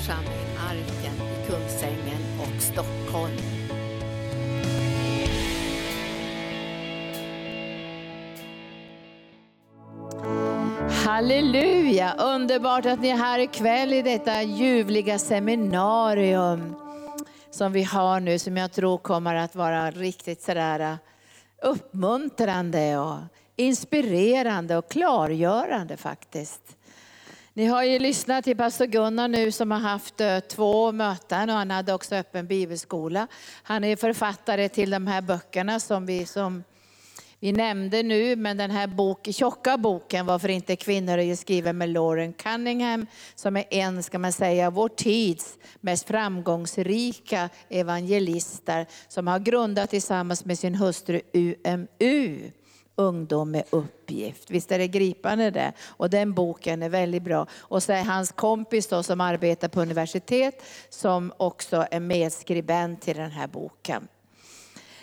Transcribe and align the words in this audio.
församling 0.00 0.56
Arken 0.58 1.14
i 1.14 1.46
Kungsängen 1.46 2.22
och 2.40 2.62
Stockholm. 2.62 3.36
Halleluja! 11.06 12.14
Underbart 12.18 12.86
att 12.86 13.00
ni 13.00 13.08
är 13.08 13.16
här 13.16 13.38
ikväll 13.38 13.92
i 13.92 14.02
detta 14.02 14.42
ljuvliga 14.42 15.18
seminarium 15.18 16.74
som 17.50 17.72
vi 17.72 17.82
har 17.82 18.20
nu, 18.20 18.38
som 18.38 18.56
jag 18.56 18.72
tror 18.72 18.98
kommer 18.98 19.34
att 19.34 19.54
vara 19.54 19.90
riktigt 19.90 20.42
sådär 20.42 20.80
eh, 20.80 20.96
uppmuntrande 21.62 22.98
och 22.98 23.18
inspirerande 23.56 24.76
och 24.76 24.90
klargörande 24.90 25.96
faktiskt. 25.96 26.76
Ni 27.54 27.66
har 27.66 27.84
ju 27.84 27.98
lyssnat 27.98 28.44
till 28.44 28.56
pastor 28.56 28.86
Gunnar 28.86 29.28
nu 29.28 29.52
som 29.52 29.70
har 29.70 29.78
haft 29.78 30.20
eh, 30.20 30.40
två 30.40 30.92
möten 30.92 31.50
och 31.50 31.56
han 31.56 31.70
hade 31.70 31.92
också 31.92 32.14
öppen 32.14 32.46
bibelskola. 32.46 33.26
Han 33.62 33.84
är 33.84 33.96
författare 33.96 34.68
till 34.68 34.90
de 34.90 35.06
här 35.06 35.22
böckerna 35.22 35.80
som 35.80 36.06
vi, 36.06 36.26
som 36.26 36.64
vi 37.40 37.52
nämnde 37.52 38.02
nu, 38.02 38.36
men 38.36 38.56
den 38.56 38.70
här 38.70 38.86
bok, 38.86 39.28
tjocka 39.32 39.78
boken 39.78 40.26
Varför 40.26 40.48
inte 40.48 40.76
kvinnor 40.76 41.18
är 41.18 41.36
skriven 41.36 41.78
med 41.78 41.88
Lauren 41.88 42.32
Cunningham 42.32 43.06
som 43.34 43.56
är 43.56 43.64
en, 43.70 44.02
ska 44.02 44.18
man 44.18 44.32
säga, 44.32 44.70
vår 44.70 44.88
tids 44.88 45.58
mest 45.80 46.08
framgångsrika 46.08 47.48
evangelister 47.68 48.86
som 49.08 49.26
har 49.26 49.38
grundat 49.38 49.90
tillsammans 49.90 50.44
med 50.44 50.58
sin 50.58 50.74
hustru 50.74 51.20
UMU 51.32 52.50
ungdom 52.96 53.50
med 53.50 53.64
uppgift. 53.70 54.50
Visst 54.50 54.72
är 54.72 54.78
det 54.78 54.88
gripande 54.88 55.50
det? 55.50 55.72
Och 55.80 56.10
den 56.10 56.32
boken 56.32 56.82
är 56.82 56.88
väldigt 56.88 57.22
bra. 57.22 57.46
Och 57.52 57.82
så 57.82 57.92
är 57.92 58.04
hans 58.04 58.32
kompis 58.32 58.86
då, 58.86 59.02
som 59.02 59.20
arbetar 59.20 59.68
på 59.68 59.82
universitet 59.82 60.62
som 60.88 61.32
också 61.36 61.86
är 61.90 62.00
medskribent 62.00 63.02
till 63.02 63.16
den 63.16 63.30
här 63.30 63.46
boken. 63.46 64.08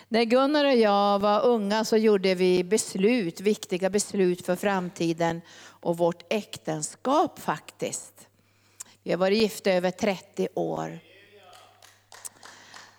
När 0.08 0.24
Gunnar 0.24 0.64
och 0.64 0.76
jag 0.76 1.18
var 1.18 1.44
unga 1.44 1.84
så 1.84 1.96
gjorde 1.96 2.34
vi 2.34 2.64
beslut, 2.64 3.40
viktiga 3.40 3.90
beslut 3.90 4.46
för 4.46 4.56
framtiden 4.56 5.40
och 5.66 5.96
vårt 5.96 6.32
äktenskap 6.32 7.38
faktiskt. 7.38 8.28
Vi 9.02 9.10
har 9.10 9.18
varit 9.18 9.38
gifta 9.38 9.70
över 9.70 9.90
30 9.90 10.48
år. 10.54 10.98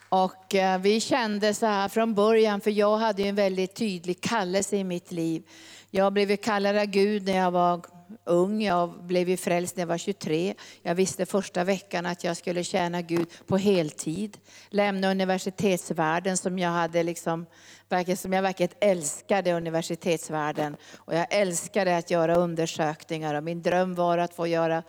Och 0.10 0.56
eh, 0.56 0.80
vi 0.80 1.00
kände 1.00 1.54
så 1.54 1.66
här 1.66 1.90
från 1.90 2.14
början, 2.14 2.62
för 2.62 2.72
jag 2.72 2.98
hade 2.98 3.24
en 3.24 3.36
väldigt 3.36 3.76
tydlig 3.76 4.22
kallelse 4.22 4.78
i 4.78 4.84
mitt 4.84 5.12
liv. 5.12 5.44
Jag 5.92 6.14
blev 6.14 6.36
kallad 6.36 6.78
av 6.78 6.86
Gud 6.86 7.26
när 7.26 7.38
jag 7.38 7.52
var 7.52 7.82
ung, 8.26 8.62
jag 8.62 9.04
blev 9.04 9.38
frälst 9.38 9.76
när 9.76 9.82
jag 9.82 9.88
var 9.88 9.98
23. 9.98 10.54
Jag 10.82 10.96
visste 10.96 11.26
första 11.26 11.64
veckan 11.64 12.06
att 12.06 12.24
jag 12.24 12.38
skulle 12.38 12.64
tjäna 12.64 13.02
Gud 13.02 13.28
på 13.48 13.58
heltid. 13.58 14.38
Lämna 14.70 15.12
universitetsvärlden 15.12 16.38
som 16.38 16.60
jag 16.60 16.70
hade 16.70 17.04
liksom, 17.04 17.46
som 18.18 18.34
jag 18.34 18.42
verkligen 18.42 18.72
älskade 18.82 19.54
universitetsvärlden. 19.54 20.76
Och 20.96 21.16
jag 21.16 21.28
älskade 21.30 21.98
att 21.98 22.12
göra 22.12 22.36
undersökningar 22.36 23.36
och 23.36 23.44
min 23.44 23.62
dröm 23.62 23.96
var 23.96 24.18
att 24.18 24.34
få 24.34 24.48
göra 24.48 24.84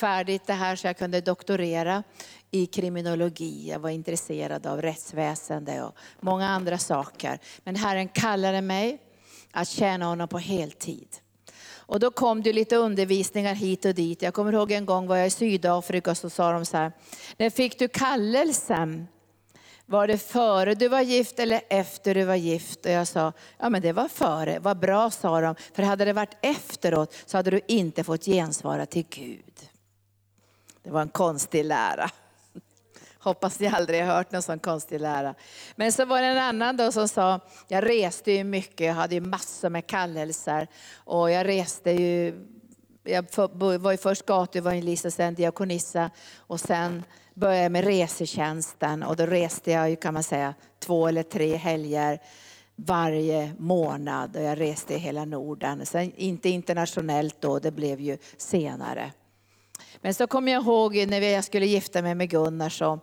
färdigt 0.00 0.46
det 0.46 0.52
här 0.52 0.76
så 0.76 0.86
jag 0.86 0.98
kunde 0.98 1.20
doktorera 1.20 2.02
i 2.50 2.66
kriminologi. 2.66 3.68
Jag 3.70 3.78
var 3.78 3.90
intresserad 3.90 4.66
av 4.66 4.82
rättsväsende 4.82 5.82
och 5.82 5.96
många 6.20 6.48
andra 6.48 6.78
saker. 6.78 7.38
Men 7.64 7.76
Herren 7.76 8.08
kallade 8.08 8.60
mig 8.60 8.98
att 9.50 9.68
tjäna 9.68 10.06
honom 10.06 10.28
på 10.28 10.38
heltid. 10.38 11.08
Och 11.88 12.00
då 12.00 12.10
kom 12.10 12.42
det 12.42 12.52
lite 12.52 12.76
undervisningar 12.76 13.54
hit 13.54 13.84
och 13.84 13.94
dit. 13.94 14.22
Jag 14.22 14.34
kommer 14.34 14.52
ihåg 14.52 14.72
en 14.72 14.86
gång 14.86 15.06
var 15.06 15.16
jag 15.16 15.26
i 15.26 15.30
Sydafrika 15.30 16.10
och 16.10 16.16
så 16.16 16.30
sa 16.30 16.52
de 16.52 16.64
så 16.64 16.76
här, 16.76 16.92
när 17.36 17.50
fick 17.50 17.78
du 17.78 17.88
kallelsen? 17.88 19.06
Var 19.86 20.06
det 20.06 20.18
före 20.18 20.74
du 20.74 20.88
var 20.88 21.00
gift 21.00 21.38
eller 21.38 21.60
efter 21.68 22.14
du 22.14 22.24
var 22.24 22.34
gift? 22.34 22.86
Och 22.86 22.92
jag 22.92 23.08
sa, 23.08 23.32
ja 23.58 23.68
men 23.70 23.82
det 23.82 23.92
var 23.92 24.08
före. 24.08 24.58
Vad 24.58 24.78
bra 24.78 25.10
sa 25.10 25.40
de, 25.40 25.54
för 25.74 25.82
hade 25.82 26.04
det 26.04 26.12
varit 26.12 26.36
efteråt 26.40 27.14
så 27.26 27.36
hade 27.36 27.50
du 27.50 27.60
inte 27.68 28.04
fått 28.04 28.24
gensvara 28.24 28.86
till 28.86 29.06
Gud. 29.10 29.68
Det 30.82 30.90
var 30.90 31.00
en 31.02 31.08
konstig 31.08 31.64
lära. 31.64 32.10
Hoppas 33.26 33.60
ni 33.60 33.66
aldrig 33.66 34.04
har 34.04 34.14
hört 34.14 34.32
någon 34.32 34.42
sån 34.42 34.58
konstig 34.58 35.00
lära. 35.00 35.34
Men 35.76 35.92
så 35.92 36.04
var 36.04 36.20
det 36.20 36.26
en 36.26 36.38
annan 36.38 36.76
då 36.76 36.92
som 36.92 37.08
sa, 37.08 37.40
jag 37.68 37.88
reste 37.88 38.32
ju 38.32 38.44
mycket, 38.44 38.86
jag 38.86 38.94
hade 38.94 39.14
ju 39.14 39.20
massor 39.20 39.70
med 39.70 39.86
kallelser. 39.86 40.68
Och 40.94 41.30
jag 41.30 41.46
reste 41.46 41.90
ju, 41.90 42.34
jag 43.04 43.24
var 43.52 43.92
ju 43.92 43.96
först 43.96 44.26
gatuevangelist 44.26 45.04
och 45.04 45.12
sen 45.12 45.34
diakonissa. 45.34 46.10
Och 46.36 46.60
sen 46.60 47.04
började 47.34 47.62
jag 47.62 47.72
med 47.72 47.84
resetjänsten 47.84 49.02
och 49.02 49.16
då 49.16 49.26
reste 49.26 49.70
jag 49.70 49.90
ju 49.90 49.96
kan 49.96 50.14
man 50.14 50.22
säga 50.22 50.54
två 50.78 51.08
eller 51.08 51.22
tre 51.22 51.56
helger 51.56 52.18
varje 52.76 53.52
månad 53.58 54.36
och 54.36 54.42
jag 54.42 54.60
reste 54.60 54.94
i 54.94 54.98
hela 54.98 55.24
Norden. 55.24 55.86
Sen 55.86 56.12
inte 56.16 56.48
internationellt 56.48 57.36
då, 57.40 57.58
det 57.58 57.70
blev 57.70 58.00
ju 58.00 58.18
senare. 58.36 59.12
Men 60.00 60.14
så 60.14 60.26
kommer 60.26 60.52
jag 60.52 60.62
ihåg 60.62 61.06
när 61.08 61.20
jag 61.20 61.44
skulle 61.44 61.66
gifta 61.66 62.02
mig 62.02 62.14
med 62.14 62.30
Gunnar 62.30 62.68
så, 62.68 63.00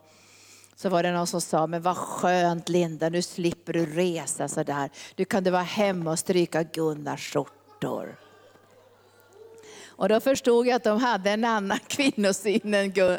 så 0.84 0.90
var 0.90 1.04
det 1.04 1.12
någon 1.12 1.28
som 1.28 1.42
sa, 1.42 1.68
men 1.68 1.82
vad 1.82 1.98
skönt 1.98 2.70
Linda, 2.70 3.10
nu 3.10 3.22
slipper 3.22 3.74
du 3.74 3.86
resa 3.86 4.48
sådär. 4.48 4.90
Nu 5.16 5.26
kan 5.26 5.44
du 5.44 5.52
vara 5.52 5.62
hemma 5.62 6.12
och 6.12 6.20
stryka 6.20 6.64
Gunnars 6.64 7.34
skjortor. 7.34 8.16
Och 9.86 10.10
då 10.10 10.20
förstod 10.20 10.68
jag 10.68 10.76
att 10.76 10.84
de 10.84 11.00
hade 11.00 11.32
en 11.32 11.46
annan 11.46 11.80
kvinnosyn 11.88 12.74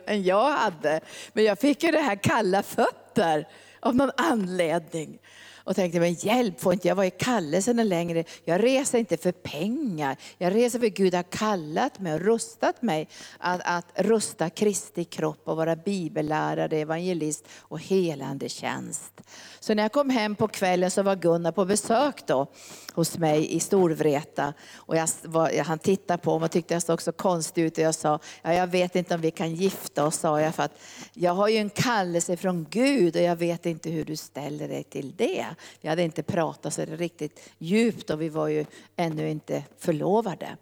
än 0.06 0.22
jag 0.22 0.50
hade. 0.50 1.00
Men 1.32 1.44
jag 1.44 1.58
fick 1.58 1.82
ju 1.82 1.90
det 1.90 2.00
här 2.00 2.16
kalla 2.22 2.62
fötter 2.62 3.48
av 3.80 3.94
någon 3.96 4.10
anledning 4.16 5.18
och 5.64 5.76
tänkte, 5.76 6.00
men 6.00 6.14
hjälp, 6.14 6.60
får 6.60 6.72
inte 6.72 6.88
jag 6.88 6.94
vara 6.94 7.06
i 7.06 7.10
kallelsen 7.10 7.88
längre? 7.88 8.24
Jag 8.44 8.62
reser 8.64 8.98
inte 8.98 9.16
för 9.16 9.32
pengar. 9.32 10.16
Jag 10.38 10.54
reser 10.54 10.78
för 10.78 10.86
Gud 10.86 11.14
har 11.14 11.22
kallat 11.22 12.00
mig 12.00 12.14
och 12.14 12.20
rustat 12.20 12.82
mig 12.82 13.08
att, 13.38 13.60
att 13.64 13.86
rusta 13.94 14.50
Kristi 14.50 15.04
kropp 15.04 15.48
och 15.48 15.56
vara 15.56 15.76
bibellärare, 15.76 16.78
evangelist 16.78 17.44
och 17.58 17.80
helande 17.80 18.48
tjänst. 18.48 19.20
Så 19.60 19.74
när 19.74 19.82
jag 19.82 19.92
kom 19.92 20.10
hem 20.10 20.36
på 20.36 20.48
kvällen 20.48 20.90
så 20.90 21.02
var 21.02 21.16
Gunnar 21.16 21.52
på 21.52 21.64
besök 21.64 22.26
då 22.26 22.46
hos 22.92 23.18
mig 23.18 23.54
i 23.54 23.60
Storvreta. 23.60 24.54
Och 24.74 24.96
jag 24.96 25.08
var, 25.22 25.62
han 25.62 25.78
tittade 25.78 26.22
på 26.22 26.38
mig 26.38 26.44
och 26.44 26.50
tyckte 26.50 26.74
jag 26.74 26.82
såg 26.82 27.02
så 27.02 27.12
konstig 27.12 27.62
ut. 27.62 27.78
Och 27.78 27.84
jag 27.84 27.94
sa, 27.94 28.18
ja, 28.42 28.54
jag 28.54 28.66
vet 28.66 28.96
inte 28.96 29.14
om 29.14 29.20
vi 29.20 29.30
kan 29.30 29.54
gifta 29.54 30.06
oss, 30.06 30.16
sa 30.16 30.40
jag. 30.40 30.54
För 30.54 30.62
att 30.62 30.78
jag 31.12 31.32
har 31.32 31.48
ju 31.48 31.56
en 31.56 31.70
kallelse 31.70 32.36
från 32.36 32.66
Gud 32.70 33.16
och 33.16 33.22
jag 33.22 33.36
vet 33.36 33.66
inte 33.66 33.90
hur 33.90 34.04
du 34.04 34.16
ställer 34.16 34.68
dig 34.68 34.84
till 34.84 35.16
det. 35.16 35.46
Vi 35.80 35.88
hade 35.88 36.02
inte 36.02 36.22
pratat 36.22 36.74
så 36.74 36.84
riktigt 36.84 37.50
djupt 37.58 38.10
och 38.10 38.20
vi 38.20 38.28
var 38.28 38.48
ju 38.48 38.66
ännu 38.96 39.30
inte 39.30 39.64
förlovade. 39.78 40.56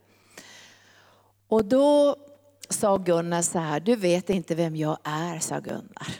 Och 1.49 1.65
då 1.65 2.17
sa 2.69 2.97
Gunnar 2.97 3.43
så 3.43 3.59
här, 3.59 3.81
du 3.81 3.97
vet 3.97 4.31
inte 4.31 4.55
vem 4.55 4.77
jag 4.77 4.99
är, 5.05 5.39
sa 5.39 5.61
Gunnar. 5.61 6.15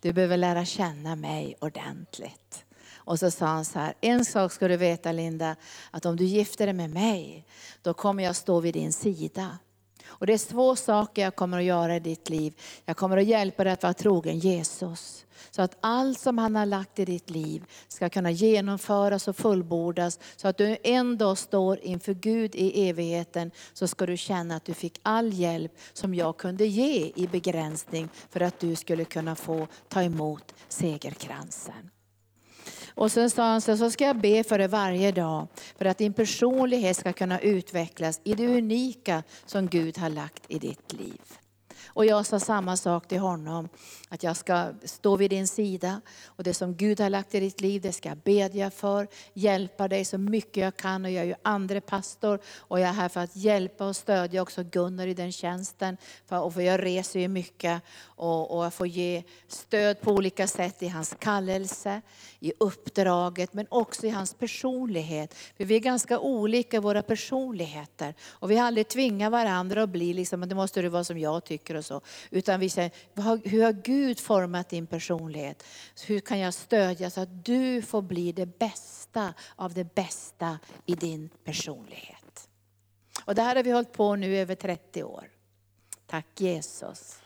Du 0.00 0.12
behöver 0.12 0.36
lära 0.36 0.64
känna 0.64 1.16
mig 1.16 1.56
ordentligt. 1.60 2.64
Och 2.94 3.18
så 3.18 3.30
sa 3.30 3.46
han 3.46 3.64
så 3.64 3.78
här, 3.78 3.94
en 4.00 4.24
sak 4.24 4.52
ska 4.52 4.68
du 4.68 4.76
veta 4.76 5.12
Linda, 5.12 5.56
att 5.90 6.06
om 6.06 6.16
du 6.16 6.24
gifter 6.24 6.66
dig 6.66 6.74
med 6.74 6.90
mig, 6.90 7.44
då 7.82 7.94
kommer 7.94 8.24
jag 8.24 8.36
stå 8.36 8.60
vid 8.60 8.74
din 8.74 8.92
sida. 8.92 9.58
Och 10.06 10.26
det 10.26 10.32
är 10.32 10.50
två 10.50 10.76
saker 10.76 11.22
jag 11.22 11.36
kommer 11.36 11.58
att 11.58 11.64
göra 11.64 11.96
i 11.96 12.00
ditt 12.00 12.30
liv. 12.30 12.54
Jag 12.84 12.96
kommer 12.96 13.16
att 13.16 13.26
hjälpa 13.26 13.64
dig 13.64 13.72
att 13.72 13.82
vara 13.82 13.94
trogen 13.94 14.38
Jesus. 14.38 15.26
Så 15.50 15.62
att 15.62 15.76
allt 15.80 16.20
som 16.20 16.38
han 16.38 16.56
har 16.56 16.66
lagt 16.66 16.98
i 16.98 17.04
ditt 17.04 17.30
liv 17.30 17.64
ska 17.88 18.08
kunna 18.08 18.30
genomföras 18.30 19.28
och 19.28 19.36
fullbordas. 19.36 20.18
Så 20.36 20.48
att 20.48 20.58
du 20.58 20.76
en 20.82 21.18
dag 21.18 21.38
står 21.38 21.78
inför 21.82 22.14
Gud 22.14 22.54
i 22.54 22.88
evigheten 22.88 23.50
så 23.72 23.88
ska 23.88 24.06
du 24.06 24.16
känna 24.16 24.56
att 24.56 24.64
du 24.64 24.74
fick 24.74 25.00
all 25.02 25.32
hjälp 25.32 25.72
som 25.92 26.14
jag 26.14 26.36
kunde 26.36 26.66
ge 26.66 27.12
i 27.14 27.28
begränsning 27.32 28.08
för 28.30 28.40
att 28.40 28.60
du 28.60 28.76
skulle 28.76 29.04
kunna 29.04 29.36
få 29.36 29.66
ta 29.88 30.02
emot 30.02 30.54
segerkransen. 30.68 31.90
Och 32.96 33.12
sen 33.12 33.30
sa 33.30 33.42
han 33.42 33.60
så, 33.60 33.76
så 33.76 33.90
ska 33.90 34.04
jag 34.04 34.20
be 34.20 34.44
för 34.44 34.58
dig 34.58 34.68
varje 34.68 35.12
dag 35.12 35.46
för 35.78 35.84
att 35.84 35.98
din 35.98 36.12
personlighet 36.12 36.96
ska 36.96 37.12
kunna 37.12 37.40
utvecklas 37.40 38.20
i 38.24 38.34
det 38.34 38.46
unika 38.46 39.22
som 39.46 39.66
Gud 39.66 39.98
har 39.98 40.10
lagt 40.10 40.42
i 40.48 40.58
ditt 40.58 40.92
liv. 40.92 41.20
Och 41.86 42.06
jag 42.06 42.26
sa 42.26 42.40
samma 42.40 42.76
sak 42.76 43.08
till 43.08 43.18
honom, 43.18 43.68
att 44.08 44.22
jag 44.22 44.36
ska 44.36 44.72
stå 44.84 45.16
vid 45.16 45.30
din 45.30 45.48
sida 45.48 46.00
och 46.26 46.44
det 46.44 46.54
som 46.54 46.74
Gud 46.74 47.00
har 47.00 47.10
lagt 47.10 47.34
i 47.34 47.40
ditt 47.40 47.60
liv, 47.60 47.82
det 47.82 47.92
ska 47.92 48.08
jag 48.08 48.18
bedja 48.18 48.70
för, 48.70 49.08
hjälpa 49.34 49.88
dig 49.88 50.04
så 50.04 50.18
mycket 50.18 50.56
jag 50.56 50.76
kan 50.76 51.04
och 51.04 51.10
jag 51.10 51.22
är 51.22 51.26
ju 51.26 51.34
andre 51.42 51.80
pastor 51.80 52.40
och 52.56 52.80
jag 52.80 52.88
är 52.88 52.92
här 52.92 53.08
för 53.08 53.20
att 53.20 53.36
hjälpa 53.36 53.86
och 53.86 53.96
stödja 53.96 54.42
också 54.42 54.62
Gunnar 54.62 55.06
i 55.06 55.14
den 55.14 55.32
tjänsten. 55.32 55.96
För, 56.26 56.50
för 56.50 56.60
jag 56.60 56.82
reser 56.82 57.20
ju 57.20 57.28
mycket 57.28 57.82
och, 58.02 58.56
och 58.56 58.64
jag 58.64 58.74
får 58.74 58.86
ge 58.86 59.22
stöd 59.48 60.00
på 60.00 60.10
olika 60.10 60.46
sätt 60.46 60.82
i 60.82 60.88
hans 60.88 61.14
kallelse, 61.18 62.00
i 62.40 62.52
uppdraget 62.58 63.54
men 63.54 63.66
också 63.68 64.06
i 64.06 64.10
hans 64.10 64.34
personlighet. 64.34 65.34
För 65.56 65.64
vi 65.64 65.74
är 65.74 65.80
ganska 65.80 66.18
olika 66.18 66.76
i 66.76 66.80
våra 66.80 67.02
personligheter 67.02 68.14
och 68.24 68.50
vi 68.50 68.56
har 68.56 68.66
aldrig 68.66 68.88
tvingat 68.88 69.32
varandra 69.32 69.82
att 69.82 69.90
bli 69.90 70.14
liksom, 70.14 70.48
det 70.48 70.54
måste 70.54 70.82
du 70.82 70.88
vara 70.88 71.04
som 71.04 71.18
jag 71.18 71.44
tycker 71.44 71.74
och 71.74 71.84
så. 71.84 72.00
Utan 72.30 72.60
vi 72.60 72.68
säger, 72.68 72.90
hur 73.48 73.64
har 73.64 73.72
Gud 73.72 73.95
format 74.20 74.68
din 74.68 74.86
personlighet? 74.86 75.62
Hur 76.06 76.20
kan 76.20 76.38
jag 76.38 76.54
stödja 76.54 77.10
så 77.10 77.20
att 77.20 77.44
du 77.44 77.82
får 77.82 78.02
bli 78.02 78.32
det 78.32 78.58
bästa 78.58 79.34
av 79.56 79.74
det 79.74 79.94
bästa 79.94 80.58
i 80.86 80.94
din 80.94 81.30
personlighet? 81.44 82.48
Och 83.24 83.34
det 83.34 83.42
här 83.42 83.56
har 83.56 83.62
vi 83.62 83.70
hållit 83.70 83.92
på 83.92 84.16
nu 84.16 84.36
över 84.36 84.54
30 84.54 85.02
år. 85.02 85.30
Tack 86.06 86.26
Jesus. 86.40 87.18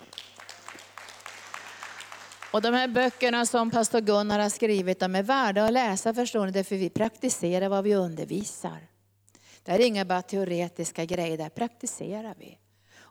Och 2.53 2.63
de 2.63 2.75
här 2.75 2.89
böckerna 2.89 3.47
som 3.47 3.71
pastor 3.71 4.01
Gunnar 4.01 4.39
har 4.39 4.49
skrivit, 4.49 5.01
de 5.01 5.15
är 5.15 5.23
värda 5.23 5.65
att 5.65 5.73
läsa 5.73 6.15
förstår 6.15 6.47
ni, 6.47 6.53
därför 6.53 6.77
vi 6.77 6.91
praktiserar 6.91 7.69
vad 7.69 7.85
vi 7.85 7.95
undervisar. 7.95 8.89
Det 9.63 9.73
här 9.73 9.79
är 9.79 9.87
inga 9.87 10.05
bara 10.05 10.23
teoretiska 10.23 11.05
grejer, 11.05 11.39
Där 11.39 11.49
praktiserar 11.49 12.35
vi. 12.39 12.59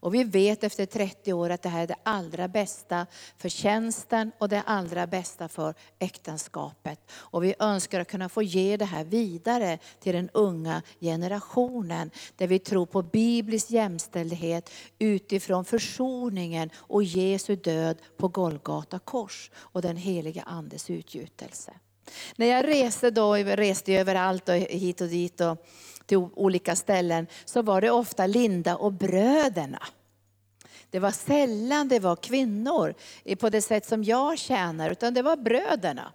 Och 0.02 0.16
vi 0.16 0.24
vet 0.24 0.64
efter 0.64 0.86
30 0.86 1.34
år 1.34 1.50
att 1.50 1.62
det 1.62 1.70
här 1.70 1.84
är 1.84 1.88
det 1.88 1.96
allra 2.04 2.48
bästa 2.48 3.06
för 3.38 3.50
tjänsten 3.50 4.32
och 4.38 4.50
det 4.50 4.62
allra 4.62 5.08
bästa 5.08 5.48
för 5.48 5.74
äktenskapet. 6.00 7.12
Och 7.12 7.44
vi 7.44 7.56
önskar 7.60 8.00
att 8.00 8.08
kunna 8.08 8.30
få 8.30 8.44
ge 8.44 8.78
det 8.78 8.86
här 8.86 9.04
vidare 9.04 9.80
till 10.00 10.14
den 10.14 10.30
unga 10.34 10.82
generationen. 11.00 12.12
Där 12.36 12.48
vi 12.48 12.60
tror 12.60 12.86
på 12.86 13.02
biblisk 13.02 13.72
jämställdhet 13.72 14.70
utifrån 15.00 15.66
försoningen 15.66 16.70
och 16.76 17.04
Jesu 17.04 17.56
död 17.56 17.98
på 18.18 18.28
Golgata 18.28 19.00
kors 19.00 19.52
och 19.56 19.82
den 19.82 19.98
heliga 19.98 20.44
Andes 20.44 20.90
utgjutelse. 20.90 21.74
När 22.36 22.46
jag 22.46 22.68
reste 22.68 23.12
då, 23.12 23.38
jag 23.38 23.60
reste 23.60 23.94
överallt 23.94 24.50
och 24.50 24.56
hit 24.56 25.02
och 25.02 25.08
dit 25.08 25.42
och 25.42 25.66
till 26.10 26.18
olika 26.18 26.76
ställen, 26.76 27.28
så 27.46 27.62
var 27.62 27.82
det 27.82 27.92
ofta 27.92 28.28
Linda 28.28 28.76
och 28.76 28.94
bröderna. 28.94 29.84
Det 30.90 31.00
var 31.00 31.12
sällan 31.12 31.88
det 31.88 32.00
var 32.00 32.16
kvinnor 32.16 32.94
på 33.40 33.50
det 33.50 33.62
sätt 33.62 33.86
som 33.86 34.04
jag 34.04 34.38
tjänar, 34.38 34.90
utan 34.90 35.14
det 35.14 35.22
var 35.22 35.38
bröderna. 35.38 36.14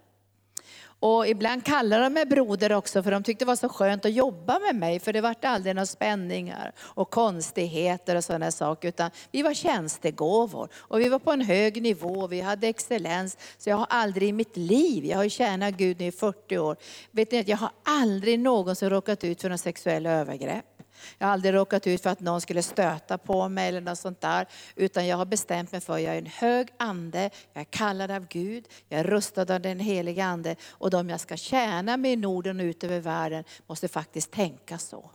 Och 1.07 1.27
ibland 1.27 1.65
kallade 1.65 2.03
de 2.03 2.13
mig 2.13 2.25
broder 2.25 2.73
också 2.73 3.03
för 3.03 3.11
de 3.11 3.23
tyckte 3.23 3.45
det 3.45 3.47
var 3.47 3.55
så 3.55 3.69
skönt 3.69 4.05
att 4.05 4.13
jobba 4.13 4.59
med 4.59 4.75
mig 4.75 4.99
för 4.99 5.13
det 5.13 5.21
var 5.21 5.35
aldrig 5.41 5.75
några 5.75 5.85
spänningar 5.85 6.71
och 6.79 7.09
konstigheter 7.09 8.15
och 8.15 8.23
sådana 8.23 8.51
saker. 8.51 8.87
Utan 8.87 9.11
vi 9.31 9.41
var 9.41 9.53
tjänstegåvor 9.53 10.69
och 10.75 10.99
vi 10.99 11.09
var 11.09 11.19
på 11.19 11.31
en 11.31 11.41
hög 11.41 11.81
nivå, 11.81 12.27
vi 12.27 12.41
hade 12.41 12.67
excellens. 12.67 13.37
Så 13.57 13.69
jag 13.69 13.77
har 13.77 13.87
aldrig 13.89 14.29
i 14.29 14.33
mitt 14.33 14.57
liv, 14.57 15.05
jag 15.05 15.17
har 15.17 15.23
ju 15.23 15.29
tjänat 15.29 15.73
Gud 15.73 16.01
i 16.01 16.11
40 16.11 16.57
år, 16.57 16.77
vet 17.11 17.31
ni 17.31 17.39
att 17.39 17.47
jag 17.47 17.57
har 17.57 17.71
aldrig 17.83 18.39
någonsin 18.39 18.89
råkat 18.89 19.23
ut 19.23 19.41
för 19.41 19.49
några 19.49 19.57
sexuella 19.57 20.11
övergrepp. 20.11 20.74
Jag 21.17 21.27
har 21.27 21.33
aldrig 21.33 21.53
råkat 21.53 21.87
ut 21.87 22.03
för 22.03 22.09
att 22.09 22.19
någon 22.19 22.41
skulle 22.41 22.63
stöta 22.63 23.17
på 23.17 23.49
mig 23.49 23.69
eller 23.69 23.81
något 23.81 23.99
sånt 23.99 24.21
där. 24.21 24.47
Utan 24.75 25.07
jag 25.07 25.17
har 25.17 25.25
bestämt 25.25 25.71
mig 25.71 25.81
för 25.81 25.93
att 25.93 26.01
jag 26.01 26.13
är 26.13 26.17
en 26.17 26.25
hög 26.25 26.67
ande, 26.77 27.29
jag 27.53 27.61
är 27.61 27.65
kallad 27.65 28.11
av 28.11 28.27
Gud, 28.27 28.67
jag 28.89 28.99
är 28.99 29.03
rustad 29.03 29.41
av 29.41 29.61
den 29.61 29.79
heliga 29.79 30.25
ande. 30.25 30.55
Och 30.69 30.89
de 30.89 31.09
jag 31.09 31.19
ska 31.19 31.37
tjäna 31.37 31.97
med 31.97 32.13
i 32.13 32.15
Norden 32.15 32.59
och 32.59 32.63
ut 32.63 32.83
över 32.83 32.99
världen 32.99 33.43
måste 33.67 33.87
faktiskt 33.87 34.31
tänka 34.31 34.77
så. 34.77 35.11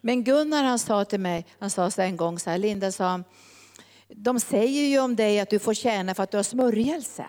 Men 0.00 0.24
Gunnar 0.24 0.64
han 0.64 0.78
sa 0.78 1.04
till 1.04 1.20
mig, 1.20 1.46
han 1.58 1.70
sa 1.70 1.90
så 1.90 2.02
en 2.02 2.16
gång 2.16 2.38
så 2.38 2.50
här, 2.50 2.58
Linda 2.58 2.92
sa, 2.92 3.22
de 4.08 4.40
säger 4.40 4.88
ju 4.88 4.98
om 4.98 5.16
dig 5.16 5.40
att 5.40 5.50
du 5.50 5.58
får 5.58 5.74
tjäna 5.74 6.14
för 6.14 6.22
att 6.22 6.30
du 6.30 6.36
har 6.36 6.44
smörjelse. 6.44 7.26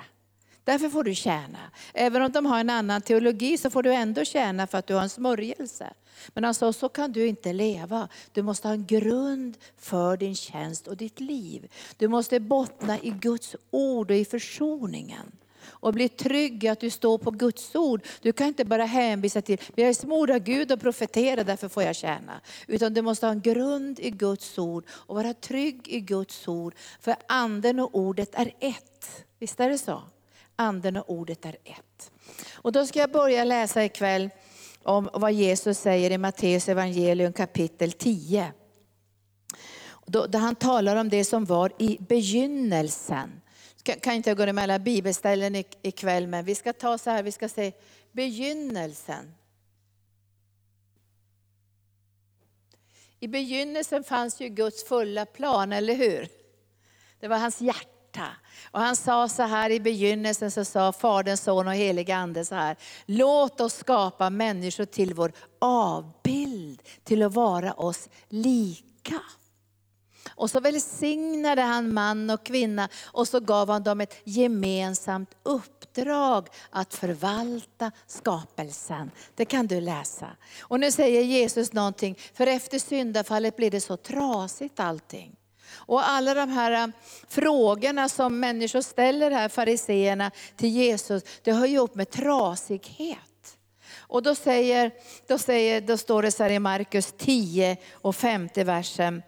Därför 0.69 0.89
får 0.89 1.04
du 1.04 1.16
tjäna. 1.16 1.60
Även 1.94 2.21
om 2.21 2.31
de 2.31 2.45
har 2.45 2.60
en 2.60 2.69
annan 2.69 3.01
teologi 3.01 3.57
så 3.57 3.69
får 3.69 3.83
du 3.83 3.94
ändå 3.94 4.25
tjäna 4.25 4.68
för 4.68 4.77
att 4.77 4.88
du 4.88 4.94
har 4.94 5.01
en 5.01 5.10
smörjelse. 5.10 5.94
Men 6.33 6.44
han 6.44 6.54
sa, 6.54 6.74
så 6.74 6.89
kan 6.89 7.12
du 7.12 7.27
inte 7.27 7.54
leva. 7.54 8.07
Du 8.33 8.42
måste 8.42 8.68
ha 8.68 8.74
en 8.74 8.86
grund 8.86 9.57
för 9.77 10.18
din 10.18 10.36
tjänst 10.36 10.88
och 10.88 10.98
ditt 10.98 11.19
liv. 11.19 11.71
Du 11.98 12.07
måste 12.07 12.39
bottna 12.39 13.00
i 13.00 13.10
Guds 13.10 13.56
ord 13.71 14.12
och 14.12 14.18
i 14.18 14.25
försoningen. 14.25 15.31
Och 15.66 15.94
bli 15.94 16.10
trygg 16.10 16.63
i 16.63 16.68
att 16.68 16.80
du 16.80 16.89
står 16.89 17.18
på 17.18 17.31
Guds 17.31 17.75
ord. 17.75 18.01
Du 18.21 18.31
kan 18.31 18.48
inte 18.48 18.66
bara 18.66 18.86
hänvisa 18.86 19.42
till, 19.42 19.62
vi 19.75 19.83
är 19.83 19.94
smord 19.94 20.31
av 20.31 20.39
Gud 20.39 20.71
och 20.71 20.81
profetera, 20.81 21.44
därför 21.44 21.69
får 21.69 21.83
jag 21.83 21.95
tjäna. 21.95 22.42
Utan 22.68 22.94
du 22.94 23.01
måste 23.01 23.25
ha 23.25 23.31
en 23.31 23.42
grund 23.42 24.00
i 24.00 24.10
Guds 24.10 24.57
ord 24.57 24.86
och 24.89 25.16
vara 25.16 25.33
trygg 25.33 25.88
i 25.88 26.00
Guds 26.00 26.48
ord. 26.48 26.75
För 27.01 27.16
anden 27.27 27.80
och 27.80 27.95
ordet 27.95 28.30
är 28.36 28.54
ett. 28.60 29.25
Visst 29.39 29.60
är 29.60 29.69
det 29.69 29.77
så? 29.77 30.01
Anden 30.59 30.97
och 30.97 31.09
ordet 31.09 31.45
är 31.45 31.57
ett. 31.63 32.11
Och 32.53 32.71
då 32.71 32.85
ska 32.85 33.00
jag 33.00 33.11
börja 33.11 33.44
läsa 33.44 33.85
ikväll 33.85 34.29
om 34.83 35.09
vad 35.13 35.33
Jesus 35.33 35.79
säger 35.79 36.11
i 36.11 36.17
Matteus 36.17 36.69
evangelium 36.69 37.33
kapitel 37.33 37.91
10. 37.91 38.53
Då, 40.06 40.25
där 40.25 40.39
han 40.39 40.56
talar 40.56 40.95
om 40.95 41.09
det 41.09 41.23
som 41.23 41.45
var 41.45 41.71
i 41.77 41.97
begynnelsen. 42.00 43.41
Jag 43.83 44.01
kan 44.01 44.13
inte 44.13 44.33
gå 44.33 44.53
med 44.53 44.63
alla 44.63 44.79
bibelställen 44.79 45.56
ikväll, 45.81 46.27
men 46.27 46.45
vi 46.45 46.56
ska 46.56 46.73
ta 46.73 46.97
så 46.97 47.09
här, 47.09 47.23
vi 47.23 47.31
ska 47.31 47.50
se 47.50 47.71
begynnelsen. 48.11 49.35
I 53.19 53.27
begynnelsen 53.27 54.03
fanns 54.03 54.41
ju 54.41 54.50
Guds 54.50 54.83
fulla 54.83 55.25
plan, 55.25 55.73
eller 55.73 55.95
hur? 55.95 56.27
Det 57.19 57.27
var 57.27 57.38
hans 57.38 57.61
hjärta 57.61 57.98
hjärta. 58.19 58.31
Och 58.71 58.80
han 58.80 58.95
sa 58.95 59.27
så 59.27 59.44
här 59.44 59.69
i 59.69 59.80
begynnelsen, 59.80 60.51
så 60.51 60.66
sa 60.66 60.92
Fadern, 60.92 61.38
Son 61.38 61.68
och 61.68 61.74
helige 61.74 62.16
Ande 62.16 62.45
så 62.45 62.56
här. 62.56 62.77
Låt 63.06 63.62
oss 63.62 63.74
skapa 63.74 64.30
människor 64.30 64.86
till 64.86 65.13
vår 65.13 65.31
avbild, 65.60 66.81
till 67.04 67.24
att 67.24 67.33
vara 67.33 67.74
oss 67.74 68.10
lika. 68.30 69.19
Och 70.36 70.51
så 70.51 70.60
välsignade 70.60 71.62
han 71.62 71.94
man 71.94 72.30
och 72.30 72.45
kvinna 72.45 72.89
och 73.06 73.27
så 73.27 73.39
gav 73.39 73.69
han 73.69 73.83
dem 73.83 74.01
ett 74.01 74.16
gemensamt 74.24 75.36
uppdrag 75.44 76.48
att 76.69 76.94
förvalta 76.94 77.92
skapelsen. 78.07 79.12
Det 79.36 79.45
kan 79.45 79.68
du 79.68 79.81
läsa. 79.81 80.30
Och 80.62 80.80
nu 80.80 80.92
säger 80.92 81.21
Jesus 81.21 81.74
någonting, 81.74 82.18
för 82.33 82.48
efter 82.48 82.80
syndafallet 82.80 83.56
blir 83.56 83.71
det 83.71 83.81
så 83.81 83.98
trasigt 83.98 84.80
allting. 84.80 85.38
Och 85.89 86.09
alla 86.09 86.33
de 86.33 86.50
här 86.50 86.71
eh, 86.71 86.88
frågorna 87.27 88.09
som 88.09 88.39
människor 88.39 88.81
ställer 88.81 89.31
här, 89.31 89.50
fariseerna 89.50 90.31
till 90.57 90.69
Jesus, 90.69 91.24
det 91.44 91.53
hör 91.53 91.65
ju 91.65 91.77
upp 91.77 91.95
med 91.95 92.09
trasighet. 92.09 93.57
Och 93.97 94.24
då, 94.24 94.36
säger, 94.36 94.91
då, 95.27 95.38
säger, 95.38 95.81
då 95.81 95.97
står 95.97 96.21
det 96.21 96.31
så 96.31 96.44
här 96.44 96.50
i 96.50 96.59
Markus 96.59 97.13
10 97.18 97.77
och 97.91 98.15
50 98.15 98.63
versen, 98.63 99.21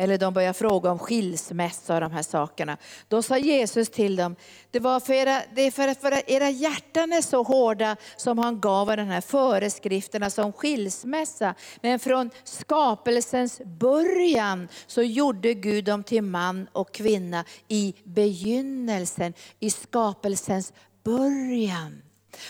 eller 0.00 0.18
de 0.18 0.34
börjar 0.34 0.52
fråga 0.52 0.90
om 0.90 0.98
skilsmässa 0.98 1.94
och 1.94 2.00
de 2.00 2.12
här 2.12 2.22
sakerna. 2.22 2.76
Då 3.08 3.22
sa 3.22 3.38
Jesus 3.38 3.88
till 3.88 4.16
dem, 4.16 4.36
det, 4.70 4.80
var 4.80 5.00
för 5.00 5.12
era, 5.12 5.42
det 5.54 5.62
är 5.62 5.70
för 5.70 6.12
att 6.12 6.30
era 6.30 6.50
hjärtan 6.50 7.12
är 7.12 7.22
så 7.22 7.42
hårda 7.42 7.96
som 8.16 8.38
han 8.38 8.60
gav 8.60 8.90
er 8.90 8.96
de 8.96 9.02
här 9.02 9.20
föreskrifterna 9.20 10.30
som 10.30 10.52
skilsmässa. 10.52 11.54
Men 11.80 11.98
från 11.98 12.30
skapelsens 12.44 13.60
början 13.64 14.68
så 14.86 15.02
gjorde 15.02 15.54
Gud 15.54 15.84
dem 15.84 16.04
till 16.04 16.22
man 16.22 16.68
och 16.72 16.94
kvinna 16.94 17.44
i 17.68 17.94
begynnelsen, 18.04 19.34
i 19.58 19.70
skapelsens 19.70 20.72
början. 21.04 22.02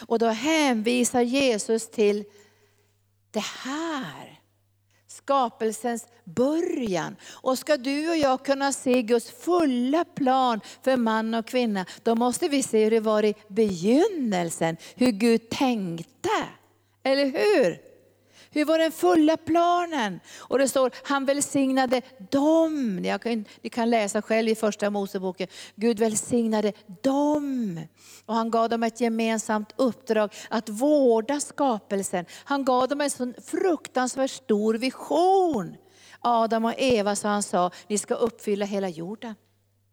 Och 0.07 0.19
då 0.19 0.26
hänvisar 0.26 1.21
Jesus 1.21 1.90
till 1.90 2.25
det 3.30 3.45
här 3.64 4.40
skapelsens 5.31 6.07
början. 6.25 7.17
Och 7.31 7.59
ska 7.59 7.77
du 7.77 8.11
och 8.11 8.17
jag 8.17 8.45
kunna 8.45 8.73
se 8.73 9.03
Guds 9.03 9.31
fulla 9.31 10.05
plan 10.05 10.61
för 10.83 10.97
man 10.97 11.35
och 11.35 11.47
kvinna, 11.47 11.87
då 12.03 12.15
måste 12.15 12.49
vi 12.49 12.63
se 12.63 12.85
hur 12.85 12.91
det 12.91 13.01
var 13.01 13.25
i 13.25 13.35
begynnelsen, 13.49 14.77
hur 14.95 15.11
Gud 15.11 15.51
tänkte. 15.51 16.29
Eller 17.03 17.25
hur? 17.25 17.90
Hur 18.52 18.64
var 18.64 18.78
den 18.78 18.92
fulla 18.92 19.37
planen? 19.37 20.21
Och 20.38 20.59
det 20.59 20.69
står, 20.69 20.90
han 21.02 21.25
välsignade 21.25 22.02
dem. 22.30 23.04
Jag 23.04 23.23
kan, 23.23 23.45
ni 23.62 23.71
kan 23.71 23.90
läsa 23.90 24.23
själv 24.23 24.49
i 24.49 24.54
första 24.54 24.90
Moseboken. 24.90 25.49
Gud 25.75 25.99
välsignade 25.99 26.73
dem. 27.02 27.80
Och 28.26 28.35
han 28.35 28.50
gav 28.50 28.69
dem 28.69 28.83
ett 28.83 29.00
gemensamt 29.00 29.73
uppdrag 29.76 30.35
att 30.49 30.69
vårda 30.69 31.40
skapelsen. 31.40 32.25
Han 32.45 32.64
gav 32.64 32.88
dem 32.88 33.00
en 33.00 33.11
sån 33.11 33.35
fruktansvärt 33.45 34.30
stor 34.30 34.75
vision. 34.75 35.76
Adam 36.21 36.64
och 36.64 36.75
Eva, 36.76 37.16
så 37.16 37.28
han 37.28 37.42
sa, 37.42 37.71
ni 37.88 37.99
ska 37.99 38.14
uppfylla 38.14 38.66
hela 38.66 38.88
jorden. 38.88 39.35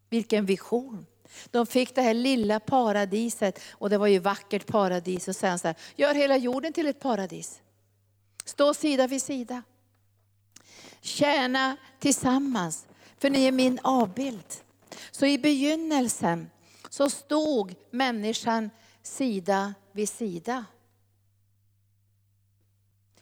Vilken 0.09 0.45
vision. 0.45 1.05
De 1.51 1.65
fick 1.65 1.95
det 1.95 2.01
här 2.01 2.13
lilla 2.13 2.59
paradiset 2.59 3.59
och 3.71 3.89
det 3.89 3.97
var 3.97 4.07
ju 4.07 4.19
vackert 4.19 4.65
paradis. 4.65 5.27
Och 5.27 5.35
sen 5.35 5.59
så 5.59 5.67
här, 5.67 5.77
gör 5.95 6.13
hela 6.13 6.37
jorden 6.37 6.73
till 6.73 6.87
ett 6.87 6.99
paradis. 6.99 7.61
Stå 8.57 8.73
sida 8.73 9.07
vid 9.07 9.21
sida. 9.21 9.63
Tjäna 11.01 11.77
tillsammans, 11.99 12.87
för 13.17 13.29
ni 13.29 13.45
är 13.45 13.51
min 13.51 13.79
avbild. 13.83 14.53
Så 15.11 15.25
i 15.25 15.37
begynnelsen 15.37 16.49
så 16.89 17.09
stod 17.09 17.75
människan 17.91 18.69
sida 19.03 19.73
vid 19.91 20.09
sida. 20.09 20.65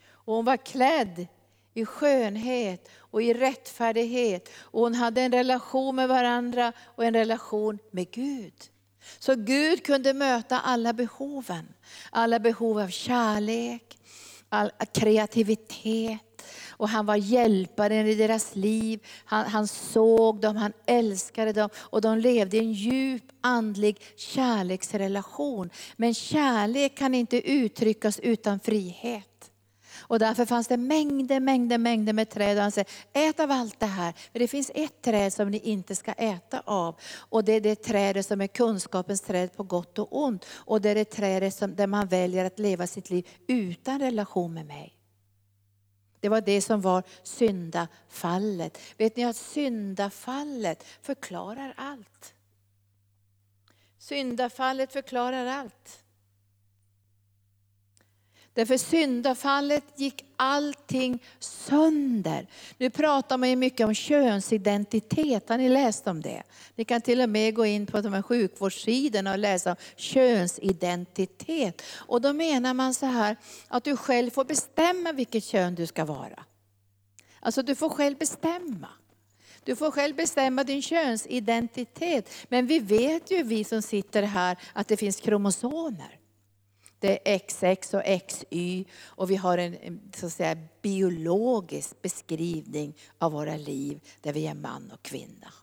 Och 0.07 0.35
hon 0.35 0.45
var 0.45 0.57
klädd 0.57 1.27
i 1.73 1.85
skönhet 1.85 2.89
och 2.97 3.23
i 3.23 3.33
rättfärdighet. 3.33 4.49
Och 4.57 4.81
hon 4.81 4.95
hade 4.95 5.21
en 5.21 5.31
relation 5.31 5.95
med 5.95 6.07
varandra 6.07 6.73
och 6.85 7.05
en 7.05 7.13
relation 7.13 7.79
med 7.91 8.11
Gud. 8.11 8.69
Så 9.19 9.35
Gud 9.35 9.83
kunde 9.83 10.13
möta 10.13 10.59
alla 10.59 10.93
behoven. 10.93 11.73
Alla 12.09 12.39
behov 12.39 12.79
av 12.79 12.87
kärlek, 12.87 13.97
all 14.55 14.71
kreativitet, 14.93 16.21
och 16.77 16.89
han 16.89 17.05
var 17.05 17.15
hjälparen 17.15 18.07
i 18.07 18.15
deras 18.15 18.55
liv. 18.55 18.99
Han, 19.25 19.45
han 19.45 19.67
såg 19.67 20.41
dem, 20.41 20.55
han 20.55 20.73
älskade 20.85 21.53
dem 21.53 21.69
och 21.75 22.01
de 22.01 22.17
levde 22.17 22.57
i 22.57 22.59
en 22.59 22.73
djup 22.73 23.23
andlig 23.41 24.01
kärleksrelation. 24.15 25.69
Men 25.95 26.13
kärlek 26.13 26.97
kan 26.97 27.15
inte 27.15 27.51
uttryckas 27.51 28.19
utan 28.19 28.59
frihet. 28.59 29.34
Och 30.07 30.19
därför 30.19 30.45
fanns 30.45 30.67
det 30.67 30.77
mängder, 30.77 31.39
mängder, 31.39 31.77
mängder 31.77 32.13
med 32.13 32.29
träd. 32.29 32.57
Och 32.57 32.63
han 32.63 32.71
säger, 32.71 32.89
ät 33.13 33.39
av 33.39 33.51
allt 33.51 33.79
det 33.79 33.85
här. 33.85 34.13
Men 34.31 34.39
det 34.39 34.47
finns 34.47 34.71
ett 34.75 35.01
träd 35.01 35.33
som 35.33 35.49
ni 35.51 35.59
inte 35.59 35.95
ska 35.95 36.11
äta 36.11 36.61
av. 36.65 36.95
Och 37.17 37.43
det 37.43 37.51
är 37.51 37.61
det 37.61 37.75
trädet 37.75 38.25
som 38.25 38.41
är 38.41 38.47
kunskapens 38.47 39.21
träd 39.21 39.55
på 39.55 39.63
gott 39.63 39.99
och 39.99 40.23
ont. 40.23 40.45
Och 40.49 40.81
det 40.81 40.89
är 40.89 40.95
det 40.95 41.05
trädet 41.05 41.55
som, 41.55 41.75
där 41.75 41.87
man 41.87 42.07
väljer 42.07 42.45
att 42.45 42.59
leva 42.59 42.87
sitt 42.87 43.09
liv 43.09 43.27
utan 43.47 43.99
relation 43.99 44.53
med 44.53 44.65
mig. 44.65 44.95
Det 46.19 46.29
var 46.29 46.41
det 46.41 46.61
som 46.61 46.81
var 46.81 47.03
syndafallet. 47.23 48.79
Vet 48.97 49.15
ni 49.15 49.25
att 49.25 49.35
syndafallet 49.35 50.83
förklarar 51.01 51.73
allt? 51.77 52.33
Syndafallet 53.97 54.93
förklarar 54.93 55.45
allt. 55.45 56.04
Därför 58.55 58.77
syndafallet 58.77 59.83
gick 59.95 60.25
allting 60.35 61.23
sönder. 61.39 62.47
Nu 62.77 62.89
pratar 62.89 63.37
man 63.37 63.49
ju 63.49 63.55
mycket 63.55 63.87
om 63.87 63.93
könsidentitet, 63.93 65.49
har 65.49 65.57
ni 65.57 65.69
läst 65.69 66.07
om 66.07 66.21
det? 66.21 66.43
Ni 66.75 66.85
kan 66.85 67.01
till 67.01 67.21
och 67.21 67.29
med 67.29 67.55
gå 67.55 67.65
in 67.65 67.85
på 67.85 68.01
de 68.01 68.13
här 68.13 68.21
sjukvårdssidorna 68.21 69.31
och 69.31 69.37
läsa 69.37 69.69
om 69.71 69.75
könsidentitet. 69.95 71.81
Och 71.95 72.21
då 72.21 72.33
menar 72.33 72.73
man 72.73 72.93
så 72.93 73.05
här, 73.05 73.35
att 73.67 73.83
du 73.83 73.97
själv 73.97 74.29
får 74.29 74.45
bestämma 74.45 75.11
vilket 75.11 75.43
kön 75.43 75.75
du 75.75 75.87
ska 75.87 76.05
vara. 76.05 76.43
Alltså 77.39 77.61
du 77.61 77.75
får 77.75 77.89
själv 77.89 78.17
bestämma. 78.17 78.89
Du 79.63 79.75
får 79.75 79.91
själv 79.91 80.15
bestämma 80.15 80.63
din 80.63 80.81
könsidentitet. 80.81 82.29
Men 82.49 82.67
vi 82.67 82.79
vet 82.79 83.31
ju, 83.31 83.43
vi 83.43 83.63
som 83.63 83.81
sitter 83.81 84.23
här, 84.23 84.57
att 84.73 84.87
det 84.87 84.97
finns 84.97 85.19
kromosomer. 85.21 86.19
Det 87.05 87.33
är 87.33 87.39
XX 87.39 87.93
och 87.93 88.01
XY 88.27 88.85
och 89.05 89.31
vi 89.31 89.35
har 89.35 89.57
en 89.57 90.01
så 90.15 90.25
att 90.25 90.33
säga, 90.33 90.57
biologisk 90.81 92.01
beskrivning 92.01 92.97
av 93.19 93.31
våra 93.31 93.57
liv 93.57 93.99
där 94.21 94.33
vi 94.33 94.47
är 94.47 94.53
man 94.53 94.91
och 94.91 95.01
kvinna. 95.01 95.53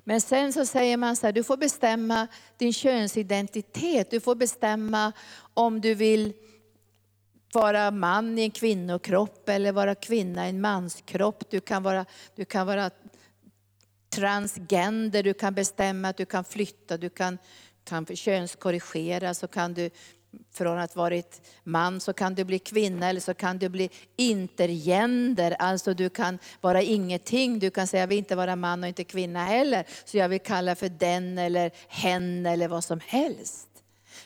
Men 0.00 0.20
sen 0.20 0.52
så 0.52 0.66
säger 0.66 0.96
man 0.96 1.16
så 1.16 1.26
här, 1.26 1.32
du 1.32 1.44
får 1.44 1.56
bestämma 1.56 2.26
din 2.56 2.72
könsidentitet. 2.72 4.10
Du 4.10 4.20
får 4.20 4.34
bestämma 4.34 5.12
om 5.54 5.80
du 5.80 5.94
vill 5.94 6.32
vara 7.52 7.90
man 7.90 8.38
i 8.38 8.42
en 8.42 8.50
kvinnokropp 8.50 9.48
eller 9.48 9.72
vara 9.72 9.94
kvinna 9.94 10.46
i 10.46 10.50
en 10.50 10.60
manskropp. 10.60 11.50
Du 11.50 11.60
kan 11.60 11.82
vara, 11.82 12.06
du 12.34 12.44
kan 12.44 12.66
vara 12.66 12.90
transgender, 14.10 15.22
du 15.22 15.34
kan 15.34 15.54
bestämma 15.54 16.08
att 16.08 16.16
du 16.16 16.24
kan 16.24 16.44
flytta, 16.44 16.96
du 16.96 17.10
kan 17.10 17.38
kan 17.84 18.06
könskorrigera 18.06 19.34
så 19.34 19.46
kan 19.46 19.74
du 19.74 19.90
från 20.52 20.78
att 20.78 20.96
varit 20.96 21.40
man 21.64 22.00
så 22.00 22.12
kan 22.12 22.34
du 22.34 22.44
bli 22.44 22.58
kvinna 22.58 23.08
eller 23.08 23.20
så 23.20 23.34
kan 23.34 23.58
du 23.58 23.68
bli 23.68 23.90
intergender. 24.16 25.56
Alltså 25.58 25.94
du 25.94 26.10
kan 26.10 26.38
vara 26.60 26.82
ingenting. 26.82 27.58
Du 27.58 27.70
kan 27.70 27.86
säga 27.86 28.00
jag 28.00 28.06
vill 28.06 28.18
inte 28.18 28.36
vara 28.36 28.56
man 28.56 28.82
och 28.82 28.88
inte 28.88 29.04
kvinna 29.04 29.44
heller. 29.44 29.86
Så 30.04 30.16
jag 30.16 30.28
vill 30.28 30.40
kalla 30.40 30.74
för 30.74 30.88
den 30.88 31.38
eller 31.38 31.70
hen 31.88 32.46
eller 32.46 32.68
vad 32.68 32.84
som 32.84 33.00
helst. 33.06 33.68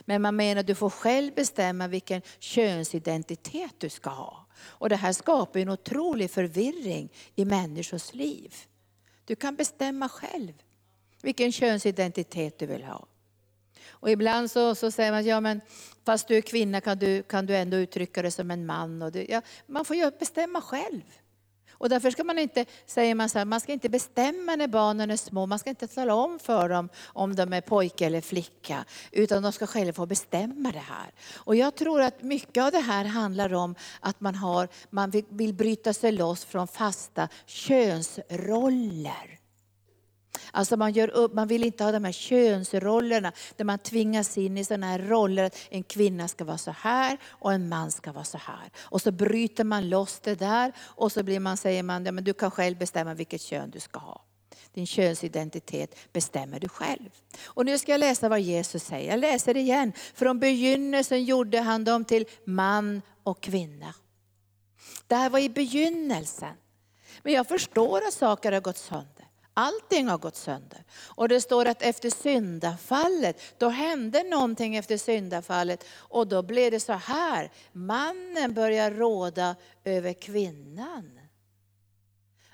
Men 0.01 0.21
man 0.21 0.35
menar 0.35 0.59
att 0.59 0.67
du 0.67 0.75
får 0.75 0.89
själv 0.89 1.33
bestämma 1.33 1.87
vilken 1.87 2.21
könsidentitet 2.39 3.71
du 3.77 3.89
ska 3.89 4.09
ha. 4.09 4.45
Och 4.61 4.89
det 4.89 4.95
här 4.95 5.13
skapar 5.13 5.59
en 5.59 5.69
otrolig 5.69 6.31
förvirring 6.31 7.09
i 7.35 7.45
människors 7.45 8.13
liv. 8.13 8.55
Du 9.25 9.35
kan 9.35 9.55
bestämma 9.55 10.09
själv 10.09 10.53
vilken 11.21 11.51
könsidentitet 11.51 12.59
du 12.59 12.65
vill 12.65 12.83
ha. 12.83 13.05
Och 13.99 14.09
ibland 14.09 14.51
så, 14.51 14.75
så 14.75 14.91
säger 14.91 15.11
man, 15.11 15.25
ja 15.25 15.39
men 15.39 15.61
fast 16.05 16.27
du 16.27 16.37
är 16.37 16.41
kvinna 16.41 16.81
kan 16.81 16.97
du, 16.97 17.23
kan 17.23 17.45
du 17.45 17.55
ändå 17.55 17.77
uttrycka 17.77 18.21
dig 18.21 18.31
som 18.31 18.51
en 18.51 18.65
man. 18.65 19.01
Och 19.01 19.11
du, 19.11 19.25
ja, 19.29 19.41
man 19.67 19.85
får 19.85 19.95
ju 19.95 20.11
bestämma 20.11 20.61
själv. 20.61 21.01
Och 21.79 21.89
därför 21.89 22.11
ska 22.11 22.23
man 22.23 22.39
inte, 22.39 22.65
säger 22.85 23.15
man 23.15 23.29
så 23.29 23.37
här, 23.37 23.45
man 23.45 23.61
ska 23.61 23.73
inte 23.73 23.89
bestämma 23.89 24.55
när 24.55 24.67
barnen 24.67 25.11
är 25.11 25.17
små, 25.17 25.45
man 25.45 25.59
ska 25.59 25.69
inte 25.69 25.87
tala 25.87 26.13
om 26.13 26.39
för 26.39 26.69
dem 26.69 26.89
om 27.05 27.35
de 27.35 27.53
är 27.53 27.61
pojke 27.61 28.05
eller 28.05 28.21
flicka, 28.21 28.85
utan 29.11 29.43
de 29.43 29.51
ska 29.51 29.67
själva 29.67 29.93
få 29.93 30.05
bestämma 30.05 30.71
det 30.71 30.79
här. 30.79 31.11
Och 31.33 31.55
jag 31.55 31.75
tror 31.75 32.01
att 32.01 32.21
mycket 32.21 32.63
av 32.63 32.71
det 32.71 32.79
här 32.79 33.05
handlar 33.05 33.53
om 33.53 33.75
att 33.99 34.21
man, 34.21 34.35
har, 34.35 34.67
man 34.89 35.09
vill, 35.09 35.25
vill 35.29 35.53
bryta 35.53 35.93
sig 35.93 36.11
loss 36.11 36.45
från 36.45 36.67
fasta 36.67 37.29
könsroller. 37.45 39.38
Alltså 40.51 40.77
man, 40.77 40.91
gör 40.91 41.09
upp, 41.09 41.33
man 41.33 41.47
vill 41.47 41.63
inte 41.63 41.83
ha 41.83 41.91
de 41.91 42.03
här 42.03 42.11
könsrollerna 42.11 43.31
där 43.55 43.65
man 43.65 43.79
tvingas 43.79 44.37
in 44.37 44.57
i 44.57 44.65
sådana 44.65 44.87
här 44.87 44.99
roller 44.99 45.43
att 45.43 45.57
en 45.69 45.83
kvinna 45.83 46.27
ska 46.27 46.43
vara 46.43 46.57
så 46.57 46.71
här 46.71 47.17
och 47.27 47.53
en 47.53 47.69
man 47.69 47.91
ska 47.91 48.11
vara 48.11 48.23
så 48.23 48.37
här. 48.37 48.71
Och 48.79 49.01
så 49.01 49.11
bryter 49.11 49.63
man 49.63 49.89
loss 49.89 50.19
det 50.19 50.35
där 50.35 50.71
och 50.79 51.11
så 51.11 51.23
blir 51.23 51.39
man, 51.39 51.57
säger 51.57 51.83
man, 51.83 52.05
ja, 52.05 52.11
men 52.11 52.23
du 52.23 52.33
kan 52.33 52.51
själv 52.51 52.77
bestämma 52.77 53.13
vilket 53.13 53.41
kön 53.41 53.69
du 53.69 53.79
ska 53.79 53.99
ha. 53.99 54.21
Din 54.73 54.87
könsidentitet 54.87 55.95
bestämmer 56.13 56.59
du 56.59 56.69
själv. 56.69 57.09
Och 57.45 57.65
nu 57.65 57.77
ska 57.77 57.91
jag 57.91 57.99
läsa 57.99 58.29
vad 58.29 58.41
Jesus 58.41 58.83
säger. 58.83 59.11
Jag 59.11 59.19
läser 59.19 59.57
igen. 59.57 59.93
Från 60.13 60.39
begynnelsen 60.39 61.23
gjorde 61.23 61.59
han 61.59 61.83
dem 61.83 62.05
till 62.05 62.25
man 62.45 63.01
och 63.23 63.41
kvinna. 63.41 63.93
Det 65.07 65.15
här 65.15 65.29
var 65.29 65.39
i 65.39 65.49
begynnelsen. 65.49 66.55
Men 67.23 67.33
jag 67.33 67.47
förstår 67.47 68.07
att 68.07 68.13
saker 68.13 68.51
har 68.51 68.61
gått 68.61 68.77
sönder. 68.77 69.28
Allting 69.53 70.07
har 70.07 70.17
gått 70.17 70.35
sönder. 70.35 70.83
Och 70.91 71.29
det 71.29 71.41
står 71.41 71.65
att 71.65 71.81
efter 71.81 72.09
syndafallet, 72.09 73.41
då 73.57 73.69
hände 73.69 74.23
någonting 74.23 74.75
efter 74.75 74.97
syndafallet. 74.97 75.85
Och 75.93 76.27
då 76.27 76.41
blev 76.41 76.71
det 76.71 76.79
så 76.79 76.93
här, 76.93 77.51
mannen 77.71 78.53
börjar 78.53 78.91
råda 78.91 79.55
över 79.83 80.13
kvinnan. 80.13 81.19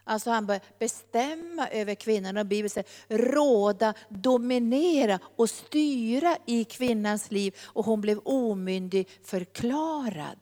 Alltså 0.07 0.29
han 0.29 0.45
börjar 0.45 0.61
bestämma 0.79 1.67
över 1.67 1.95
kvinnan 1.95 2.37
och 2.37 2.45
Bibeln 2.45 2.69
säger 2.69 2.87
råda, 3.09 3.93
dominera 4.09 5.19
och 5.35 5.49
styra 5.49 6.37
i 6.45 6.63
kvinnans 6.63 7.31
liv. 7.31 7.55
Och 7.63 7.85
hon 7.85 8.01
blev 8.01 8.19
omyndig 8.19 9.09
förklarad. 9.23 10.39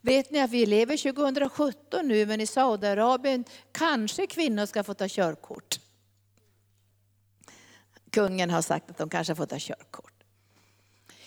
Vet 0.00 0.30
ni 0.30 0.40
att 0.40 0.50
vi 0.50 0.66
lever 0.66 1.12
2017 1.12 2.08
nu 2.08 2.26
men 2.26 2.40
i 2.40 2.46
Saudiarabien 2.46 3.44
kanske 3.72 4.26
kvinnor 4.26 4.66
ska 4.66 4.84
få 4.84 4.94
ta 4.94 5.06
körkort 5.08 5.80
kungen 8.16 8.50
har 8.50 8.62
sagt 8.62 8.90
att 8.90 8.98
de 8.98 9.08
kanske 9.08 9.34
får 9.34 9.46
ta 9.46 9.56
körkort. 9.58 10.12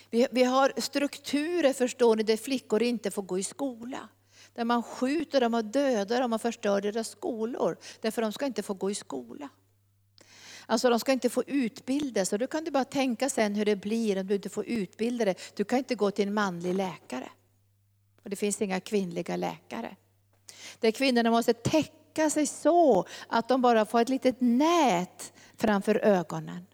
Vi, 0.10 0.28
vi 0.32 0.44
har 0.44 0.74
strukturer, 0.78 1.74
förstår 1.74 2.16
ni, 2.16 2.24
där 2.24 2.38
flickor 2.38 2.84
inte 2.84 3.12
får 3.12 3.22
gå 3.22 3.40
i 3.40 3.44
skola. 3.44 4.10
Där 4.54 4.66
man 4.66 4.84
skjuter 4.84 5.42
dem 5.42 5.54
och 5.54 5.66
dödar 5.66 6.22
dem 6.22 6.34
och 6.34 6.42
förstör 6.42 6.82
deras 6.82 7.10
skolor. 7.10 7.78
Därför 8.02 8.22
de 8.22 8.32
ska 8.32 8.46
inte 8.46 8.64
få 8.64 8.74
gå 8.74 8.92
i 8.92 8.96
skola. 8.96 9.50
Alltså 10.66 10.90
de 10.90 11.00
ska 11.00 11.12
inte 11.12 11.30
få 11.30 11.44
utbilda 11.48 12.26
sig. 12.26 12.40
Då 12.40 12.48
kan 12.48 12.64
du 12.64 12.72
bara 12.72 12.86
tänka 12.86 13.30
sen 13.30 13.56
hur 13.56 13.66
det 13.66 13.76
blir 13.76 14.20
om 14.20 14.28
du 14.28 14.36
inte 14.36 14.50
får 14.50 14.66
utbilda 14.66 15.26
dig. 15.26 15.36
Du 15.56 15.64
kan 15.64 15.78
inte 15.78 15.96
gå 15.96 16.12
till 16.12 16.28
en 16.28 16.34
manlig 16.34 16.76
läkare. 16.76 17.30
Och 18.24 18.30
det 18.30 18.36
finns 18.36 18.62
inga 18.62 18.80
kvinnliga 18.80 19.36
läkare. 19.36 19.96
Där 20.80 20.92
kvinnorna 20.92 21.32
måste 21.32 21.54
täcka 21.54 22.30
sig 22.30 22.48
så 22.48 23.06
att 23.28 23.48
de 23.48 23.62
bara 23.62 23.86
får 23.86 24.02
ett 24.02 24.10
litet 24.10 24.42
nät 24.42 25.34
framför 25.58 25.96
ögonen. 25.96 26.66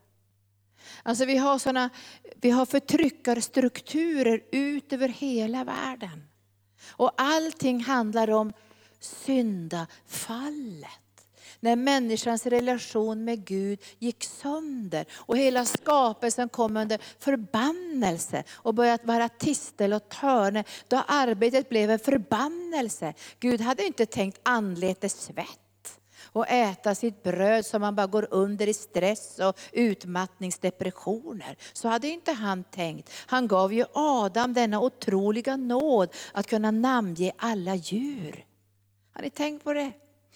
Alltså 1.08 1.26
vi 1.26 1.38
har, 1.38 1.60
såna, 1.60 1.90
vi 2.36 2.50
har 2.50 2.66
förtryckarstrukturer 2.66 4.44
ut 4.52 4.94
över 4.94 5.08
hela 5.08 5.64
världen. 5.64 6.24
Och 6.90 7.12
allting 7.18 7.84
handlar 7.84 8.30
om 8.30 8.54
syndafallet. 9.00 10.90
När 11.60 11.76
människans 11.76 12.46
relation 12.46 13.24
med 13.24 13.46
Gud 13.46 13.80
gick 14.00 14.24
sönder 14.24 15.06
och 15.14 15.38
hela 15.38 15.66
skapelsen 15.66 16.50
kom 16.50 16.78
under 16.78 17.00
förbannelse 17.20 18.44
och 18.52 18.74
började 18.74 19.06
vara 19.06 19.30
tistel 19.30 19.94
och 19.94 20.10
törne. 20.10 20.64
Då 20.88 21.04
arbetet 21.08 21.70
blev 21.70 21.92
en 21.92 22.00
förbannelse. 22.00 23.14
Gud 23.40 23.62
hade 23.62 23.86
inte 23.86 24.06
tänkt 24.06 24.40
anletes 24.44 25.22
svett 25.22 25.65
och 26.36 26.50
äta 26.50 26.96
sitt 26.96 27.24
bröd 27.24 27.66
så 27.66 27.80
man 27.80 27.96
bara 27.96 28.08
går 28.08 28.28
under 28.32 28.68
i 28.68 28.74
stress 28.74 29.40
och 29.40 29.60
utmattningsdepressioner. 29.72 31.58
Så 31.74 31.88
hade 31.88 32.08
inte 32.08 32.32
han 32.32 32.64
tänkt. 32.64 33.12
Han 33.26 33.48
gav 33.48 33.74
ju 33.74 33.86
Adam 33.94 34.54
denna 34.54 34.80
otroliga 34.80 35.56
nåd 35.56 36.10
att 36.34 36.48
kunna 36.48 36.72
namnge 36.72 37.32
alla 37.38 37.76
djur. 37.76 38.46
Har 39.14 39.22
ni 39.22 39.30
tänkt 39.30 39.64
på 39.64 39.74
det? 39.74 39.92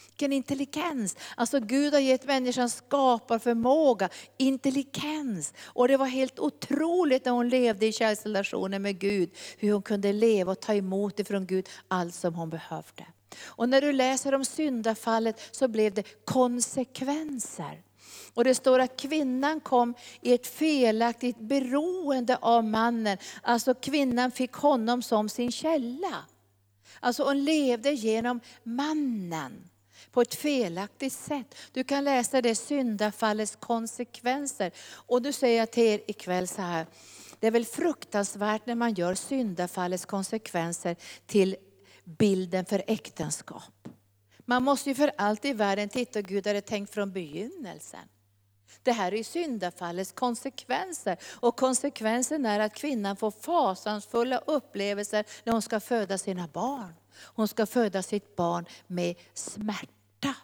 Vilken 0.08 0.34
intelligens! 0.34 1.18
Alltså 1.36 1.60
Gud 1.60 1.94
har 1.94 2.00
gett 2.00 2.26
människan 2.26 2.70
skaparförmåga, 2.70 4.10
intelligens. 4.38 5.54
Och 5.66 5.88
det 5.88 5.98
var 5.98 6.06
helt 6.06 6.40
otroligt 6.40 7.26
när 7.26 7.32
hon 7.32 7.50
levde 7.50 7.86
i 7.86 7.94
kärleksrelationen 7.94 8.82
med 8.82 9.00
Gud, 9.00 9.32
hur 9.58 9.74
hon 9.74 9.82
kunde 9.82 10.14
leva 10.14 10.52
och 10.52 10.60
ta 10.60 10.74
emot 10.74 11.20
ifrån 11.20 11.46
Gud 11.46 11.70
allt 11.88 12.16
som 12.16 12.36
hon 12.36 12.50
behövde. 12.50 13.06
Och 13.44 13.70
när 13.70 13.82
du 13.82 13.92
läser 13.92 14.36
om 14.36 14.46
syndafallet 14.46 15.42
så 15.52 15.68
blev 15.68 15.94
det 15.94 16.26
konsekvenser. 16.26 17.84
Och 18.34 18.44
det 18.44 18.56
står 18.56 18.80
att 18.80 18.98
kvinnan 18.98 19.60
kom 19.60 19.94
i 20.22 20.34
ett 20.34 20.48
felaktigt 20.48 21.40
beroende 21.40 22.38
av 22.38 22.64
mannen. 22.64 23.18
Alltså 23.42 23.74
kvinnan 23.74 24.32
fick 24.32 24.54
honom 24.54 25.02
som 25.02 25.30
sin 25.30 25.52
källa. 25.52 26.26
Alltså 27.00 27.24
hon 27.24 27.44
levde 27.44 27.92
genom 27.92 28.40
mannen 28.64 29.70
på 30.12 30.22
ett 30.22 30.36
felaktigt 30.36 31.14
sätt. 31.14 31.56
Du 31.72 31.84
kan 31.84 32.04
läsa 32.04 32.42
det 32.42 32.56
syndafallets 32.56 33.58
konsekvenser. 33.60 34.72
Och 34.92 35.22
nu 35.22 35.34
säger 35.34 35.60
jag 35.60 35.72
till 35.72 35.84
er 35.84 36.02
ikväll 36.08 36.48
så 36.48 36.62
här, 36.62 36.86
det 37.40 37.48
är 37.48 37.52
väl 37.52 37.66
fruktansvärt 37.66 38.66
när 38.66 38.76
man 38.76 38.94
gör 38.94 39.16
syndafallets 39.16 40.06
konsekvenser 40.06 40.96
till 41.26 41.56
bilden 42.18 42.66
för 42.66 42.84
äktenskap. 42.88 43.88
Man 44.46 44.64
måste 44.64 44.90
ju 44.90 44.96
för 44.96 45.12
allt 45.18 45.46
i 45.46 45.54
världen 45.54 45.90
titta 45.90 46.22
Gud 46.22 46.48
hade 46.48 46.62
tänkt 46.62 46.94
från 46.94 47.12
begynnelsen. 47.12 48.08
Det 48.84 48.92
här 48.92 49.14
är 49.14 49.24
syndafallets 49.24 50.12
konsekvenser. 50.12 51.18
Och 51.24 51.58
konsekvensen 51.58 52.46
är 52.46 52.60
att 52.60 52.74
kvinnan 52.74 53.16
får 53.16 53.32
fasansfulla 53.32 54.38
upplevelser 54.38 55.26
när 55.44 55.54
hon 55.54 55.62
ska 55.62 55.80
föda 55.80 56.18
sina 56.18 56.48
barn. 56.48 56.94
Hon 57.16 57.48
ska 57.48 57.66
föda 57.66 58.04
sitt 58.04 58.36
barn 58.36 58.66
med 58.88 59.16
smärta. 59.34 60.36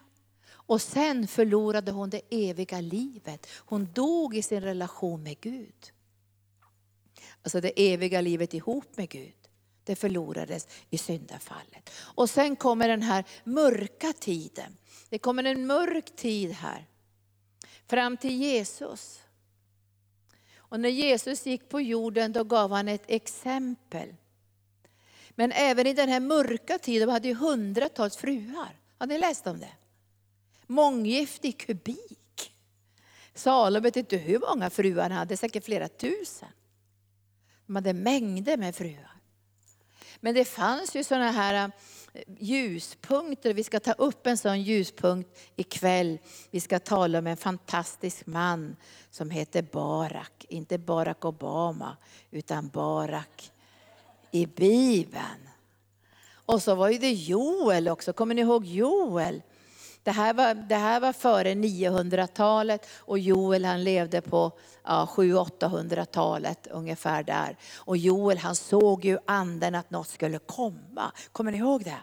Och 0.48 0.82
sen 0.82 1.28
förlorade 1.28 1.92
hon 1.92 2.10
det 2.10 2.22
eviga 2.30 2.82
livet. 2.82 3.48
Hon 3.56 3.94
dog 3.94 4.36
i 4.36 4.42
sin 4.42 4.62
relation 4.62 5.24
med 5.24 5.40
Gud. 5.42 5.92
Alltså 7.42 7.62
det 7.62 7.94
eviga 7.94 8.22
livet 8.22 8.54
ihop 8.54 8.98
med 8.98 9.10
Gud. 9.10 9.45
Det 9.86 9.96
förlorades 9.96 10.68
i 10.90 10.98
syndafallet. 10.98 11.90
Och 11.98 12.30
sen 12.30 12.56
kommer 12.56 12.88
den 12.88 13.02
här 13.02 13.24
mörka 13.44 14.14
tiden. 14.14 14.78
Det 15.10 15.20
kommer 15.20 15.44
en 15.44 15.68
mörk 15.68 16.16
tid 16.16 16.52
här. 16.52 16.86
Fram 17.88 18.18
till 18.18 18.42
Jesus. 18.42 19.22
Och 20.56 20.80
när 20.80 20.90
Jesus 20.90 21.46
gick 21.46 21.70
på 21.70 21.82
jorden 21.82 22.32
då 22.32 22.44
gav 22.44 22.72
han 22.72 22.88
ett 22.88 23.04
exempel. 23.08 24.16
Men 25.30 25.52
även 25.52 25.88
i 25.88 25.94
den 25.94 26.10
här 26.10 26.20
mörka 26.20 26.78
tiden 26.78 27.08
de 27.08 27.14
hade 27.14 27.28
ju 27.28 27.34
hundratals 27.34 28.18
fruar. 28.18 28.80
Har 28.98 29.08
ni 29.08 29.18
läst 29.18 29.48
om 29.48 29.60
det? 29.60 29.74
Månggiftig 30.68 31.58
kubik. 31.60 32.52
Salomo 33.34 33.84
vet 33.84 33.96
inte 33.96 34.18
hur 34.18 34.40
många 34.40 34.70
fruar 34.70 35.02
han 35.02 35.12
hade, 35.12 35.38
säkert 35.38 35.66
flera 35.66 35.88
tusen. 35.88 36.50
De 37.66 37.76
hade 37.76 37.94
mängder 37.94 38.58
med 38.58 38.76
fruar. 38.76 39.15
Men 40.26 40.36
det 40.36 40.46
fanns 40.46 40.96
ju 40.96 41.04
sådana 41.04 41.32
här 41.32 41.72
äh, 42.14 42.22
ljuspunkter. 42.40 43.54
Vi 43.54 43.64
ska 43.64 43.80
ta 43.80 43.92
upp 43.92 44.28
en 44.28 44.38
sån 44.38 44.62
ljuspunkt 44.62 45.40
ikväll. 45.56 46.18
Vi 46.52 46.60
ska 46.60 46.80
tala 46.80 47.20
om 47.20 47.28
en 47.28 47.38
fantastisk 47.38 48.26
man 48.26 48.76
som 49.12 49.30
heter 49.30 49.62
Barak. 49.62 50.46
Inte 50.50 50.78
Barack 50.78 51.26
Obama, 51.26 51.98
utan 52.32 52.70
Barak 52.70 53.52
i 54.32 54.46
Bibeln. 54.46 55.50
Och 56.32 56.62
så 56.62 56.76
var 56.76 56.90
ju 56.90 56.98
det 56.98 57.12
Joel 57.12 57.88
också, 57.88 58.14
kommer 58.14 58.36
ni 58.36 58.42
ihåg 58.42 58.66
Joel? 58.66 59.42
Det 60.06 60.12
här 60.12 60.34
var, 60.34 60.54
det 60.54 60.76
här 60.76 61.00
var 61.00 61.14
före 61.14 61.54
900-talet 61.54 62.88
och 62.98 63.20
Joel 63.20 63.66
han 63.66 63.84
levde 63.84 64.22
på 64.22 64.52
ja, 64.84 65.10
700-800-talet 65.16 66.68
ungefär 66.68 67.24
där. 67.24 67.58
Och 67.76 67.98
Joel 67.98 68.38
han 68.38 68.56
såg 68.56 69.06
ju 69.06 69.18
anden 69.28 69.76
att 69.76 69.90
något 69.90 70.08
skulle 70.08 70.40
komma. 70.40 71.12
Kommer 71.32 71.52
ni 71.52 71.58
ihåg 71.58 71.84
det? 71.84 71.98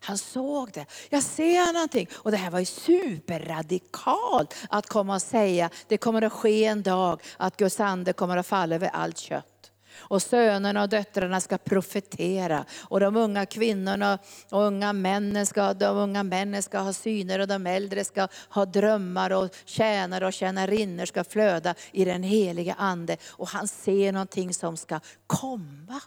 Han 0.00 0.18
såg 0.18 0.72
det. 0.72 0.86
Jag 1.10 1.22
ser 1.22 1.72
någonting. 1.72 2.08
Och 2.14 2.30
det 2.30 2.36
här 2.36 2.50
var 2.50 2.58
ju 2.58 2.64
superradikalt 2.64 4.54
att 4.68 4.86
komma 4.86 5.14
och 5.14 5.22
säga, 5.22 5.70
det 5.88 5.96
kommer 5.96 6.22
att 6.22 6.32
ske 6.32 6.64
en 6.64 6.82
dag 6.82 7.22
att 7.36 7.56
Guds 7.56 7.80
ande 7.80 8.12
kommer 8.12 8.36
att 8.36 8.46
falla 8.46 8.74
över 8.74 8.88
allt 8.88 9.18
kött. 9.18 9.53
Och 9.96 10.22
sönerna 10.22 10.82
och 10.82 10.88
döttrarna 10.88 11.40
ska 11.40 11.58
profetera. 11.58 12.64
Och 12.80 13.00
de 13.00 13.16
unga 13.16 13.46
kvinnorna 13.46 14.18
och 14.50 14.62
unga 14.62 14.92
männen 14.92 15.46
ska, 15.46 15.74
de 15.74 15.96
unga 15.96 16.22
männen 16.22 16.62
ska 16.62 16.78
ha 16.78 16.92
syner 16.92 17.38
och 17.38 17.48
de 17.48 17.66
äldre 17.66 18.04
ska 18.04 18.28
ha 18.48 18.64
drömmar 18.64 19.30
och 19.30 19.56
tjänare 19.64 20.26
och 20.26 20.32
tjänarinnor 20.32 21.04
ska 21.04 21.24
flöda 21.24 21.74
i 21.92 22.04
den 22.04 22.22
heliga 22.22 22.74
ande. 22.74 23.16
Och 23.30 23.48
han 23.48 23.68
ser 23.68 24.12
någonting 24.12 24.54
som 24.54 24.76
ska 24.76 25.00
komma. 25.26 26.00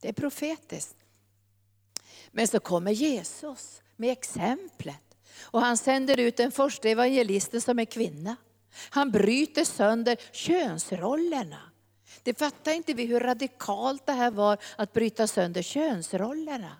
Det 0.00 0.08
är 0.08 0.12
profetiskt. 0.12 0.96
Men 2.30 2.48
så 2.48 2.60
kommer 2.60 2.92
Jesus 2.92 3.82
med 3.96 4.12
exemplet. 4.12 5.16
Och 5.40 5.60
han 5.60 5.76
sänder 5.76 6.20
ut 6.20 6.36
den 6.36 6.52
första 6.52 6.88
evangelisten 6.88 7.60
som 7.60 7.78
är 7.78 7.84
kvinna. 7.84 8.36
Han 8.90 9.10
bryter 9.10 9.64
sönder 9.64 10.16
könsrollerna. 10.32 11.71
Det 12.22 12.38
fattar 12.38 12.72
inte 12.72 12.94
vi 12.94 13.04
hur 13.04 13.20
radikalt 13.20 14.06
det 14.06 14.12
här 14.12 14.30
var 14.30 14.58
att 14.76 14.92
bryta 14.92 15.26
sönder 15.26 15.62
könsrollerna. 15.62 16.76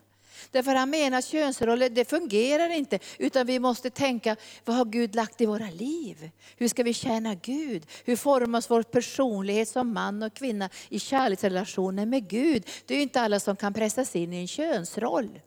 Därför 0.50 0.74
han 0.74 0.90
menar 0.90 1.18
att 1.18 1.24
könsroller, 1.24 1.90
det 1.90 2.04
fungerar 2.04 2.70
inte. 2.70 2.98
Utan 3.18 3.46
vi 3.46 3.58
måste 3.58 3.90
tänka, 3.90 4.36
vad 4.64 4.76
har 4.76 4.84
Gud 4.84 5.14
lagt 5.14 5.40
i 5.40 5.46
våra 5.46 5.70
liv? 5.70 6.30
Hur 6.56 6.68
ska 6.68 6.82
vi 6.82 6.94
tjäna 6.94 7.34
Gud? 7.34 7.86
Hur 8.04 8.16
formas 8.16 8.70
vår 8.70 8.82
personlighet 8.82 9.68
som 9.68 9.94
man 9.94 10.22
och 10.22 10.34
kvinna 10.34 10.70
i 10.88 10.98
kärleksrelationen 10.98 12.10
med 12.10 12.28
Gud? 12.28 12.68
Det 12.86 12.94
är 12.94 12.96
ju 12.96 13.02
inte 13.02 13.20
alla 13.20 13.40
som 13.40 13.56
kan 13.56 13.74
pressas 13.74 14.16
in 14.16 14.32
i 14.32 14.36
en 14.36 14.48
könsroll. 14.48 15.40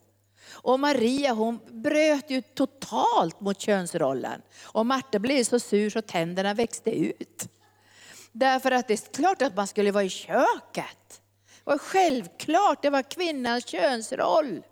Och 0.49 0.79
Maria 0.79 1.33
hon 1.33 1.59
bröt 1.71 2.29
ju 2.31 2.41
totalt 2.41 3.41
mot 3.41 3.61
könsrollen. 3.61 4.41
Och 4.63 4.85
Marta 4.85 5.19
blev 5.19 5.43
så 5.43 5.59
sur 5.59 5.89
så 5.89 6.01
tänderna 6.01 6.53
växte 6.53 6.91
ut. 6.91 7.49
Därför 8.37 8.71
att 8.71 8.87
det 8.87 8.93
är 8.93 9.13
klart 9.13 9.41
att 9.41 9.55
man 9.55 9.67
skulle 9.67 9.91
vara 9.91 10.03
i 10.03 10.09
köket. 10.09 11.21
Och 11.63 11.81
självklart, 11.81 12.81
det 12.81 12.89
var 12.89 13.01
kvinnans 13.01 13.67
könsroll. 13.67 14.63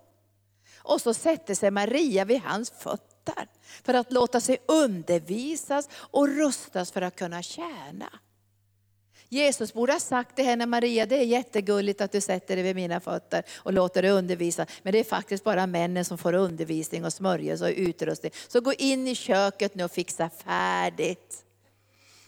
Och 0.78 1.02
så 1.02 1.14
sätter 1.14 1.56
sig 1.56 1.72
Maria 1.72 2.26
vid 2.26 2.42
hans 2.42 2.70
fötter 2.70 3.48
för 3.84 3.94
att 3.94 4.12
låta 4.12 4.42
sig 4.42 4.58
undervisas 4.66 5.90
och 5.94 6.28
rustas 6.28 6.92
för 6.92 7.02
att 7.02 7.16
kunna 7.16 7.42
tjäna. 7.42 8.20
Jesus 9.30 9.74
borde 9.74 9.94
ha 9.94 10.00
sagt 10.00 10.36
till 10.36 10.46
henne, 10.46 10.66
Maria 10.66 11.06
det 11.06 11.18
är 11.18 11.26
jättegulligt 11.26 12.02
att 12.02 12.12
du 12.12 12.22
sätter 12.22 12.56
dig 12.56 12.64
vid 12.64 12.76
mina 12.76 13.00
fötter 13.00 13.44
och 13.56 13.74
låter 13.74 14.02
dig 14.02 14.12
undervisa. 14.12 14.66
Men 14.82 14.94
det 14.94 15.00
är 15.00 15.04
faktiskt 15.04 15.44
bara 15.44 15.68
männen 15.68 16.06
som 16.06 16.18
får 16.18 16.34
undervisning 16.34 17.06
och 17.06 17.14
smörjelse 17.14 17.66
och 17.66 17.74
utrustning. 17.76 18.32
Så 18.48 18.62
gå 18.62 18.74
in 18.74 19.08
i 19.08 19.16
köket 19.16 19.76
nu 19.76 19.84
och 19.84 19.92
fixa 19.92 20.30
färdigt. 20.30 21.46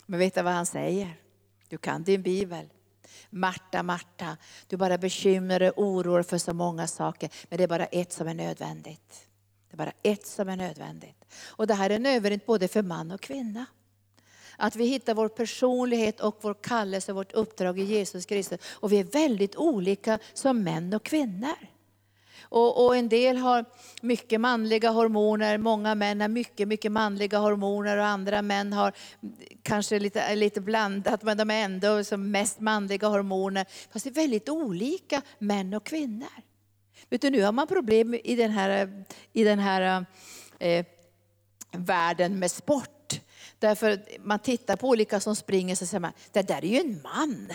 Men 0.05 0.19
vet 0.19 0.35
du 0.35 0.41
vad 0.41 0.53
han 0.53 0.65
säger? 0.65 1.24
Du 1.75 1.79
kan 1.79 2.03
din 2.03 2.21
bibel. 2.21 2.69
Marta, 3.29 3.83
Marta, 3.83 4.37
du 4.67 4.77
bara 4.77 4.97
bekymrar 4.97 5.59
dig 5.59 5.69
och 5.69 5.83
oroar 5.83 6.23
för 6.23 6.37
så 6.37 6.53
många 6.53 6.87
saker. 6.87 7.29
Men 7.49 7.57
det 7.57 7.63
är 7.63 7.67
bara 7.67 7.85
ett 7.85 8.11
som 8.11 8.27
är 8.27 8.33
nödvändigt. 8.33 9.27
Det 9.69 9.75
är 9.75 9.77
bara 9.77 9.91
ett 10.03 10.27
som 10.27 10.49
är 10.49 10.55
nödvändigt. 10.55 11.25
Och 11.45 11.67
det 11.67 11.73
här 11.73 11.89
är 11.89 11.99
nödvändigt 11.99 12.45
både 12.45 12.67
för 12.67 12.81
man 12.81 13.11
och 13.11 13.21
kvinna. 13.21 13.65
Att 14.57 14.75
vi 14.75 14.85
hittar 14.85 15.13
vår 15.13 15.29
personlighet 15.29 16.19
och 16.19 16.37
vår 16.41 16.55
kallelse, 16.63 17.13
vårt 17.13 17.31
uppdrag 17.31 17.79
i 17.79 17.83
Jesus 17.83 18.25
Kristus. 18.25 18.59
Och 18.67 18.91
vi 18.91 18.99
är 18.99 19.03
väldigt 19.03 19.55
olika 19.55 20.19
som 20.33 20.63
män 20.63 20.93
och 20.93 21.03
kvinnor. 21.03 21.55
Och, 22.55 22.85
och, 22.85 22.95
en 22.95 23.09
del 23.09 23.37
har 23.37 23.65
mycket 24.01 24.41
manliga 24.41 24.89
hormoner, 24.89 25.57
många 25.57 25.95
män 25.95 26.21
har 26.21 26.27
mycket, 26.27 26.67
mycket 26.67 26.91
manliga 26.91 27.37
hormoner 27.37 27.97
och 27.97 28.05
andra 28.05 28.41
män 28.41 28.73
har 28.73 28.93
kanske 29.61 29.99
lite, 29.99 30.35
lite 30.35 30.61
blandat, 30.61 31.23
men 31.23 31.37
de 31.37 31.51
är 31.51 31.65
ändå 31.65 32.03
som 32.03 32.31
mest 32.31 32.59
manliga 32.59 33.07
hormoner. 33.07 33.65
Fast 33.91 34.05
det 34.05 34.09
är 34.09 34.13
väldigt 34.13 34.49
olika 34.49 35.21
män 35.39 35.73
och 35.73 35.85
kvinnor. 35.85 36.27
Vet 37.09 37.21
du, 37.21 37.29
nu 37.29 37.43
har 37.43 37.51
man 37.51 37.67
problem 37.67 38.19
i 38.23 38.35
den 38.35 38.51
här, 38.51 39.03
i 39.33 39.43
den 39.43 39.59
här 39.59 40.05
eh, 40.59 40.85
världen 41.71 42.39
med 42.39 42.51
sport. 42.51 43.21
Därför 43.59 43.99
man 44.23 44.39
tittar 44.39 44.75
på 44.75 44.89
olika 44.89 45.19
som 45.19 45.35
springer 45.35 45.75
så 45.75 45.85
säger 45.85 45.99
man, 45.99 46.13
det 46.31 46.41
där 46.41 46.65
är 46.65 46.69
ju 46.69 46.79
en 46.79 47.01
man. 47.03 47.47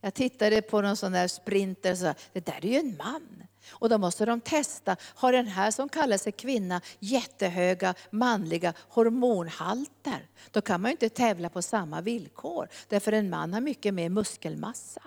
Jag 0.00 0.14
tittade 0.14 0.62
på 0.62 0.80
någon 0.80 0.96
sån 0.96 1.12
där 1.12 1.28
sprinter 1.28 1.92
och 1.92 1.98
sa, 1.98 2.14
det 2.32 2.46
där 2.46 2.64
är 2.64 2.68
ju 2.68 2.76
en 2.76 2.96
man. 2.96 3.42
Och 3.70 3.88
då 3.88 3.98
måste 3.98 4.24
de 4.24 4.40
testa, 4.40 4.96
har 5.02 5.32
den 5.32 5.46
här 5.46 5.70
som 5.70 5.88
kallar 5.88 6.16
sig 6.16 6.32
kvinna 6.32 6.80
jättehöga 6.98 7.94
manliga 8.10 8.74
hormonhalter? 8.78 10.28
Då 10.50 10.60
kan 10.60 10.80
man 10.80 10.88
ju 10.88 10.92
inte 10.92 11.08
tävla 11.08 11.48
på 11.48 11.62
samma 11.62 12.00
villkor. 12.00 12.68
Därför 12.88 13.12
en 13.12 13.30
man 13.30 13.52
har 13.54 13.60
mycket 13.60 13.94
mer 13.94 14.08
muskelmassa. 14.08 15.02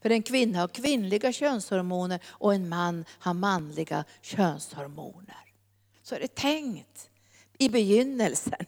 För 0.00 0.10
en 0.10 0.22
kvinna 0.22 0.58
har 0.58 0.68
kvinnliga 0.68 1.32
könshormoner 1.32 2.20
och 2.26 2.54
en 2.54 2.68
man 2.68 3.04
har 3.08 3.34
manliga 3.34 4.04
könshormoner. 4.22 5.54
Så 6.02 6.14
är 6.14 6.20
det 6.20 6.34
tänkt 6.34 7.10
i 7.58 7.68
begynnelsen. 7.68 8.66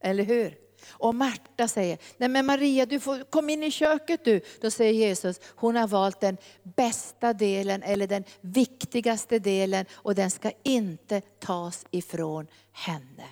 Eller 0.00 0.24
hur? 0.24 0.69
Och 0.90 1.14
Marta 1.14 1.68
säger, 1.68 1.98
nej 2.16 2.28
men 2.28 2.46
Maria 2.46 2.86
du 2.86 3.00
får, 3.00 3.30
kom 3.30 3.50
in 3.50 3.62
i 3.62 3.70
köket 3.70 4.24
du. 4.24 4.40
Då 4.60 4.70
säger 4.70 4.92
Jesus, 4.92 5.40
hon 5.44 5.76
har 5.76 5.88
valt 5.88 6.20
den 6.20 6.36
bästa 6.62 7.32
delen 7.32 7.82
eller 7.82 8.06
den 8.06 8.24
viktigaste 8.40 9.38
delen 9.38 9.86
och 9.92 10.14
den 10.14 10.30
ska 10.30 10.50
inte 10.62 11.20
tas 11.20 11.86
ifrån 11.90 12.46
henne. 12.72 13.24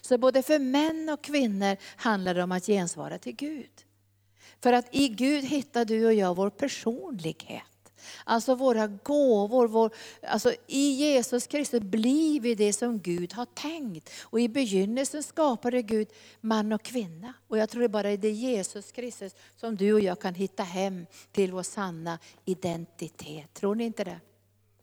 Så 0.00 0.18
både 0.18 0.42
för 0.42 0.58
män 0.58 1.08
och 1.08 1.24
kvinnor 1.24 1.76
handlar 1.96 2.34
det 2.34 2.42
om 2.42 2.52
att 2.52 2.66
gensvara 2.66 3.18
till 3.18 3.36
Gud. 3.36 3.70
För 4.62 4.72
att 4.72 4.86
i 4.90 5.08
Gud 5.08 5.44
hittar 5.44 5.84
du 5.84 6.06
och 6.06 6.14
jag 6.14 6.36
vår 6.36 6.50
personlighet. 6.50 7.71
Alltså 8.24 8.54
våra 8.54 8.86
gåvor, 8.86 9.68
vår, 9.68 9.90
alltså 10.22 10.52
i 10.66 10.90
Jesus 10.90 11.46
Kristus 11.46 11.80
blir 11.80 12.40
vi 12.40 12.54
det 12.54 12.72
som 12.72 12.98
Gud 12.98 13.32
har 13.32 13.46
tänkt. 13.46 14.10
Och 14.22 14.40
i 14.40 14.48
begynnelsen 14.48 15.22
skapade 15.22 15.82
Gud 15.82 16.08
man 16.40 16.72
och 16.72 16.82
kvinna. 16.82 17.34
Och 17.48 17.58
jag 17.58 17.70
tror 17.70 17.82
det 17.82 17.88
bara 17.88 18.10
är 18.10 18.16
det 18.16 18.30
Jesus 18.30 18.92
Kristus 18.92 19.34
som 19.56 19.76
du 19.76 19.92
och 19.92 20.00
jag 20.00 20.20
kan 20.20 20.34
hitta 20.34 20.62
hem 20.62 21.06
till 21.32 21.52
vår 21.52 21.62
sanna 21.62 22.18
identitet. 22.44 23.54
Tror 23.54 23.74
ni 23.74 23.84
inte 23.84 24.04
det? 24.04 24.20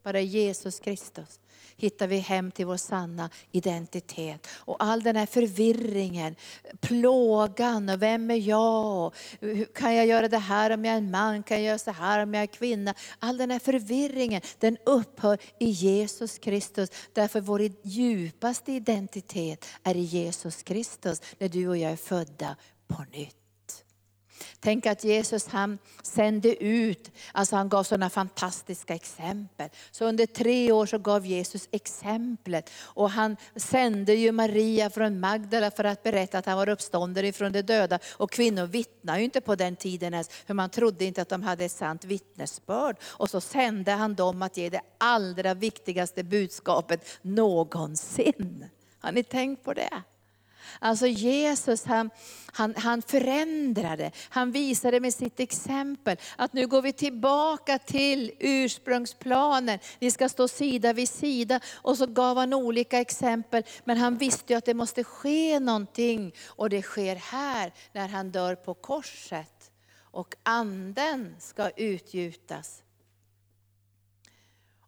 Bara 0.04 0.22
Jesus 0.22 0.80
Kristus 0.80 1.40
hittar 1.78 2.08
vi 2.08 2.18
hem 2.18 2.52
till 2.52 2.66
vår 2.66 2.78
sanna 2.78 3.30
identitet. 3.52 4.48
Och 4.52 4.84
all 4.84 5.04
den 5.04 5.16
här 5.16 5.26
förvirringen, 5.26 6.36
plågan, 6.80 7.90
och 7.90 8.02
vem 8.02 8.32
är 8.32 8.36
jag? 8.36 9.14
Kan 9.76 9.96
jag 9.96 10.06
göra 10.06 10.28
det 10.28 10.38
här 10.38 10.72
om 10.72 10.86
jag 10.86 10.94
är 10.94 10.98
en 10.98 11.12
man? 11.12 11.44
Kan 11.44 11.58
jag 11.58 11.66
göra 11.66 11.78
så 11.78 11.92
här 11.92 12.24
om 12.24 12.34
jag 12.34 12.44
är 12.44 12.48
kvinna? 12.48 12.94
All 13.20 13.38
den 13.38 13.52
här 13.52 13.60
förvirringen, 13.60 14.42
den 14.60 14.78
upphör 14.86 15.38
i 15.60 15.70
Jesus 15.70 16.38
Kristus. 16.38 16.90
Därför 17.14 17.42
vår 17.42 17.62
djupaste 17.84 18.72
identitet 18.72 19.66
är 19.84 19.96
i 19.96 20.02
Jesus 20.02 20.64
Kristus, 20.64 21.22
när 21.38 21.50
du 21.50 21.68
och 21.68 21.78
jag 21.78 21.92
är 21.92 21.96
födda 21.96 22.56
på 22.88 23.04
nytt. 23.12 23.39
Tänk 24.60 24.86
att 24.86 25.04
Jesus 25.04 25.48
han 25.48 25.78
sände 26.04 26.64
ut, 26.64 27.12
alltså 27.32 27.56
han 27.56 27.70
gav 27.70 27.84
sådana 27.84 28.10
fantastiska 28.10 28.96
exempel. 28.96 29.70
Så 29.92 30.06
under 30.06 30.26
tre 30.26 30.72
år 30.72 30.86
så 30.86 30.98
gav 30.98 31.26
Jesus 31.26 31.68
exemplet. 31.72 32.70
Och 32.82 33.10
han 33.10 33.38
sände 33.56 34.14
ju 34.14 34.32
Maria 34.32 34.90
från 34.90 35.20
Magdala 35.20 35.72
för 35.72 35.84
att 35.84 36.04
berätta 36.04 36.38
att 36.38 36.46
han 36.46 36.58
var 36.58 36.70
uppstånden 36.70 37.26
ifrån 37.26 37.52
de 37.52 37.62
döda. 37.62 38.00
Och 38.18 38.32
kvinnor 38.32 38.66
vittnade 38.66 39.20
ju 39.20 39.26
inte 39.26 39.42
på 39.42 39.56
den 39.56 39.76
tiden 39.76 40.14
ens, 40.14 40.30
för 40.30 40.54
man 40.54 40.70
trodde 40.70 41.06
inte 41.06 41.22
att 41.22 41.30
de 41.30 41.44
hade 41.44 41.66
ett 41.66 41.72
sant 41.72 42.06
vittnesbörd. 42.06 42.96
Och 43.04 43.30
så 43.30 43.42
sände 43.42 43.92
han 43.92 44.16
dem 44.16 44.42
att 44.42 44.58
ge 44.58 44.70
det 44.70 44.82
allra 44.98 45.54
viktigaste 45.54 46.24
budskapet 46.24 47.06
någonsin. 47.22 48.66
Har 49.00 49.12
ni 49.12 49.24
tänkt 49.24 49.64
på 49.64 49.74
det? 49.74 50.04
Alltså 50.80 51.08
Jesus 51.08 51.86
han, 51.86 52.10
han, 52.46 52.76
han 52.78 53.02
förändrade, 53.02 54.12
han 54.30 54.52
visade 54.52 55.00
med 55.00 55.14
sitt 55.14 55.40
exempel 55.40 56.18
att 56.36 56.54
nu 56.54 56.68
går 56.68 56.82
vi 56.82 56.94
tillbaka 56.94 57.80
till 57.80 58.32
ursprungsplanen. 58.40 59.80
Vi 60.00 60.12
ska 60.12 60.30
stå 60.30 60.48
sida 60.48 60.94
vid 60.94 61.10
sida. 61.10 61.60
Och 61.74 61.98
så 61.98 62.06
gav 62.06 62.38
han 62.38 62.54
olika 62.54 63.00
exempel, 63.00 63.64
men 63.84 63.98
han 63.98 64.18
visste 64.18 64.54
ju 64.54 64.58
att 64.58 64.66
det 64.66 64.74
måste 64.74 65.04
ske 65.04 65.60
någonting. 65.60 66.34
Och 66.46 66.70
det 66.70 66.82
sker 66.82 67.16
här 67.16 67.74
när 67.94 68.08
han 68.08 68.32
dör 68.32 68.56
på 68.56 68.74
korset. 68.74 69.72
Och 70.12 70.36
anden 70.44 71.36
ska 71.40 71.70
utgjutas. 71.70 72.84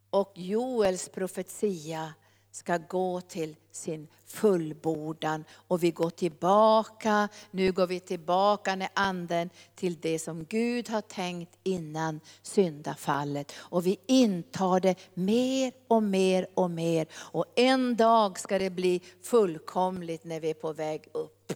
Och 0.09 0.31
Joels 0.35 1.09
profetia 1.09 2.13
ska 2.51 2.77
gå 2.77 3.21
till 3.21 3.55
sin 3.71 4.07
fullbordan. 4.25 5.43
Och 5.51 5.83
vi 5.83 5.91
går 5.91 6.09
tillbaka, 6.09 7.29
nu 7.51 7.71
går 7.71 7.87
vi 7.87 7.99
tillbaka 7.99 8.75
när 8.75 8.89
anden 8.93 9.49
till 9.75 9.99
det 10.01 10.19
som 10.19 10.45
Gud 10.45 10.89
har 10.89 11.01
tänkt 11.01 11.57
innan 11.63 12.19
syndafallet. 12.41 13.51
Och 13.57 13.85
vi 13.85 13.99
intar 14.05 14.79
det 14.79 14.95
mer 15.13 15.73
och 15.87 16.03
mer 16.03 16.47
och 16.53 16.71
mer. 16.71 17.07
Och 17.13 17.45
en 17.55 17.95
dag 17.95 18.39
ska 18.39 18.59
det 18.59 18.69
bli 18.69 19.01
fullkomligt 19.21 20.23
när 20.23 20.39
vi 20.39 20.49
är 20.49 20.53
på 20.53 20.73
väg 20.73 21.07
upp. 21.11 21.53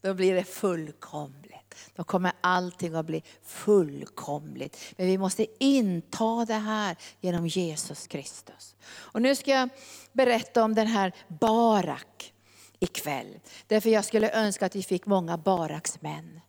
Då 0.00 0.14
blir 0.14 0.34
det 0.34 0.44
fullkomligt. 0.44 1.49
Då 1.94 2.04
kommer 2.04 2.32
allting 2.40 2.94
att 2.94 3.06
bli 3.06 3.22
fullkomligt. 3.42 4.94
Men 4.96 5.06
vi 5.06 5.18
måste 5.18 5.46
inta 5.58 6.44
det 6.44 6.54
här 6.54 6.96
genom 7.20 7.46
Jesus 7.46 8.06
Kristus. 8.06 8.76
Och 8.86 9.22
nu 9.22 9.34
ska 9.34 9.50
jag 9.50 9.68
berätta 10.12 10.64
om 10.64 10.74
den 10.74 10.86
här 10.86 11.12
Barak 11.28 12.32
ikväll. 12.78 13.40
Därför 13.66 13.90
jag 13.90 14.04
skulle 14.04 14.32
önska 14.32 14.66
att 14.66 14.76
vi 14.76 14.82
fick 14.82 15.06
många 15.06 15.38
Baraks 15.38 16.02
män. 16.02 16.40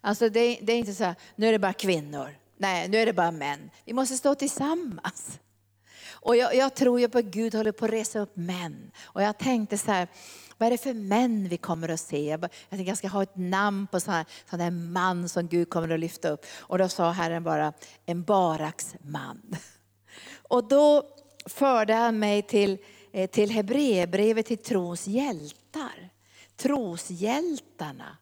Alltså 0.00 0.28
det, 0.28 0.58
det 0.62 0.72
är 0.72 0.78
inte 0.78 0.94
så 0.94 1.04
här, 1.04 1.14
nu 1.36 1.46
är 1.46 1.52
det 1.52 1.58
bara 1.58 1.72
kvinnor. 1.72 2.36
Nej, 2.56 2.88
nu 2.88 2.98
är 2.98 3.06
det 3.06 3.12
bara 3.12 3.30
män. 3.30 3.70
Vi 3.84 3.92
måste 3.92 4.16
stå 4.16 4.34
tillsammans. 4.34 5.38
Och 6.22 6.36
jag, 6.36 6.54
jag 6.54 6.74
tror 6.74 7.00
ju 7.00 7.08
på 7.08 7.18
att 7.18 7.24
Gud 7.24 7.54
håller 7.54 7.72
på 7.72 7.84
att 7.84 7.90
resa 7.90 8.18
upp 8.18 8.36
män. 8.36 8.90
Och 9.02 9.22
jag 9.22 9.38
tänkte 9.38 9.78
så 9.78 9.90
här, 9.90 10.08
vad 10.58 10.66
är 10.66 10.70
det 10.70 10.78
för 10.78 10.94
män 10.94 11.48
vi 11.48 11.56
kommer 11.56 11.88
att 11.88 12.00
se? 12.00 12.24
Jag, 12.24 12.40
tänkte 12.70 12.88
jag 12.90 12.98
ska 12.98 13.08
ha 13.08 13.22
ett 13.22 13.36
namn 13.36 13.86
på 13.86 14.00
sån 14.00 14.14
här, 14.14 14.26
sån 14.50 14.60
här 14.60 14.70
man 14.70 15.28
som 15.28 15.48
Gud 15.48 15.70
kommer 15.70 15.88
att 15.88 16.00
lyfta 16.00 16.28
upp. 16.28 16.46
Och 16.58 16.78
då 16.78 16.88
sa 16.88 17.10
Herren 17.10 17.44
bara, 17.44 17.72
en 18.06 18.22
Baraks 18.22 18.94
man. 19.00 19.56
Och 20.48 20.68
då 20.68 21.02
förde 21.46 21.94
han 21.94 22.18
mig 22.18 22.42
till, 22.42 22.78
eh, 23.12 23.30
till 23.30 23.50
Hebreerbrevet 23.50 24.46
till 24.46 24.58
trons 24.58 25.06
hjältar. 25.06 26.10
Troshjältarna. 26.56 28.16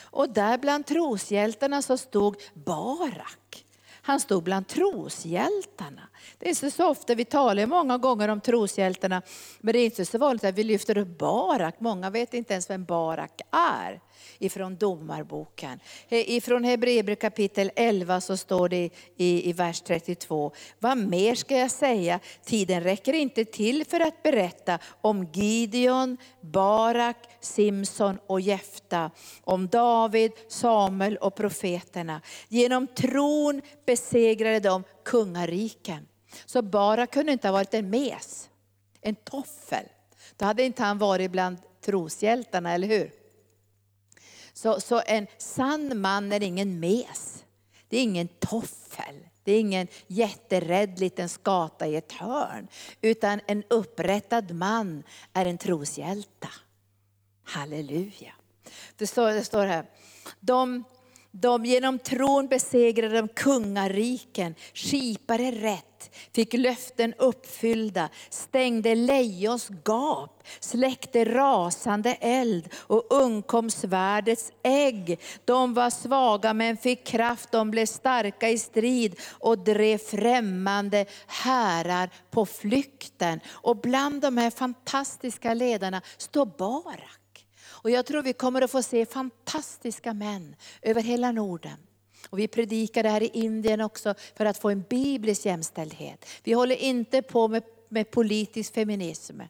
Och 0.00 0.28
där 0.30 0.58
bland 0.58 0.86
troshjältarna 0.86 1.82
så 1.82 1.96
stod 1.96 2.36
Barak. 2.54 3.64
Han 4.02 4.20
stod 4.20 4.42
bland 4.42 4.68
troshjältarna. 4.68 6.08
Det 6.38 6.46
är 6.46 6.50
inte 6.50 6.70
så 6.70 6.88
ofta, 6.88 7.14
vi 7.14 7.24
talar 7.24 7.66
många 7.66 7.98
gånger 7.98 8.28
om 8.28 8.40
troshjältarna, 8.40 9.22
men 9.60 9.72
det 9.72 9.78
är 9.78 9.84
inte 9.84 10.04
så 10.04 10.18
vanligt 10.18 10.44
att 10.44 10.54
vi 10.54 10.64
lyfter 10.64 10.98
upp 10.98 11.18
Barak. 11.18 11.74
Många 11.78 12.10
vet 12.10 12.34
inte 12.34 12.52
ens 12.52 12.70
vem 12.70 12.84
Barak 12.84 13.40
är 13.50 14.00
ifrån 14.38 14.76
domarboken. 14.76 15.80
Ifrån 16.08 16.64
Hebreerbrevet 16.64 17.20
kapitel 17.20 17.70
11 17.76 18.20
så 18.20 18.36
står 18.36 18.68
det 18.68 18.90
i, 19.16 19.50
i 19.50 19.52
vers 19.52 19.80
32. 19.80 20.52
Vad 20.78 20.98
mer 20.98 21.34
ska 21.34 21.56
jag 21.56 21.70
säga? 21.70 22.20
Tiden 22.44 22.82
räcker 22.82 23.12
inte 23.12 23.44
till 23.44 23.84
för 23.84 24.00
att 24.00 24.22
berätta 24.22 24.78
om 25.00 25.24
Gideon, 25.32 26.16
Barak, 26.40 27.16
Simson 27.40 28.18
och 28.26 28.40
Jefta, 28.40 29.10
om 29.44 29.68
David, 29.68 30.32
Samuel 30.48 31.16
och 31.16 31.34
profeterna. 31.34 32.20
Genom 32.48 32.86
tron 32.86 33.62
besegrade 33.86 34.60
de 34.60 34.84
kungariken. 35.06 36.06
Så 36.46 36.62
Bara 36.62 37.06
kunde 37.06 37.32
inte 37.32 37.48
ha 37.48 37.52
varit 37.52 37.74
en 37.74 37.90
mes, 37.90 38.50
en 39.00 39.14
toffel. 39.14 39.84
Då 40.36 40.44
hade 40.44 40.62
inte 40.62 40.82
han 40.82 40.98
varit 40.98 41.30
bland 41.30 41.58
troshjältarna, 41.80 42.72
eller 42.72 42.88
hur? 42.88 43.12
Så, 44.52 44.80
så 44.80 45.02
en 45.06 45.26
sann 45.38 46.00
man 46.00 46.32
är 46.32 46.42
ingen 46.42 46.80
mes. 46.80 47.44
Det 47.88 47.96
är 47.96 48.02
ingen 48.02 48.28
toffel. 48.28 49.28
Det 49.44 49.52
är 49.52 49.60
ingen 49.60 49.88
jätterädd 50.06 50.98
liten 50.98 51.28
skata 51.28 51.86
i 51.86 51.96
ett 51.96 52.12
hörn. 52.12 52.68
Utan 53.00 53.40
en 53.46 53.64
upprättad 53.70 54.50
man 54.50 55.02
är 55.32 55.46
en 55.46 55.58
troshjälta. 55.58 56.48
Halleluja. 57.44 58.32
Det 58.96 59.06
står, 59.06 59.30
det 59.30 59.44
står 59.44 59.66
här, 59.66 59.86
de, 60.40 60.84
de 61.40 61.64
genom 61.64 61.98
tron 61.98 62.46
besegrade 62.46 63.14
de 63.16 63.28
kungariken, 63.28 64.54
skipade 64.74 65.50
rätt 65.50 65.96
fick 66.34 66.54
löften 66.54 67.14
uppfyllda, 67.18 68.08
stängde 68.30 68.94
lejons 68.94 69.70
gap, 69.84 70.42
släckte 70.60 71.24
rasande 71.24 72.14
eld 72.20 72.68
och 72.76 73.06
undkom 73.10 73.70
svärdets 73.70 74.52
ägg. 74.62 75.20
De 75.44 75.74
var 75.74 75.90
svaga 75.90 76.54
men 76.54 76.76
fick 76.76 77.06
kraft, 77.06 77.52
de 77.52 77.70
blev 77.70 77.86
starka 77.86 78.48
i 78.48 78.58
strid 78.58 79.20
och 79.30 79.58
drev 79.58 79.98
främmande 79.98 81.06
härar 81.26 82.10
på 82.30 82.46
flykten. 82.46 83.40
Och 83.48 83.76
bland 83.76 84.22
de 84.22 84.38
här 84.38 84.50
fantastiska 84.50 85.54
ledarna 85.54 86.02
står 86.16 86.46
Barak. 86.46 87.25
Och 87.86 87.90
jag 87.90 88.06
tror 88.06 88.22
vi 88.22 88.32
kommer 88.32 88.62
att 88.62 88.70
få 88.70 88.82
se 88.82 89.06
fantastiska 89.06 90.14
män 90.14 90.56
över 90.82 91.02
hela 91.02 91.32
Norden. 91.32 91.76
Och 92.30 92.38
vi 92.38 92.48
predikar 92.48 93.02
det 93.02 93.08
här 93.08 93.22
i 93.22 93.30
Indien 93.32 93.80
också 93.80 94.14
för 94.36 94.46
att 94.46 94.58
få 94.58 94.70
en 94.70 94.82
biblisk 94.82 95.46
jämställdhet. 95.46 96.26
Vi 96.42 96.52
håller 96.52 96.76
inte 96.76 97.22
på 97.22 97.48
med, 97.48 97.62
med 97.88 98.10
politisk 98.10 98.74
feminism. 98.74 99.40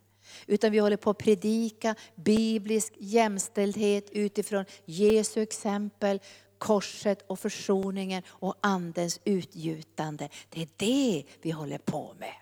Utan 0.46 0.72
vi 0.72 0.78
håller 0.78 0.96
på 0.96 1.10
att 1.10 1.18
predika 1.18 1.94
biblisk 2.14 2.92
jämställdhet 2.98 4.10
utifrån 4.12 4.64
Jesu 4.84 5.42
exempel, 5.42 6.20
korset 6.58 7.24
och 7.26 7.38
försoningen 7.38 8.22
och 8.28 8.54
andens 8.60 9.20
utgjutande. 9.24 10.28
Det 10.48 10.62
är 10.62 10.68
det 10.76 11.24
vi 11.42 11.50
håller 11.50 11.78
på 11.78 12.14
med. 12.18 12.34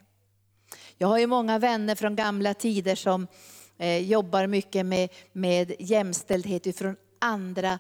Jag 0.99 1.09
har 1.09 1.19
ju 1.19 1.27
många 1.27 1.59
vänner 1.59 1.95
från 1.95 2.17
gamla 2.17 2.55
tider 2.55 2.95
som 2.95 3.27
Eh, 3.79 3.99
jobbar 3.99 4.47
mycket 4.47 4.87
med, 4.87 5.09
med 5.33 5.73
jämställdhet 5.79 6.67
utifrån 6.67 6.97
andra 7.19 7.79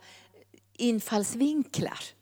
infallsvinklar. 0.76 2.13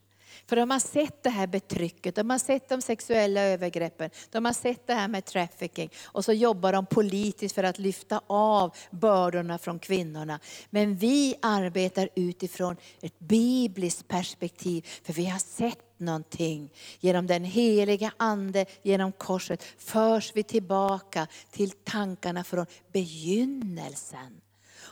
För 0.53 0.57
de 0.57 0.71
har 0.71 0.79
sett 0.79 1.23
det 1.23 1.31
här 1.31 1.47
betrycket, 1.47 2.15
de 2.15 2.31
har 2.31 2.39
sett 2.39 2.69
de 2.69 2.83
sexuella 2.83 3.41
övergreppen, 3.41 4.11
de 4.31 4.45
har 4.45 4.53
sett 4.53 4.87
det 4.87 4.95
här 4.95 5.09
med 5.09 5.25
trafficking. 5.25 5.91
Och 6.05 6.25
så 6.25 6.33
jobbar 6.33 6.73
de 6.73 6.87
politiskt 6.87 7.55
för 7.55 7.65
att 7.65 7.79
lyfta 7.79 8.21
av 8.27 8.77
bördorna 8.91 9.59
från 9.59 9.79
kvinnorna. 9.79 10.41
Men 10.71 10.97
vi 10.97 11.35
arbetar 11.43 12.09
utifrån 12.15 12.77
ett 13.01 13.19
bibliskt 13.19 14.09
perspektiv, 14.09 14.87
för 15.03 15.13
vi 15.13 15.27
har 15.27 15.39
sett 15.39 15.99
någonting. 16.01 16.71
Genom 17.01 17.27
den 17.27 17.45
heliga 17.45 18.13
Ande, 18.17 18.67
genom 18.83 19.13
korset, 19.13 19.63
förs 19.79 20.33
vi 20.35 20.43
tillbaka 20.43 21.27
till 21.51 21.71
tankarna 21.71 22.45
från 22.45 22.67
begynnelsen. 22.93 24.41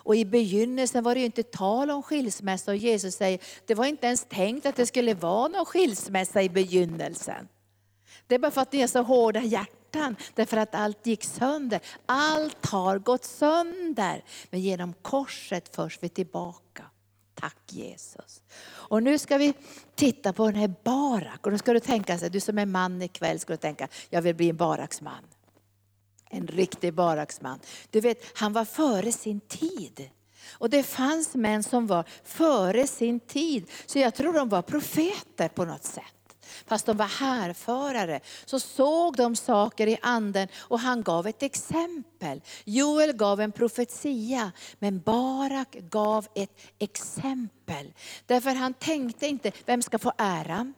Och 0.03 0.17
i 0.17 0.25
begynnelsen 0.25 1.05
var 1.05 1.15
det 1.15 1.21
ju 1.21 1.27
inte 1.27 1.43
tal 1.43 1.91
om 1.91 2.03
skilsmässa 2.03 2.71
och 2.71 2.77
Jesus 2.77 3.15
säger, 3.15 3.41
det 3.67 3.75
var 3.75 3.87
inte 3.87 4.07
ens 4.07 4.27
tänkt 4.29 4.67
att 4.67 4.77
det 4.77 4.87
skulle 4.87 5.15
vara 5.15 5.49
någon 5.49 5.67
skilsmässa 5.67 6.43
i 6.43 6.49
begynnelsen. 6.49 7.49
Det 8.27 8.35
är 8.35 8.39
bara 8.39 8.51
för 8.51 8.61
att 8.61 8.73
ni 8.73 8.81
är 8.81 8.87
så 8.87 9.03
hårda 9.03 9.43
hjärtan, 9.43 10.17
därför 10.35 10.57
att 10.57 10.75
allt 10.75 11.07
gick 11.07 11.25
sönder. 11.25 11.81
Allt 12.07 12.67
har 12.67 12.99
gått 12.99 13.25
sönder, 13.25 14.25
men 14.51 14.61
genom 14.61 14.93
korset 15.03 15.77
förs 15.77 15.99
vi 16.01 16.09
tillbaka. 16.09 16.85
Tack 17.35 17.59
Jesus. 17.69 18.43
Och 18.69 19.03
nu 19.03 19.19
ska 19.19 19.39
vi 19.39 19.55
titta 19.95 20.33
på 20.33 20.47
den 20.47 20.55
här 20.55 20.75
Barak. 20.85 21.47
Och 21.47 21.53
då 21.53 21.59
ska 21.59 21.73
du 21.73 21.81
tänka 21.81 22.19
sig, 22.19 22.31
du 22.31 22.41
som 22.41 22.59
är 22.59 22.67
man 22.67 23.03
ikväll, 23.03 23.41
ska 23.41 23.53
du 23.53 23.57
tänka, 23.57 23.89
jag 24.11 24.23
vill 24.23 24.35
bli 24.35 24.51
en 24.51 24.57
Baraksman. 24.57 25.25
En 26.31 26.47
riktig 26.47 26.95
baraksman. 26.95 27.61
Du 27.91 28.01
vet, 28.01 28.39
han 28.39 28.53
var 28.53 28.65
före 28.65 29.13
sin 29.13 29.41
tid. 29.41 30.11
Och 30.53 30.71
det 30.71 30.83
fanns 30.83 31.35
män 31.35 31.63
som 31.63 31.87
var 31.87 32.05
före 32.25 32.87
sin 32.87 33.21
tid. 33.21 33.71
Så 33.87 33.99
jag 33.99 34.15
tror 34.15 34.33
de 34.33 34.49
var 34.49 34.63
profeter 34.63 35.49
på 35.49 35.65
något 35.65 35.85
sätt. 35.85 36.05
Fast 36.67 36.87
de 36.87 36.97
var 36.97 37.07
härförare. 37.07 38.21
Så 38.45 38.61
såg 38.61 39.17
de 39.17 39.37
saker 39.37 39.87
i 39.87 39.99
anden 40.03 40.49
och 40.59 40.81
han 40.81 41.03
gav 41.03 41.27
ett 41.27 41.43
exempel. 41.43 42.43
Joel 42.65 43.13
gav 43.13 43.41
en 43.41 43.53
profetia, 43.53 44.53
men 44.79 45.01
Barak 45.01 45.77
gav 45.91 46.27
ett 46.35 46.61
exempel. 46.79 47.93
Därför 48.27 48.55
han 48.55 48.75
tänkte 48.75 49.27
inte, 49.27 49.53
vem 49.67 49.83
ska 49.83 49.99
få 49.99 50.13
äran? 50.19 50.75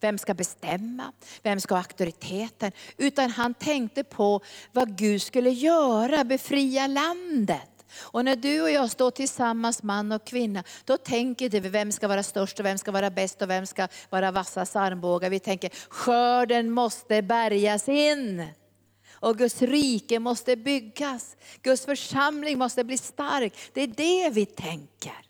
Vem 0.00 0.18
ska 0.18 0.34
bestämma? 0.34 1.12
Vem 1.42 1.60
ska 1.60 1.74
ha 1.74 1.80
auktoriteten? 1.80 2.72
Utan 2.96 3.30
han 3.30 3.54
tänkte 3.54 4.04
på 4.04 4.40
vad 4.72 4.98
Gud 4.98 5.22
skulle 5.22 5.50
göra, 5.50 6.24
befria 6.24 6.86
landet. 6.86 7.76
Och 7.98 8.24
när 8.24 8.36
du 8.36 8.62
och 8.62 8.70
jag 8.70 8.90
står 8.90 9.10
tillsammans, 9.10 9.82
man 9.82 10.12
och 10.12 10.26
kvinna, 10.26 10.64
då 10.84 10.96
tänker 10.96 11.50
vi 11.50 11.68
vem 11.68 11.92
ska 11.92 12.08
vara 12.08 12.22
störst 12.22 12.60
och 12.60 12.66
vem 12.66 12.78
ska 12.78 12.90
vara 12.90 13.10
bäst 13.10 13.42
och 13.42 13.50
vem 13.50 13.66
ska 13.66 13.88
vara 14.10 14.30
vassast 14.30 14.76
armbågar. 14.76 15.30
Vi 15.30 15.38
tänker 15.38 15.70
skörden 15.88 16.70
måste 16.70 17.22
bärgas 17.22 17.88
in. 17.88 18.46
Och 19.12 19.38
Guds 19.38 19.62
rike 19.62 20.18
måste 20.18 20.56
byggas. 20.56 21.36
Guds 21.62 21.84
församling 21.84 22.58
måste 22.58 22.84
bli 22.84 22.98
stark. 22.98 23.52
Det 23.72 23.82
är 23.82 23.86
det 23.86 24.30
vi 24.30 24.46
tänker. 24.46 25.25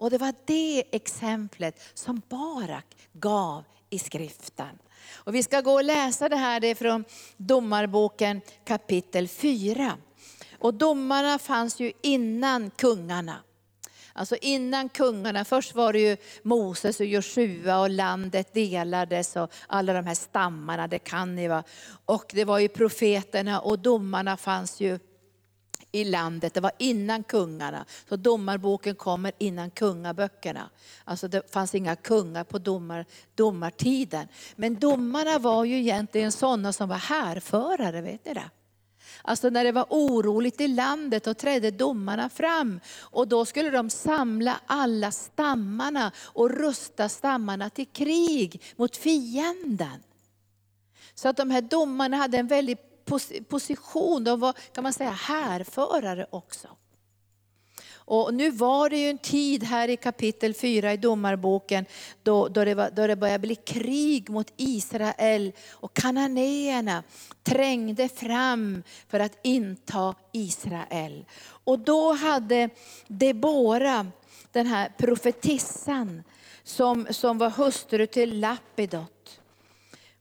Och 0.00 0.10
det 0.10 0.18
var 0.18 0.34
det 0.44 0.84
exemplet 0.90 1.80
som 1.94 2.22
Barak 2.28 2.86
gav 3.12 3.64
i 3.90 3.98
skriften. 3.98 4.78
Och 5.12 5.34
vi 5.34 5.42
ska 5.42 5.60
gå 5.60 5.72
och 5.72 5.84
läsa 5.84 6.28
det 6.28 6.36
här, 6.36 6.60
det 6.60 6.66
är 6.66 6.74
från 6.74 7.04
Domarboken 7.36 8.40
kapitel 8.64 9.28
4. 9.28 9.96
Och 10.58 10.74
domarna 10.74 11.38
fanns 11.38 11.80
ju 11.80 11.92
innan 12.02 12.70
kungarna. 12.70 13.36
Alltså 14.12 14.36
innan 14.36 14.88
kungarna, 14.88 15.44
först 15.44 15.74
var 15.74 15.92
det 15.92 16.00
ju 16.00 16.16
Moses 16.42 17.00
och 17.00 17.06
Joshua 17.06 17.80
och 17.80 17.90
landet 17.90 18.54
delades 18.54 19.36
och 19.36 19.52
alla 19.66 19.92
de 19.92 20.06
här 20.06 20.14
stammarna, 20.14 20.86
det 20.86 20.98
kan 20.98 21.34
ni 21.34 21.48
va. 21.48 21.62
Och 22.04 22.30
det 22.34 22.44
var 22.44 22.58
ju 22.58 22.68
profeterna 22.68 23.60
och 23.60 23.78
domarna 23.78 24.36
fanns 24.36 24.80
ju 24.80 24.98
i 25.92 26.04
landet. 26.04 26.54
Det 26.54 26.60
var 26.60 26.72
innan 26.78 27.22
kungarna. 27.22 27.84
Så 28.08 28.16
domarboken 28.16 28.94
kommer 28.94 29.32
innan 29.38 29.70
kungaböckerna. 29.70 30.70
Alltså 31.04 31.28
det 31.28 31.52
fanns 31.52 31.74
inga 31.74 31.96
kungar 31.96 32.44
på 32.44 32.58
domar, 32.58 33.04
domartiden. 33.34 34.28
Men 34.56 34.78
domarna 34.78 35.38
var 35.38 35.64
ju 35.64 35.78
egentligen 35.78 36.32
sådana 36.32 36.72
som 36.72 36.88
var 36.88 36.96
härförare, 36.96 38.00
vet 38.00 38.24
ni 38.24 38.34
det? 38.34 38.50
Alltså 39.22 39.50
när 39.50 39.64
det 39.64 39.72
var 39.72 39.86
oroligt 39.88 40.60
i 40.60 40.68
landet 40.68 41.24
då 41.24 41.34
trädde 41.34 41.70
domarna 41.70 42.28
fram. 42.28 42.80
Och 43.00 43.28
då 43.28 43.44
skulle 43.44 43.70
de 43.70 43.90
samla 43.90 44.60
alla 44.66 45.10
stammarna 45.10 46.12
och 46.18 46.50
rusta 46.50 47.08
stammarna 47.08 47.70
till 47.70 47.86
krig 47.86 48.62
mot 48.76 48.96
fienden. 48.96 50.02
Så 51.14 51.28
att 51.28 51.36
de 51.36 51.50
här 51.50 51.60
domarna 51.60 52.16
hade 52.16 52.38
en 52.38 52.46
väldigt 52.46 52.89
position, 53.48 54.24
de 54.24 54.40
var 54.40 54.52
kan 54.72 54.82
man 54.82 54.92
säga 54.92 55.10
härförare 55.10 56.26
också. 56.30 56.68
Och 58.10 58.34
nu 58.34 58.50
var 58.50 58.90
det 58.90 58.96
ju 58.96 59.10
en 59.10 59.18
tid 59.18 59.64
här 59.64 59.88
i 59.88 59.96
kapitel 59.96 60.54
4 60.54 60.92
i 60.92 60.96
domarboken 60.96 61.84
då, 62.22 62.48
då, 62.48 62.64
det, 62.64 62.74
var, 62.74 62.90
då 62.90 63.06
det 63.06 63.16
började 63.16 63.38
bli 63.38 63.54
krig 63.54 64.30
mot 64.30 64.52
Israel 64.56 65.52
och 65.70 65.94
kananéerna 65.94 67.02
trängde 67.42 68.08
fram 68.08 68.82
för 69.08 69.20
att 69.20 69.38
inta 69.42 70.14
Israel. 70.32 71.24
Och 71.64 71.78
då 71.78 72.12
hade 72.12 72.70
Debora, 73.06 74.06
den 74.52 74.66
här 74.66 74.92
profetissan 74.98 76.22
som, 76.62 77.06
som 77.10 77.38
var 77.38 77.50
hustru 77.50 78.06
till 78.06 78.40
Lapidot, 78.40 79.19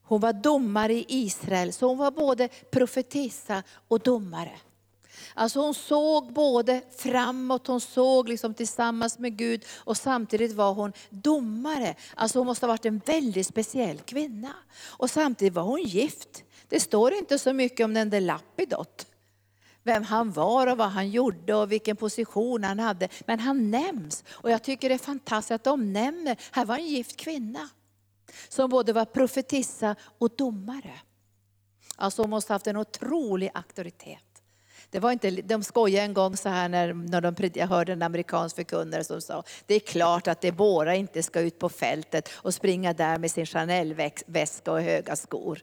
hon 0.10 0.20
var 0.22 0.34
domare 0.34 0.94
i 0.94 1.06
Israel, 1.08 1.74
så 1.74 1.88
hon 1.88 1.98
var 1.98 2.12
både 2.12 2.48
profetissa 2.48 3.64
och 3.88 4.00
domare. 4.00 4.52
Alltså 5.34 5.60
hon 5.60 5.74
såg 5.74 6.34
både 6.34 6.82
framåt, 6.98 7.68
hon 7.68 7.82
såg 7.82 8.30
liksom 8.30 8.54
tillsammans 8.54 9.20
med 9.20 9.38
Gud 9.38 9.66
och 9.78 9.98
samtidigt 9.98 10.54
var 10.54 10.74
hon 10.74 10.94
domare. 11.10 11.96
Alltså 12.16 12.40
hon 12.40 12.46
måste 12.46 12.66
ha 12.66 12.74
varit 12.74 12.86
en 12.86 13.02
väldigt 13.06 13.48
speciell 13.48 14.00
kvinna. 14.00 14.54
Och 14.86 15.10
samtidigt 15.10 15.54
var 15.54 15.64
hon 15.64 15.82
gift. 15.84 16.44
Det 16.68 16.80
står 16.80 17.14
inte 17.14 17.40
så 17.40 17.54
mycket 17.54 17.84
om 17.84 17.94
den 17.94 18.10
där 18.10 18.22
Lapidot. 18.22 19.08
Vem 19.84 20.04
han 20.04 20.32
var 20.32 20.68
och 20.68 20.78
vad 20.78 20.90
han 20.90 21.10
gjorde 21.10 21.56
och 21.56 21.72
vilken 21.72 21.96
position 21.96 22.64
han 22.64 22.80
hade. 22.80 23.10
Men 23.26 23.40
han 23.40 23.72
nämns. 23.72 24.24
Och 24.30 24.52
jag 24.52 24.64
tycker 24.64 24.90
det 24.90 24.96
är 24.96 25.00
fantastiskt 25.00 25.52
att 25.52 25.64
de 25.64 25.94
nämner, 25.94 26.38
här 26.52 26.66
var 26.66 26.76
en 26.78 26.88
gift 26.88 27.18
kvinna. 27.18 27.70
Som 28.50 28.70
både 28.70 28.94
var 28.94 29.06
profetissa 29.06 29.96
och 30.18 30.30
domare. 30.38 31.00
Alltså 31.96 32.22
hon 32.22 32.30
måste 32.30 32.54
ha 32.54 32.56
haft 32.56 32.68
en 32.68 32.78
otrolig 32.78 33.50
auktoritet. 33.54 34.24
Det 34.90 35.00
var 35.00 35.12
inte, 35.12 35.32
de 35.32 35.64
skojade 35.64 36.06
en 36.06 36.14
gång 36.14 36.38
så 36.38 36.50
här 36.50 36.70
när, 36.70 36.94
när 36.94 37.22
de, 37.22 37.52
jag 37.54 37.68
hörde 37.68 37.94
en 37.94 38.02
amerikansk 38.02 38.56
förkunnare 38.56 39.04
som 39.04 39.22
sa, 39.22 39.44
det 39.66 39.76
är 39.76 39.80
klart 39.80 40.28
att 40.28 40.42
Debora 40.42 40.96
inte 40.96 41.24
ska 41.24 41.40
ut 41.40 41.60
på 41.60 41.70
fältet 41.70 42.30
och 42.34 42.54
springa 42.54 42.94
där 42.94 43.18
med 43.18 43.32
sin 43.32 43.46
Chanel-väska 43.46 44.72
och 44.72 44.82
höga 44.82 45.16
skor. 45.16 45.60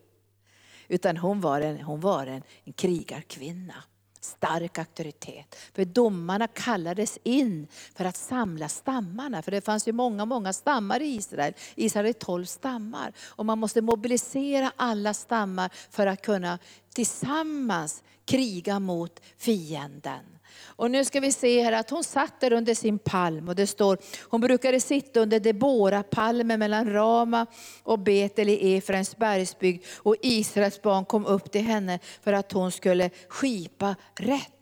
Utan 0.88 1.16
hon 1.16 1.40
var 1.40 1.60
en, 1.60 1.80
hon 1.80 2.00
var 2.00 2.26
en, 2.26 2.42
en 2.64 2.72
krigarkvinna 2.72 3.84
stark 4.26 4.78
auktoritet. 4.78 5.56
För 5.74 5.84
domarna 5.84 6.46
kallades 6.48 7.18
in 7.22 7.66
för 7.94 8.04
att 8.04 8.16
samla 8.16 8.68
stammarna. 8.68 9.42
För 9.42 9.50
det 9.50 9.60
fanns 9.60 9.88
ju 9.88 9.92
många, 9.92 10.24
många 10.24 10.52
stammar 10.52 11.02
i 11.02 11.06
Israel. 11.06 11.54
Israel 11.74 12.06
är 12.06 12.12
tolv 12.12 12.44
stammar. 12.44 13.12
Och 13.26 13.46
man 13.46 13.58
måste 13.58 13.80
mobilisera 13.80 14.72
alla 14.76 15.14
stammar 15.14 15.70
för 15.90 16.06
att 16.06 16.22
kunna 16.22 16.58
tillsammans 16.94 18.02
kriga 18.24 18.80
mot 18.80 19.20
fienden. 19.38 20.35
Och 20.64 20.90
nu 20.90 21.04
ska 21.04 21.20
vi 21.20 21.32
se 21.32 21.62
här 21.62 21.72
att 21.72 21.90
hon 21.90 22.04
satt 22.04 22.40
där 22.40 22.52
under 22.52 22.74
sin 22.74 22.98
palm 22.98 23.48
och 23.48 23.54
det 23.54 23.66
står, 23.66 23.98
hon 24.22 24.40
brukade 24.40 24.80
sitta 24.80 25.20
under 25.20 25.40
Debora-palmen 25.40 26.58
mellan 26.58 26.92
Rama 26.92 27.46
och 27.82 27.98
Betel 27.98 28.48
i 28.48 28.76
Efraims 28.76 29.16
bergsbygd 29.16 29.84
och 29.96 30.16
Israels 30.22 30.82
barn 30.82 31.04
kom 31.04 31.26
upp 31.26 31.50
till 31.52 31.62
henne 31.62 31.98
för 32.22 32.32
att 32.32 32.52
hon 32.52 32.72
skulle 32.72 33.10
skipa 33.28 33.96
rätt. 34.14 34.52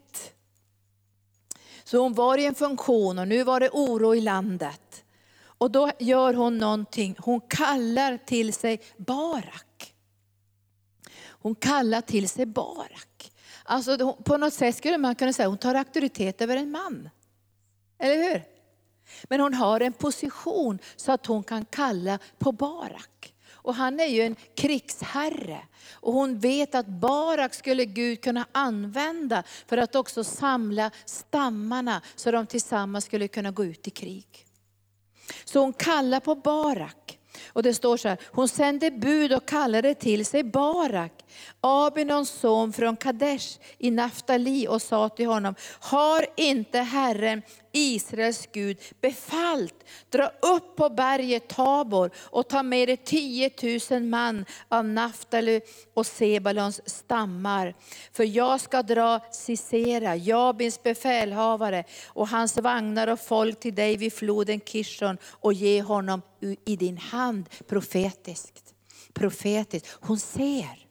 Så 1.85 1.99
hon 1.99 2.14
var 2.14 2.38
i 2.38 2.47
en 2.47 2.55
funktion 2.55 3.18
och 3.18 3.29
nu 3.29 3.42
var 3.42 3.61
det 3.61 3.70
oro 3.70 4.14
i 4.14 4.20
landet. 4.20 5.05
Och 5.59 5.70
då 5.70 5.90
gör 5.99 6.35
hon 6.35 6.59
någonting, 6.59 7.16
hon 7.18 7.40
kallar 7.40 8.18
till 8.27 8.53
sig 8.53 8.81
Barak. 8.97 9.94
Hon 11.27 11.55
kallar 11.55 12.01
till 12.01 12.29
sig 12.29 12.47
Barak. 12.47 13.13
Alltså 13.64 14.12
på 14.12 14.37
något 14.37 14.55
sätt 14.55 14.77
skulle 14.77 14.98
man 14.98 15.14
kunna 15.14 15.33
säga 15.33 15.46
att 15.46 15.53
hon 15.53 15.59
tar 15.59 15.74
auktoritet 15.74 16.40
över 16.40 16.57
en 16.57 16.70
man. 16.70 17.09
Eller 17.98 18.33
hur? 18.33 18.42
Men 19.24 19.40
hon 19.40 19.55
har 19.55 19.81
en 19.81 19.92
position 19.92 20.79
så 20.96 21.12
att 21.12 21.27
hon 21.27 21.42
kan 21.42 21.64
kalla 21.64 22.18
på 22.38 22.53
Barak. 22.53 23.35
Och 23.53 23.74
han 23.74 24.00
är 24.00 24.07
ju 24.07 24.22
en 24.22 24.37
krigsherre. 24.55 25.61
Och 25.92 26.12
hon 26.12 26.38
vet 26.38 26.74
att 26.74 26.87
Barak 26.87 27.55
skulle 27.55 27.85
Gud 27.85 28.20
kunna 28.20 28.46
använda 28.53 29.42
för 29.66 29.77
att 29.77 29.94
också 29.94 30.24
samla 30.24 30.90
stammarna 31.05 32.03
så 32.16 32.31
de 32.31 32.46
tillsammans 32.46 33.05
skulle 33.05 33.29
kunna 33.29 33.50
gå 33.50 33.64
ut 33.64 33.88
i 33.88 33.90
krig. 33.90 34.46
Så 35.44 35.61
hon 35.61 35.72
kallar 35.72 36.20
på 36.20 36.35
Barak. 36.35 37.18
Och 37.49 37.62
det 37.62 37.75
står 37.75 37.97
så 37.97 38.09
här, 38.09 38.18
hon 38.33 38.49
sände 38.49 38.90
bud 38.90 39.33
och 39.33 39.49
kallade 39.49 39.94
till 39.94 40.27
sig 40.27 40.44
Barak, 40.44 41.12
Abinons 41.61 42.31
son 42.31 42.73
från 42.73 42.97
Kadesh 42.97 43.59
i 43.79 43.90
Naftali 43.90 44.68
och 44.68 44.83
sa 44.83 45.09
till 45.09 45.27
honom, 45.27 45.55
har 45.81 46.27
inte 46.37 46.79
Herren 46.79 47.42
Israels 47.76 48.48
Gud 48.52 48.78
befallt, 49.00 49.84
dra 50.10 50.26
upp 50.26 50.76
på 50.76 50.88
berget 50.88 51.48
Tabor 51.48 52.10
och 52.16 52.48
ta 52.48 52.62
med 52.62 52.88
dig 52.88 52.96
10 52.96 53.50
000 53.90 54.02
man 54.02 54.44
av 54.68 54.84
Naftali 54.84 55.60
och 55.94 56.06
Sebalons 56.06 56.80
stammar. 56.88 57.74
För 58.12 58.24
jag 58.24 58.60
ska 58.60 58.82
dra 58.82 59.20
Sisera, 59.32 60.16
Jabins 60.16 60.82
befälhavare 60.82 61.84
och 62.06 62.28
hans 62.28 62.58
vagnar 62.58 63.08
och 63.08 63.20
folk 63.20 63.60
till 63.60 63.74
dig 63.74 63.96
vid 63.96 64.12
floden 64.12 64.60
Kishon 64.60 65.18
och 65.24 65.52
ge 65.52 65.82
honom 65.82 66.22
i 66.64 66.76
din 66.76 66.98
hand 66.98 67.48
profetiskt. 67.66 68.74
Profetiskt. 69.12 69.88
Hon 70.00 70.18
ser. 70.18 70.84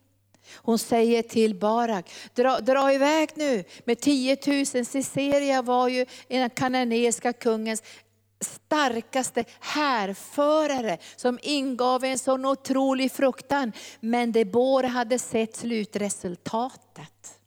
Hon 0.56 0.80
säger 0.80 1.24
till 1.24 1.56
Barak, 1.56 2.12
dra, 2.34 2.60
dra 2.60 2.94
iväg 2.94 3.30
nu 3.36 3.64
med 3.86 4.00
10 4.00 4.38
000. 4.48 4.86
Ciceria 4.86 5.62
var 5.62 5.88
ju 5.88 6.06
den 6.28 6.50
kananeiska 6.50 7.34
kungens 7.34 7.84
starkaste 8.42 9.44
härförare 9.60 10.98
som 11.16 11.40
ingav 11.42 12.04
en 12.04 12.20
sån 12.20 12.46
otrolig 12.46 13.12
fruktan. 13.12 13.72
Men 14.00 14.32
Debora 14.32 14.88
hade 14.88 15.20
sett 15.20 15.56
slutresultatet. 15.56 17.40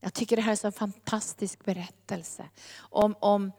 Jag 0.00 0.14
tycker 0.14 0.36
det 0.36 0.42
här 0.42 0.48
är 0.48 0.52
en 0.52 0.56
så 0.56 0.72
fantastisk 0.72 1.64
berättelse 1.64 2.44
om, 2.90 3.14
om 3.20 3.52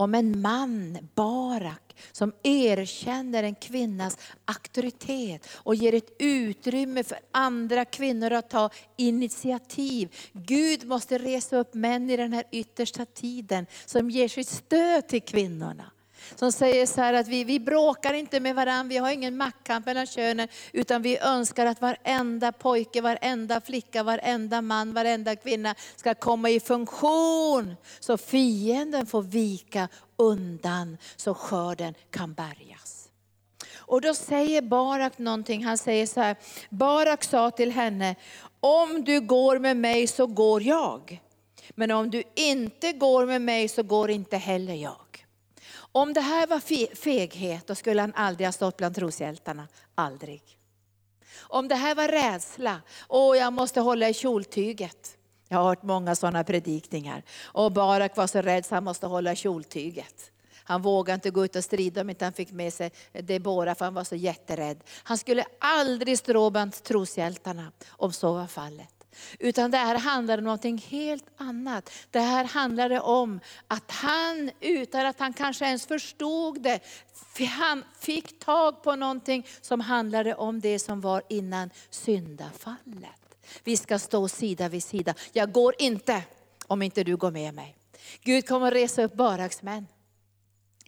om 0.00 0.14
en 0.14 0.40
man, 0.40 0.98
Barak, 1.14 1.89
som 2.12 2.32
erkänner 2.42 3.42
en 3.42 3.54
kvinnas 3.54 4.18
auktoritet 4.44 5.48
och 5.52 5.74
ger 5.74 5.94
ett 5.94 6.16
utrymme 6.18 7.04
för 7.04 7.18
andra 7.32 7.84
kvinnor 7.84 8.32
att 8.32 8.50
ta 8.50 8.70
initiativ. 8.96 10.14
Gud 10.32 10.86
måste 10.86 11.18
resa 11.18 11.56
upp 11.56 11.74
män 11.74 12.10
i 12.10 12.16
den 12.16 12.32
här 12.32 12.44
yttersta 12.52 13.04
tiden 13.04 13.66
som 13.86 14.10
ger 14.10 14.28
sitt 14.28 14.48
stöd 14.48 15.08
till 15.08 15.22
kvinnorna. 15.22 15.90
Som 16.34 16.52
säger 16.52 16.86
så 16.86 17.00
här 17.00 17.12
att 17.12 17.28
vi, 17.28 17.44
vi 17.44 17.60
bråkar 17.60 18.14
inte 18.14 18.40
med 18.40 18.54
varandra, 18.54 18.88
vi 18.88 18.96
har 18.96 19.10
ingen 19.10 19.36
maktkamp 19.36 19.86
mellan 19.86 20.06
könen, 20.06 20.48
utan 20.72 21.02
vi 21.02 21.18
önskar 21.18 21.66
att 21.66 21.80
varenda 21.80 22.52
pojke, 22.52 23.00
varenda 23.00 23.60
flicka, 23.60 24.02
varenda 24.02 24.62
man, 24.62 24.94
varenda 24.94 25.36
kvinna 25.36 25.74
ska 25.96 26.14
komma 26.14 26.50
i 26.50 26.60
funktion. 26.60 27.76
Så 28.00 28.16
fienden 28.16 29.06
får 29.06 29.22
vika 29.22 29.88
undan, 30.16 30.98
så 31.16 31.34
skörden 31.34 31.94
kan 32.10 32.34
bärgas. 32.34 33.08
Och 33.90 34.00
då 34.00 34.14
säger 34.14 34.62
Barak 34.62 35.18
någonting, 35.18 35.64
han 35.64 35.78
säger 35.78 36.06
så 36.06 36.20
här, 36.20 36.36
Barak 36.70 37.24
sa 37.24 37.50
till 37.50 37.72
henne, 37.72 38.14
om 38.60 39.04
du 39.04 39.20
går 39.20 39.58
med 39.58 39.76
mig 39.76 40.06
så 40.06 40.26
går 40.26 40.62
jag. 40.62 41.20
Men 41.74 41.90
om 41.90 42.10
du 42.10 42.22
inte 42.34 42.92
går 42.92 43.26
med 43.26 43.42
mig 43.42 43.68
så 43.68 43.82
går 43.82 44.10
inte 44.10 44.36
heller 44.36 44.74
jag. 44.74 45.09
Om 45.92 46.12
det 46.12 46.20
här 46.20 46.46
var 46.46 46.60
feghet, 46.94 47.66
då 47.66 47.74
skulle 47.74 48.00
han 48.00 48.14
aldrig 48.14 48.46
ha 48.46 48.52
stått 48.52 48.76
bland 48.76 48.94
troshjältarna. 48.94 49.68
Aldrig. 49.94 50.42
Om 51.38 51.68
det 51.68 51.74
här 51.74 51.94
var 51.94 52.08
rädsla, 52.08 52.80
åh 53.08 53.36
jag 53.36 53.52
måste 53.52 53.80
hålla 53.80 54.08
i 54.08 54.14
kjoltyget. 54.14 55.16
Jag 55.48 55.58
har 55.58 55.64
hört 55.64 55.82
många 55.82 56.14
sådana 56.14 56.44
predikningar. 56.44 57.22
Och 57.42 57.72
Barak 57.72 58.16
var 58.16 58.26
så 58.26 58.42
rädd 58.42 58.66
så 58.66 58.74
han 58.74 58.84
måste 58.84 59.06
hålla 59.06 59.34
kjoltyget. 59.34 60.30
Han 60.64 60.82
vågade 60.82 61.14
inte 61.14 61.30
gå 61.30 61.44
ut 61.44 61.56
och 61.56 61.64
strida 61.64 62.00
om 62.00 62.10
inte 62.10 62.24
han 62.24 62.32
fick 62.32 62.52
med 62.52 62.72
sig 62.72 62.92
Debora 63.12 63.74
för 63.74 63.84
han 63.84 63.94
var 63.94 64.04
så 64.04 64.16
jätterädd. 64.16 64.84
Han 65.02 65.18
skulle 65.18 65.44
aldrig 65.58 66.18
strå 66.18 66.50
bland 66.50 66.82
troshjältarna 66.82 67.72
om 67.90 68.12
så 68.12 68.32
var 68.32 68.46
fallet. 68.46 68.99
Utan 69.38 69.70
det 69.70 69.76
här 69.76 69.98
handlade 69.98 70.40
om 70.40 70.44
någonting 70.44 70.78
helt 70.78 71.26
annat. 71.36 71.90
Det 72.10 72.20
här 72.20 72.44
handlade 72.44 73.00
om 73.00 73.40
att 73.68 73.90
han, 73.90 74.50
utan 74.60 75.06
att 75.06 75.20
han 75.20 75.32
kanske 75.32 75.64
ens 75.64 75.86
förstod 75.86 76.62
det, 76.62 76.80
han 77.48 77.84
fick 78.00 78.38
tag 78.38 78.82
på 78.82 78.96
någonting 78.96 79.46
som 79.60 79.80
handlade 79.80 80.34
om 80.34 80.60
det 80.60 80.78
som 80.78 81.00
var 81.00 81.22
innan 81.28 81.70
syndafallet. 81.90 83.36
Vi 83.64 83.76
ska 83.76 83.98
stå 83.98 84.28
sida 84.28 84.68
vid 84.68 84.84
sida. 84.84 85.14
Jag 85.32 85.52
går 85.52 85.74
inte 85.78 86.22
om 86.66 86.82
inte 86.82 87.04
du 87.04 87.16
går 87.16 87.30
med 87.30 87.54
mig. 87.54 87.76
Gud 88.22 88.48
kommer 88.48 88.66
att 88.66 88.72
resa 88.72 89.02
upp 89.02 89.14
baraksmän 89.14 89.86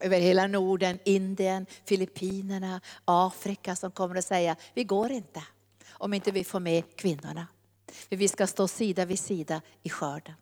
över 0.01 0.21
hela 0.21 0.47
Norden, 0.47 0.99
Indien, 1.05 1.67
Filippinerna, 1.85 2.81
Afrika 3.05 3.77
som 3.77 3.91
kommer 3.91 4.17
att 4.17 4.25
säga, 4.25 4.57
vi 4.75 4.85
går 4.85 5.11
inte 5.11 5.43
om 5.93 6.15
inte 6.15 6.31
vi 6.31 6.45
får 6.45 6.61
med 6.61 6.97
kvinnorna. 6.97 7.47
För 7.93 8.17
vi 8.17 8.29
ska 8.29 8.47
stå 8.47 8.69
sida 8.69 9.05
vid 9.05 9.19
sida 9.19 9.63
i 9.83 9.91
skörden. 9.91 10.35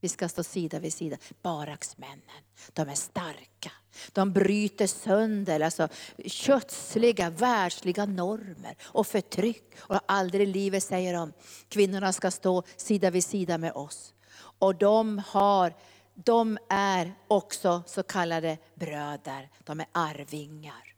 Vi 0.00 0.08
ska 0.08 0.28
stå 0.28 0.42
sida 0.42 0.78
vid 0.78 0.92
sida. 0.92 1.16
Baraksmännen, 1.42 2.42
de 2.72 2.88
är 2.88 2.94
starka. 2.94 3.72
De 4.12 4.32
bryter 4.32 4.86
sönder 4.86 5.60
alltså, 5.60 5.88
kötsliga, 6.26 7.30
världsliga 7.30 8.06
normer 8.06 8.76
och 8.82 9.06
förtryck. 9.06 9.74
Och 9.78 10.00
aldrig 10.06 10.48
i 10.48 10.52
livet 10.52 10.84
säger 10.84 11.14
de, 11.14 11.32
kvinnorna 11.68 12.12
ska 12.12 12.30
stå 12.30 12.62
sida 12.76 13.10
vid 13.10 13.24
sida 13.24 13.58
med 13.58 13.72
oss. 13.72 14.14
Och 14.58 14.74
de, 14.74 15.22
har, 15.26 15.74
de 16.14 16.58
är 16.68 17.14
också 17.28 17.82
så 17.86 18.02
kallade 18.02 18.58
bröder, 18.74 19.50
de 19.58 19.80
är 19.80 19.86
arvingar. 19.92 20.94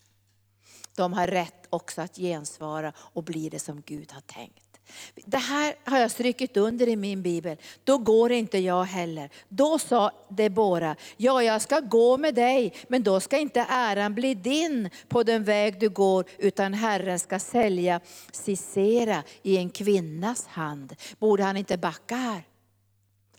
De 0.96 1.12
har 1.12 1.26
rätt 1.26 1.66
också 1.70 2.02
att 2.02 2.16
gensvara 2.16 2.92
och 2.98 3.24
bli 3.24 3.48
det 3.48 3.59
som 3.59 3.80
Gud 3.80 4.12
har 4.12 4.20
tänkt. 4.20 4.65
Det 5.14 5.37
här 5.37 5.75
har 5.85 5.99
jag 5.99 6.11
strykit 6.11 6.57
under 6.57 6.88
i 6.88 6.96
min 6.96 7.22
bibel. 7.22 7.57
Då 7.85 7.99
går 7.99 8.33
inte 8.33 8.59
jag 8.59 8.85
heller. 8.85 9.31
Då 9.49 9.79
sa 9.79 10.11
Debora, 10.29 10.96
ja 11.16 11.42
jag 11.42 11.62
ska 11.62 11.81
gå 11.81 12.16
med 12.16 12.35
dig, 12.35 12.75
men 12.88 13.03
då 13.03 13.20
ska 13.20 13.38
inte 13.38 13.66
äran 13.68 14.14
bli 14.14 14.35
din 14.35 14.90
på 15.09 15.22
den 15.22 15.44
väg 15.44 15.81
du 15.81 15.88
går, 15.88 16.25
utan 16.38 16.75
Herren 16.75 17.18
ska 17.18 17.38
sälja 17.38 18.01
Sisera 18.33 19.22
i 19.42 19.57
en 19.57 19.70
kvinnas 19.70 20.46
hand. 20.46 20.96
Borde 21.18 21.42
han 21.42 21.57
inte 21.57 21.79
backa 21.79 22.16
här? 22.16 22.42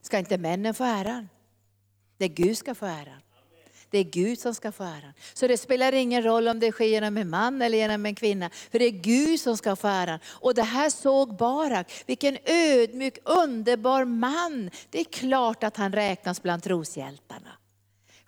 Ska 0.01 0.19
inte 0.19 0.37
männen 0.37 0.73
få 0.73 0.83
äran? 0.83 1.29
Det 2.17 2.27
Gud 2.27 2.57
ska 2.57 2.75
få 2.75 2.85
äran. 2.85 3.21
Det 3.89 3.97
är 3.97 4.03
Gud 4.03 4.39
som 4.39 4.55
ska 4.55 4.71
få 4.71 4.83
äran. 4.83 5.13
Så 5.33 5.47
det 5.47 5.57
spelar 5.57 5.93
ingen 5.93 6.23
roll 6.23 6.47
om 6.47 6.59
det 6.59 6.71
sker 6.71 6.85
genom 6.85 7.17
en 7.17 7.29
man 7.29 7.61
eller 7.61 7.77
genom 7.77 8.05
en 8.05 8.15
kvinna. 8.15 8.49
För 8.71 8.79
det 8.79 8.85
är 8.85 8.91
Gud 8.91 9.39
som 9.39 9.57
ska 9.57 9.75
få 9.75 9.87
äran. 9.87 10.19
Och 10.25 10.53
det 10.53 10.63
här 10.63 10.89
såg 10.89 11.37
Barak. 11.37 12.03
Vilken 12.05 12.37
ödmjuk, 12.45 13.17
underbar 13.23 14.05
man. 14.05 14.69
Det 14.89 14.99
är 14.99 15.03
klart 15.03 15.63
att 15.63 15.77
han 15.77 15.93
räknas 15.93 16.41
bland 16.41 16.63
troshjältarna. 16.63 17.51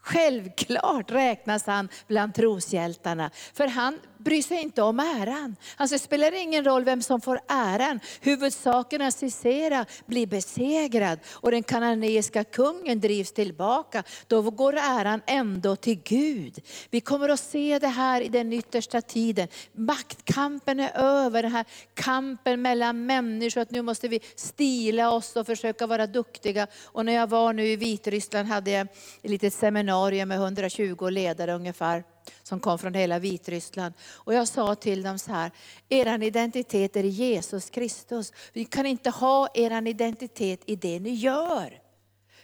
Självklart 0.02 1.12
räknas 1.12 1.66
han 1.66 1.90
bland 2.08 2.36
troshjältarna. 2.36 3.32
För 3.54 3.68
han 3.68 4.00
bryr 4.20 4.42
sig 4.42 4.62
inte 4.62 4.82
om 4.82 5.00
äran. 5.00 5.56
Alltså 5.78 5.96
det 5.96 6.00
spelar 6.00 6.32
ingen 6.32 6.64
roll 6.64 6.84
vem 6.84 7.02
som 7.02 7.22
får 7.22 7.40
äran. 7.48 8.00
Huvudsaken 8.22 9.02
är 9.02 9.08
att 9.08 9.14
Sisera 9.14 9.86
blir 10.06 10.28
besegrad 10.28 11.20
och 11.28 11.52
den 11.52 11.64
kananeiska 11.64 12.44
kungen 12.44 13.00
drivs 13.00 13.32
tillbaka. 13.32 14.04
Då 14.28 14.42
går 14.42 14.76
äran 14.76 15.22
ändå 15.26 15.76
till 15.76 16.00
Gud. 16.04 16.60
Vi 16.90 17.02
kommer 17.02 17.30
att 17.30 17.40
se 17.40 17.80
det 17.80 17.88
här 17.88 18.22
i 18.22 18.28
den 18.28 18.54
yttersta 18.54 19.02
tiden. 19.02 19.48
Maktkampen 19.74 20.80
är 20.80 20.92
över, 20.98 21.44
den 21.44 21.52
här 21.52 21.66
kampen 21.94 22.62
mellan 22.62 23.06
människor. 23.06 23.62
Att 23.62 23.72
nu 23.72 23.82
måste 23.82 24.08
vi 24.08 24.20
stila 24.36 25.12
oss 25.12 25.36
och 25.36 25.46
försöka 25.46 25.88
vara 25.88 26.08
duktiga. 26.08 26.68
Och 26.86 27.06
när 27.06 27.14
jag 27.14 27.28
var 27.28 27.54
nu 27.54 27.68
i 27.68 27.76
Vitryssland 27.76 28.48
hade 28.48 28.72
jag 28.72 28.88
ett 29.22 29.30
litet 29.30 29.54
seminarium 29.54 30.28
med 30.28 30.38
120 30.38 31.10
ledare 31.10 31.54
ungefär 31.54 32.04
som 32.44 32.60
kom 32.60 32.80
från 32.80 32.94
hela 32.94 33.20
Vitryssland. 33.20 33.94
Och 34.14 34.34
jag 34.34 34.48
sa 34.48 34.76
till 34.76 35.04
dem 35.04 35.20
så 35.20 35.32
här, 35.32 35.52
er 35.90 36.24
identitet 36.24 36.96
är 36.96 37.04
Jesus 37.04 37.70
Kristus. 37.70 38.34
Vi 38.54 38.66
kan 38.66 38.86
inte 38.86 39.10
ha 39.10 39.48
er 39.54 39.88
identitet 39.88 40.62
i 40.66 40.76
det 40.76 41.00
ni 41.00 41.10
gör. 41.10 41.82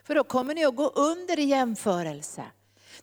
För 0.04 0.16
då 0.16 0.24
kommer 0.24 0.56
ni 0.56 0.66
att 0.66 0.76
gå 0.76 0.88
under 0.88 1.40
i 1.40 1.44
jämförelse. 1.44 2.44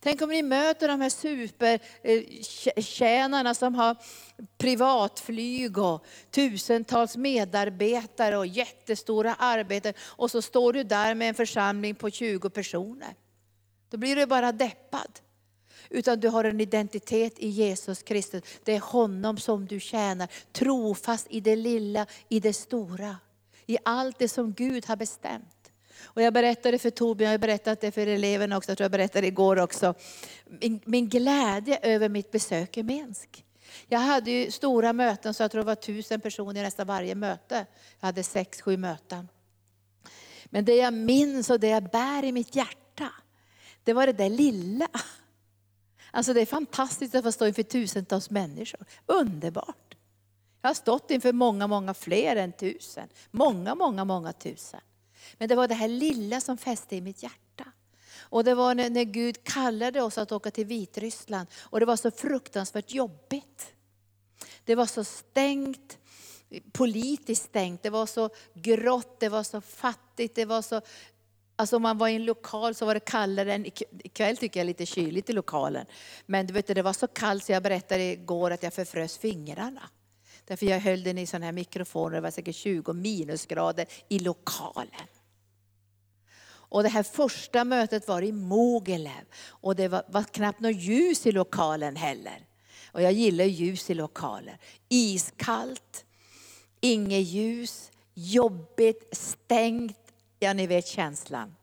Tänk 0.01 0.23
om 0.23 0.31
ni 0.31 0.43
möter 0.43 0.89
de 0.89 1.01
här 1.01 1.11
supertjänarna 1.11 3.51
eh, 3.51 3.55
som 3.55 3.75
har 3.75 3.97
privatflyg 4.59 5.79
och 5.79 6.05
tusentals 6.31 7.17
medarbetare 7.17 8.39
och 8.39 8.47
jättestora 8.47 9.35
arbeten. 9.35 9.95
Och 10.01 10.31
så 10.31 10.43
står 10.43 10.73
du 10.73 10.83
där 10.83 11.15
med 11.15 11.29
en 11.29 11.35
församling 11.35 11.95
på 11.95 12.11
20 12.11 12.51
personer. 12.51 13.15
Då 13.91 13.97
blir 13.97 14.17
du 14.17 14.27
bara 14.27 14.53
deppad. 14.53 15.21
Utan 15.93 16.21
du 16.21 16.29
har 16.29 16.45
en 16.45 16.61
identitet 16.61 17.39
i 17.39 17.49
Jesus 17.49 18.03
Kristus. 18.03 18.43
Det 18.65 18.75
är 18.75 18.81
honom 18.81 19.39
som 19.39 19.67
du 19.67 19.81
tjänar. 19.81 20.29
Trofast 20.53 21.27
i 21.31 21.41
det 21.41 21.57
lilla, 21.57 22.07
i 22.29 22.41
det 22.41 22.53
stora. 22.53 23.17
I 23.67 23.79
allt 23.85 24.19
det 24.19 24.29
som 24.29 24.53
Gud 24.53 24.87
har 24.87 24.97
bestämt. 24.97 25.71
Och 26.05 26.23
jag 26.23 26.33
berättade 26.33 26.79
för 26.79 26.91
Torbjörn, 26.91 27.27
jag 27.27 27.33
har 27.33 27.39
berättat 27.39 27.81
det 27.81 27.91
för 27.91 28.07
eleverna 28.07 28.57
också, 28.57 28.71
jag 28.71 28.79
tror 28.79 28.85
jag 28.85 28.93
berättade 28.93 29.27
igår 29.27 29.59
också. 29.59 29.95
Min, 30.61 30.81
min 30.85 31.09
glädje 31.09 31.79
över 31.83 32.09
mitt 32.09 32.31
besök 32.31 32.77
i 32.77 32.83
Minsk. 32.83 33.45
Jag 33.89 33.99
hade 33.99 34.31
ju 34.31 34.51
stora 34.51 34.93
möten, 34.93 35.35
så 35.35 35.43
jag 35.43 35.51
tror 35.51 35.61
det 35.63 35.67
var 35.67 35.75
tusen 35.75 36.21
personer 36.21 36.61
i 36.61 36.63
nästan 36.63 36.87
varje 36.87 37.15
möte. 37.15 37.67
Jag 38.01 38.07
hade 38.07 38.23
sex, 38.23 38.63
sju 38.63 38.77
möten. 38.77 39.29
Men 40.45 40.65
det 40.65 40.75
jag 40.75 40.95
minns 40.95 41.51
och 41.51 41.61
det 41.61 41.69
jag 41.69 41.83
bär 41.83 42.25
i 42.25 42.33
mitt 42.33 42.57
hjärta, 42.57 43.11
det 43.85 43.93
var 43.93 44.07
det 44.07 44.13
där 44.13 44.31
lilla. 44.31 44.89
Alltså 46.15 46.33
det 46.33 46.41
är 46.41 46.47
fantastiskt 46.47 47.15
att 47.15 47.25
få 47.25 47.33
stå 47.33 47.47
inför 47.47 47.63
tusentals 47.63 48.31
människor. 48.31 48.85
Underbart. 49.07 49.95
Jag 50.63 50.69
har 50.69 50.75
stått 50.75 51.11
inför 51.11 51.33
många, 51.33 51.67
många 51.67 51.95
fler 51.95 52.37
än 52.37 52.53
tusen. 52.53 53.09
Många, 53.31 53.75
många, 53.75 54.05
många 54.05 54.33
tusen. 54.33 54.81
Men 55.39 55.49
det 55.49 55.55
var 55.55 55.69
det 55.69 55.75
här 55.75 55.89
lilla 55.89 56.41
som 56.41 56.59
fäste 56.59 56.97
i 56.97 57.01
mitt 57.01 57.23
hjärta. 57.23 57.65
Och 58.21 58.45
det 58.45 58.55
var 58.55 58.75
när, 58.75 58.91
när 58.91 59.05
Gud 59.05 59.45
kallade 59.45 60.03
oss 60.03 60.19
att 60.19 60.33
åka 60.33 60.51
till 60.51 60.67
Vitryssland 60.67 61.49
och 61.61 61.81
det 61.81 61.87
var 61.87 61.97
så 61.97 62.11
fruktansvärt 62.11 62.93
jobbigt. 62.93 63.73
Det 64.65 64.75
var 64.75 64.87
så 64.87 65.05
stängt, 65.05 65.99
politiskt 66.73 67.45
stängt, 67.45 67.83
det 67.83 67.91
var 67.91 68.07
så 68.07 68.31
grått, 68.55 69.21
det 69.21 69.29
var 69.29 69.43
så 69.43 69.61
fattigt, 69.61 70.35
det 70.35 70.45
var 70.45 70.63
så 70.63 70.81
Alltså 71.57 71.77
om 71.77 71.83
man 71.83 71.99
var 71.99 72.09
i 72.09 72.15
en 72.15 72.25
lokal 72.25 72.75
så 72.75 72.87
var 72.87 72.95
det 72.95 73.01
kallare 73.01 73.55
än, 73.55 73.67
ikväll 74.05 74.37
tycker 74.37 74.61
jag 74.61 74.65
är 74.65 74.69
lite 74.69 74.87
kyligt 74.87 75.31
i 75.31 75.33
lokalen. 75.33 75.87
Men 76.27 76.47
du 76.47 76.55
vet, 76.55 76.67
det 76.67 76.83
var 76.83 76.93
så 76.93 77.07
kallt 77.07 77.45
så 77.45 77.53
jag 77.53 77.63
berättade 77.63 78.03
igår 78.03 78.51
att 78.51 78.63
jag 78.63 78.75
förfrös 78.75 79.19
fingrarna. 79.19 79.83
Därför 80.45 80.67
jag 80.67 80.81
höll 80.81 81.03
den 81.03 81.19
i 81.19 81.27
sån 81.27 81.43
här 81.43 81.53
mikrofoner, 81.53 82.15
det 82.15 82.21
var 82.21 82.31
säkert 82.31 82.57
20 82.57 82.93
minusgrader 82.93 83.87
i 84.09 84.19
lokalen. 84.19 85.07
Och 86.73 86.83
det 86.83 86.89
här 86.89 87.03
första 87.03 87.65
mötet 87.65 88.09
var 88.09 88.23
i 88.23 88.33
Mogelev 88.33 89.25
och 89.47 89.77
det 89.77 89.89
var, 89.89 90.03
var 90.09 90.23
knappt 90.23 90.61
något 90.61 90.77
ljus 90.77 91.27
i 91.27 91.33
lokalen 91.33 91.97
heller. 91.97 92.47
Och 92.93 93.03
jag 93.03 93.13
gillar 93.13 93.45
ljus 93.45 93.91
i 93.91 93.95
lokaler. 93.95 94.59
Iskallt, 94.89 96.05
inget 96.81 97.23
ljus, 97.23 97.91
jobbigt, 98.15 99.09
stängt. 99.17 100.02
Ja, 100.43 100.53
ni 100.53 100.67
vet 100.67 100.87
känslan. 100.87 101.55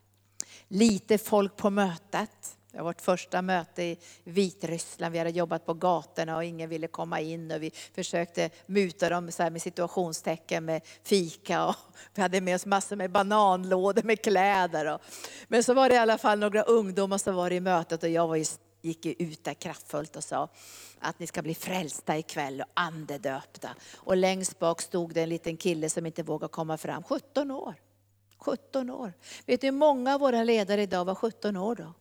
Lite 0.67 1.17
folk 1.17 1.55
på 1.55 1.69
mötet. 1.69 2.57
Det 2.71 2.77
var 2.77 2.83
vårt 2.83 3.01
första 3.01 3.41
möte 3.41 3.83
i 3.83 3.97
Vitryssland. 4.23 5.11
Vi 5.11 5.17
hade 5.17 5.29
jobbat 5.29 5.65
på 5.65 5.73
gatorna 5.73 6.35
och 6.35 6.43
ingen 6.43 6.69
ville 6.69 6.87
komma 6.87 7.19
in. 7.19 7.51
Och 7.51 7.63
vi 7.63 7.71
försökte 7.95 8.49
muta 8.65 9.09
dem 9.09 9.31
så 9.31 9.49
med 9.49 9.61
situationstecken 9.61 10.65
med 10.65 10.81
fika. 11.03 11.65
Och 11.65 11.75
vi 12.13 12.21
hade 12.21 12.41
med 12.41 12.55
oss 12.55 12.65
massor 12.65 12.95
med 12.95 13.11
bananlådor 13.11 14.03
med 14.03 14.21
kläder. 14.21 14.93
Och, 14.93 15.01
men 15.47 15.63
så 15.63 15.73
var 15.73 15.89
det 15.89 15.95
i 15.95 15.97
alla 15.97 16.17
fall 16.17 16.39
några 16.39 16.61
ungdomar 16.61 17.17
som 17.17 17.35
var 17.35 17.51
i 17.51 17.59
mötet 17.59 18.03
och 18.03 18.09
jag 18.09 18.27
var 18.27 18.45
gick 18.81 19.05
ut 19.05 19.43
där 19.43 19.53
kraftfullt 19.53 20.15
och 20.15 20.23
sa 20.23 20.49
att 20.99 21.19
ni 21.19 21.27
ska 21.27 21.41
bli 21.41 21.55
frälsta 21.55 22.17
ikväll 22.17 22.61
och 22.61 22.67
andedöpta. 22.73 23.69
Och 23.95 24.17
längst 24.17 24.59
bak 24.59 24.81
stod 24.81 25.13
det 25.13 25.21
en 25.21 25.29
liten 25.29 25.57
kille 25.57 25.89
som 25.89 26.05
inte 26.05 26.23
vågade 26.23 26.51
komma 26.51 26.77
fram, 26.77 27.03
17 27.03 27.51
år. 27.51 27.75
17 28.39 28.89
år. 28.89 29.13
Vet 29.45 29.61
du, 29.61 29.71
många 29.71 30.13
av 30.13 30.19
våra 30.19 30.43
ledare 30.43 30.81
idag 30.81 31.05
var 31.05 31.15
17 31.15 31.57
år 31.57 31.75
då. 31.75 31.93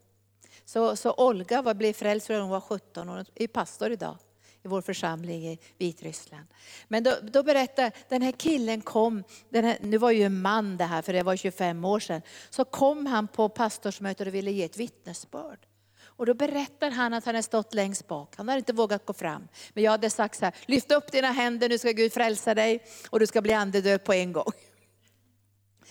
Så, 0.65 0.97
så 0.97 1.15
Olga 1.17 1.63
var, 1.63 1.75
blev 1.75 1.93
frälst 1.93 2.29
när 2.29 2.41
hon 2.41 2.51
var 2.51 2.61
17 2.61 3.09
år, 3.09 3.25
är 3.35 3.47
pastor 3.47 3.93
idag 3.93 4.17
i 4.65 4.69
vår 4.69 4.83
församling 4.83 5.49
i 5.49 5.59
Vitryssland. 5.79 6.47
Men 6.89 7.05
då, 7.05 7.15
då 7.23 7.43
berättar 7.43 7.93
den 8.09 8.23
här 8.23 8.33
killen 8.33 8.81
kom, 8.81 9.25
den 9.49 9.65
här, 9.65 9.79
nu 9.81 9.99
var 9.99 10.11
ju 10.11 10.23
en 10.23 10.41
man 10.41 10.77
det 10.77 10.85
här 10.85 11.03
för 11.03 11.13
det 11.13 11.23
var 11.23 11.37
25 11.37 11.85
år 11.85 12.01
sedan, 12.01 12.23
så 12.51 12.65
kom 12.65 13.07
han 13.07 13.29
på 13.29 13.49
pastorsmötet 13.49 14.27
och 14.27 14.35
ville 14.35 14.51
ge 14.51 14.65
ett 14.65 14.77
vittnesbörd. 14.77 15.67
Och 16.01 16.27
då 16.27 16.35
berättar 16.35 16.91
han 16.91 17.15
att 17.15 17.25
han 17.25 17.35
har 17.35 17.43
stått 17.43 17.75
längst 17.75 18.09
bak. 18.09 18.35
Han 18.37 18.49
har 18.49 18.57
inte 18.57 18.73
vågat 18.73 19.07
gå 19.07 19.13
fram. 19.13 19.49
Men 19.73 19.85
jag 19.85 19.91
hade 19.91 20.11
sagt 20.11 20.39
så 20.39 20.45
här, 20.45 20.55
lyft 20.67 20.93
upp 20.93 21.13
dina 21.13 21.33
händer, 21.33 21.69
nu 21.69 21.79
ska 21.79 21.91
Gud 21.91 22.13
frälsa 22.13 22.55
dig 22.55 22.85
och 23.11 23.21
du 23.21 23.27
ska 23.27 23.43
bli 23.43 23.53
andedöd 23.53 24.05
på 24.05 24.13
en 24.13 24.33
gång. 24.33 24.53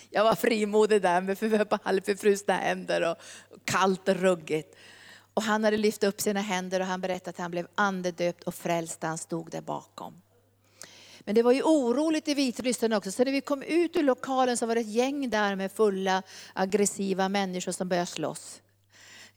Jag 0.09 0.23
var 0.23 0.35
frimodig 0.35 1.01
där 1.01 1.21
med 1.21 1.39
för 1.39 1.79
halvförfrusna 1.83 2.53
händer 2.53 3.11
och 3.11 3.17
kallt 3.65 4.09
och 4.09 4.15
ruggigt. 4.15 4.75
Och 5.33 5.43
han 5.43 5.63
hade 5.63 5.77
lyft 5.77 6.03
upp 6.03 6.21
sina 6.21 6.41
händer 6.41 6.79
och 6.79 6.85
han 6.85 7.01
berättade 7.01 7.29
att 7.29 7.37
han 7.37 7.51
blev 7.51 7.67
andedöpt 7.75 8.43
och 8.43 8.55
frälst 8.55 9.03
han 9.03 9.17
stod 9.17 9.51
där 9.51 9.61
bakom. 9.61 10.21
Men 11.19 11.35
det 11.35 11.43
var 11.43 11.51
ju 11.51 11.61
oroligt 11.61 12.27
i 12.27 12.33
Vitryssland 12.33 12.93
också, 12.93 13.11
så 13.11 13.23
när 13.23 13.31
vi 13.31 13.41
kom 13.41 13.63
ut 13.63 13.95
ur 13.95 14.03
lokalen 14.03 14.57
så 14.57 14.65
var 14.65 14.75
det 14.75 14.81
ett 14.81 14.87
gäng 14.87 15.29
där 15.29 15.55
med 15.55 15.71
fulla 15.71 16.23
aggressiva 16.53 17.29
människor 17.29 17.71
som 17.71 17.89
började 17.89 18.05
slåss. 18.05 18.61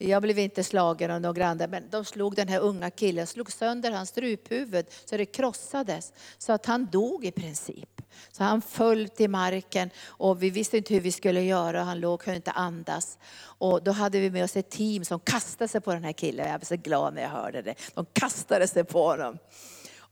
Jag 0.03 0.23
blev 0.23 0.39
inte 0.39 0.65
slagen 0.65 1.11
av 1.11 1.21
några 1.21 1.47
andra, 1.47 1.67
men 1.67 1.91
de 1.91 2.05
slog 2.05 2.35
den 2.35 2.49
här 2.49 2.61
unga 2.61 2.91
killen, 2.91 3.27
slog 3.27 3.53
sönder 3.53 3.91
hans 3.91 4.09
struphuvud 4.09 4.87
så 5.05 5.17
det 5.17 5.27
krossades. 5.27 6.13
Så 6.39 6.53
att 6.53 6.67
han 6.67 6.87
dog 6.87 7.25
i 7.25 7.31
princip. 7.31 8.03
Så 8.33 8.45
han 8.45 8.63
föll 8.63 9.09
till 9.09 9.31
marken 9.31 9.91
och 10.07 10.43
vi 10.43 10.51
visste 10.51 10.77
inte 10.77 10.95
hur 10.95 11.01
vi 11.01 11.13
skulle 11.13 11.43
göra. 11.43 11.83
Han 11.83 12.01
låg, 12.01 12.21
kunde 12.21 12.37
inte 12.37 12.51
andas. 12.51 13.19
Och 13.43 13.83
då 13.83 13.91
hade 13.91 14.21
vi 14.21 14.31
med 14.31 14.45
oss 14.45 14.57
ett 14.57 14.71
team 14.71 15.05
som 15.05 15.21
kastade 15.21 15.69
sig 15.69 15.81
på 15.81 15.93
den 15.93 16.05
här 16.05 16.13
killen. 16.13 16.49
Jag 16.49 16.61
blev 16.61 16.67
så 16.67 16.77
glad 16.77 17.15
när 17.15 17.23
jag 17.23 17.31
hörde 17.31 17.63
det. 17.63 17.75
De 17.95 18.07
kastade 18.13 18.69
sig 18.69 18.85
på 18.85 19.07
honom. 19.07 19.39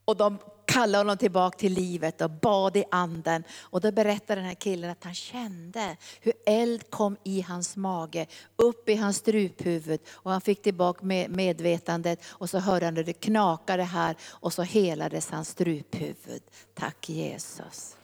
Och 0.05 0.17
de 0.17 0.39
kallade 0.69 0.99
honom 0.99 1.17
tillbaka 1.17 1.59
till 1.59 1.73
livet 1.73 2.21
och 2.21 2.31
bad 2.31 2.77
i 2.77 2.85
anden. 2.91 3.45
Och 3.61 3.81
då 3.81 3.93
berättade 3.93 4.41
den 4.41 4.49
här 4.49 4.55
killen 4.55 4.91
att 4.91 5.05
han 5.05 5.15
kände 5.15 5.97
hur 6.21 6.33
eld 6.47 6.91
kom 6.91 7.17
i 7.25 7.41
hans 7.41 7.77
mage, 7.77 8.27
upp 8.57 8.89
i 8.89 8.95
hans 8.95 9.17
struphuvud. 9.17 10.01
Och 10.09 10.31
han 10.31 10.41
fick 10.41 10.63
tillbaka 10.63 11.05
medvetandet 11.29 12.21
och 12.29 12.51
så 12.51 12.59
hörde 12.59 12.85
han 12.85 12.97
hur 12.97 13.05
det 13.05 13.13
knakade 13.13 13.83
här 13.83 14.17
och 14.25 14.53
så 14.53 14.63
helades 14.63 15.31
hans 15.31 15.49
struphuvud. 15.49 16.43
Tack 16.75 17.09
Jesus. 17.09 17.98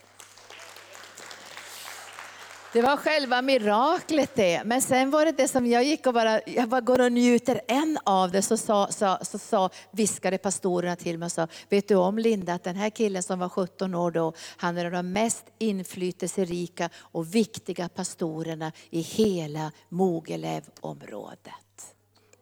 Det 2.74 2.82
var 2.82 2.96
själva 2.96 3.42
miraklet 3.42 4.34
det. 4.34 4.62
Men 4.64 4.82
sen 4.82 5.10
var 5.10 5.24
det 5.24 5.32
det 5.32 5.48
som 5.48 5.66
jag 5.66 5.84
gick 5.84 6.06
och 6.06 6.14
bara, 6.14 6.40
jag 6.46 6.68
bara 6.68 6.80
går 6.80 7.00
och 7.00 7.12
njuter 7.12 7.60
en 7.68 7.98
av 8.04 8.30
det. 8.30 8.42
Så, 8.42 8.56
sa, 8.56 8.88
så, 8.90 9.18
så, 9.22 9.38
så 9.38 9.70
viskade 9.90 10.38
pastorerna 10.38 10.96
till 10.96 11.18
mig 11.18 11.26
och 11.26 11.32
sa, 11.32 11.48
vet 11.68 11.88
du 11.88 11.94
om 11.94 12.18
Linda 12.18 12.54
att 12.54 12.64
den 12.64 12.76
här 12.76 12.90
killen 12.90 13.22
som 13.22 13.38
var 13.38 13.48
17 13.48 13.94
år 13.94 14.10
då, 14.10 14.32
han 14.56 14.76
är 14.76 14.90
de 14.90 15.12
mest 15.12 15.44
inflytelserika 15.58 16.90
och 16.96 17.34
viktiga 17.34 17.88
pastorerna 17.88 18.72
i 18.90 19.00
hela 19.00 19.72
Mogelevområdet. 19.88 21.94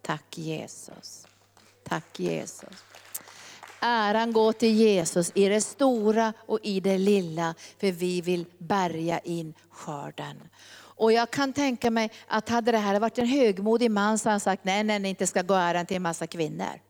Tack 0.02 0.38
Jesus. 0.38 1.26
Tack 1.84 2.20
Jesus. 2.20 2.84
Äran 3.84 4.32
går 4.32 4.52
till 4.52 4.74
Jesus 4.74 5.32
i 5.34 5.48
det 5.48 5.60
stora 5.60 6.32
och 6.38 6.58
i 6.62 6.80
det 6.80 6.98
lilla, 6.98 7.54
för 7.80 7.92
vi 7.92 8.20
vill 8.20 8.46
bärga 8.58 9.18
in 9.18 9.54
skörden. 9.70 10.48
Och 10.74 11.12
jag 11.12 11.30
kan 11.30 11.52
tänka 11.52 11.90
mig 11.90 12.10
att 12.26 12.48
hade 12.48 12.72
det 12.72 12.78
här 12.78 13.00
varit 13.00 13.18
en 13.18 13.26
högmodig 13.26 13.90
man 13.90 14.18
så 14.18 14.28
hade 14.28 14.32
han 14.32 14.40
sagt, 14.40 14.64
nej, 14.64 14.84
nej, 14.84 15.06
inte 15.06 15.26
ska 15.26 15.42
gå 15.42 15.54
äran 15.54 15.86
till 15.86 15.96
en 15.96 16.02
massa 16.02 16.26
kvinnor. 16.26 16.80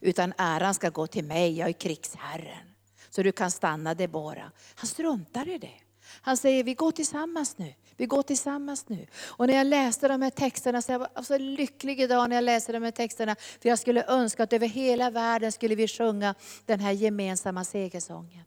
Utan 0.00 0.32
äran 0.38 0.74
ska 0.74 0.88
gå 0.88 1.06
till 1.06 1.24
mig, 1.24 1.58
jag 1.58 1.68
är 1.68 1.72
krigsherren. 1.72 2.74
Så 3.10 3.22
du 3.22 3.32
kan 3.32 3.50
stanna 3.50 3.94
Debora. 3.94 4.50
Han 4.74 4.86
struntar 4.86 5.48
i 5.48 5.58
det. 5.58 5.80
Han 6.20 6.36
säger, 6.36 6.64
vi 6.64 6.74
går 6.74 6.92
tillsammans 6.92 7.58
nu. 7.58 7.74
Vi 7.98 8.06
går 8.06 8.22
tillsammans 8.22 8.88
nu. 8.88 9.06
Och 9.26 9.46
när 9.46 9.54
jag 9.54 9.66
läste 9.66 10.08
de 10.08 10.22
här 10.22 10.30
texterna, 10.30 10.82
så 10.82 10.92
jag 10.92 10.98
var 10.98 11.22
så 11.22 11.38
lycklig 11.38 12.00
idag 12.00 12.28
när 12.28 12.36
jag 12.36 12.44
läste 12.44 12.72
de 12.72 12.82
här 12.82 12.90
texterna. 12.90 13.36
För 13.60 13.68
jag 13.68 13.78
skulle 13.78 14.04
önska 14.04 14.42
att 14.42 14.52
över 14.52 14.66
hela 14.66 15.10
världen 15.10 15.52
skulle 15.52 15.74
vi 15.74 15.88
sjunga 15.88 16.34
den 16.66 16.80
här 16.80 16.92
gemensamma 16.92 17.64
segersången. 17.64 18.44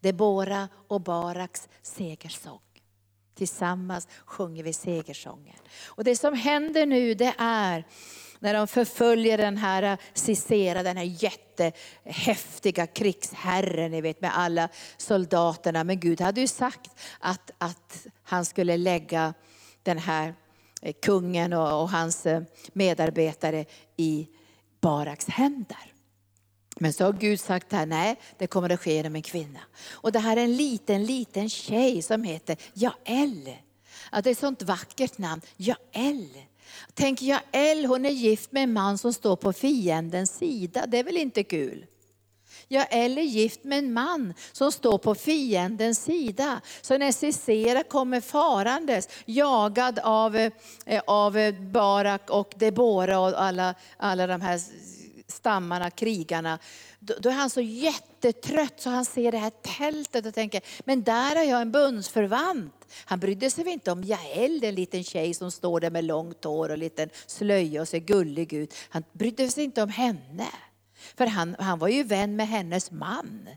Debora 0.00 0.68
och 0.88 1.00
Baraks 1.00 1.68
segersång. 1.82 2.60
Tillsammans 3.34 4.08
sjunger 4.24 4.62
vi 4.62 4.72
segersången. 4.72 5.56
Och 5.84 6.04
det 6.04 6.16
som 6.16 6.34
händer 6.34 6.86
nu 6.86 7.14
det 7.14 7.34
är 7.38 7.84
när 8.40 8.54
de 8.54 8.66
förföljer 8.66 9.38
den 9.38 9.56
här 9.56 9.82
eh, 9.82 9.98
Sisera, 10.14 10.82
den 10.82 10.96
här 10.96 11.04
jättehäftiga 11.04 12.86
krigsherren, 12.86 13.90
ni 13.90 14.00
vet 14.00 14.20
med 14.20 14.38
alla 14.38 14.68
soldaterna. 14.96 15.84
Men 15.84 16.00
Gud 16.00 16.20
hade 16.20 16.40
ju 16.40 16.48
sagt 16.48 16.90
att, 17.20 17.50
att 17.58 18.06
han 18.22 18.44
skulle 18.44 18.76
lägga 18.76 19.34
den 19.82 19.98
här 19.98 20.34
eh, 20.82 20.94
kungen 21.02 21.52
och, 21.52 21.82
och 21.82 21.90
hans 21.90 22.26
eh, 22.26 22.42
medarbetare 22.72 23.64
i 23.96 24.28
Baraks 24.80 25.28
händer. 25.28 25.92
Men 26.80 26.92
så 26.92 27.04
har 27.04 27.12
Gud 27.12 27.40
sagt 27.40 27.72
här, 27.72 27.86
nej 27.86 28.16
det 28.38 28.46
kommer 28.46 28.70
att 28.70 28.80
ske 28.80 28.94
genom 28.94 29.16
en 29.16 29.22
kvinna. 29.22 29.60
Och 29.90 30.12
det 30.12 30.18
här 30.18 30.36
är 30.36 30.44
en 30.44 30.56
liten, 30.56 31.04
liten 31.04 31.48
tjej 31.50 32.02
som 32.02 32.24
heter 32.24 32.56
Jael. 32.74 33.56
Ja, 34.12 34.20
det 34.20 34.30
är 34.30 34.32
ett 34.32 34.38
sånt 34.38 34.62
vackert 34.62 35.18
namn, 35.18 35.42
Jael. 35.56 36.28
Tänk 36.98 37.22
Jael, 37.22 37.84
hon 37.84 38.06
är 38.06 38.10
gift 38.10 38.52
med 38.52 38.62
en 38.62 38.72
man 38.72 38.98
som 38.98 39.12
står 39.12 39.36
på 39.36 39.52
fiendens 39.52 40.36
sida. 40.36 40.86
Det 40.86 40.98
är 40.98 41.04
väl 41.04 41.16
inte 41.16 41.44
kul? 41.44 41.86
Jael 42.68 43.18
är 43.18 43.22
gift 43.22 43.64
med 43.64 43.78
en 43.78 43.92
man 43.92 44.34
som 44.52 44.72
står 44.72 44.98
på 44.98 45.14
fiendens 45.14 46.04
sida. 46.04 46.60
Så 46.80 46.98
när 46.98 47.12
Sisera 47.12 47.82
kommer 47.82 48.20
farandes, 48.20 49.08
jagad 49.24 49.98
av, 49.98 50.36
eh, 50.36 51.02
av 51.06 51.52
Barak 51.72 52.30
och 52.30 52.54
Debora 52.56 53.20
och 53.20 53.42
alla, 53.42 53.74
alla 53.96 54.26
de 54.26 54.40
här 54.40 54.60
stammarna, 55.26 55.90
krigarna, 55.90 56.58
då, 56.98 57.14
då 57.20 57.28
är 57.28 57.34
han 57.34 57.50
så 57.50 57.60
jättetrött 57.60 58.80
så 58.80 58.90
han 58.90 59.04
ser 59.04 59.32
det 59.32 59.38
här 59.38 59.52
tältet 59.78 60.26
och 60.26 60.34
tänker, 60.34 60.60
men 60.84 61.02
där 61.02 61.36
har 61.36 61.44
jag 61.44 61.60
en 61.60 61.72
bundsförvant. 61.72 62.75
Han 63.04 63.20
brydde 63.20 63.50
sig 63.50 63.68
inte 63.68 63.92
om 63.92 64.04
Jael, 64.04 64.64
en 64.64 64.74
liten 64.74 65.04
tjej 65.04 65.34
som 65.34 65.50
står 65.50 65.80
där 65.80 65.90
med 65.90 66.04
långt 66.04 66.44
hår 66.44 66.68
och 66.68 66.78
liten 66.78 67.10
slöja 67.26 67.80
och 67.80 67.88
ser 67.88 67.98
gullig 67.98 68.52
ut. 68.52 68.74
Han 68.88 69.04
brydde 69.12 69.48
sig 69.48 69.64
inte 69.64 69.82
om 69.82 69.88
henne. 69.88 70.46
För 71.16 71.26
han, 71.26 71.56
han 71.58 71.78
var 71.78 71.88
ju 71.88 72.02
vän 72.02 72.36
med 72.36 72.48
hennes 72.48 72.90
man. 72.90 73.48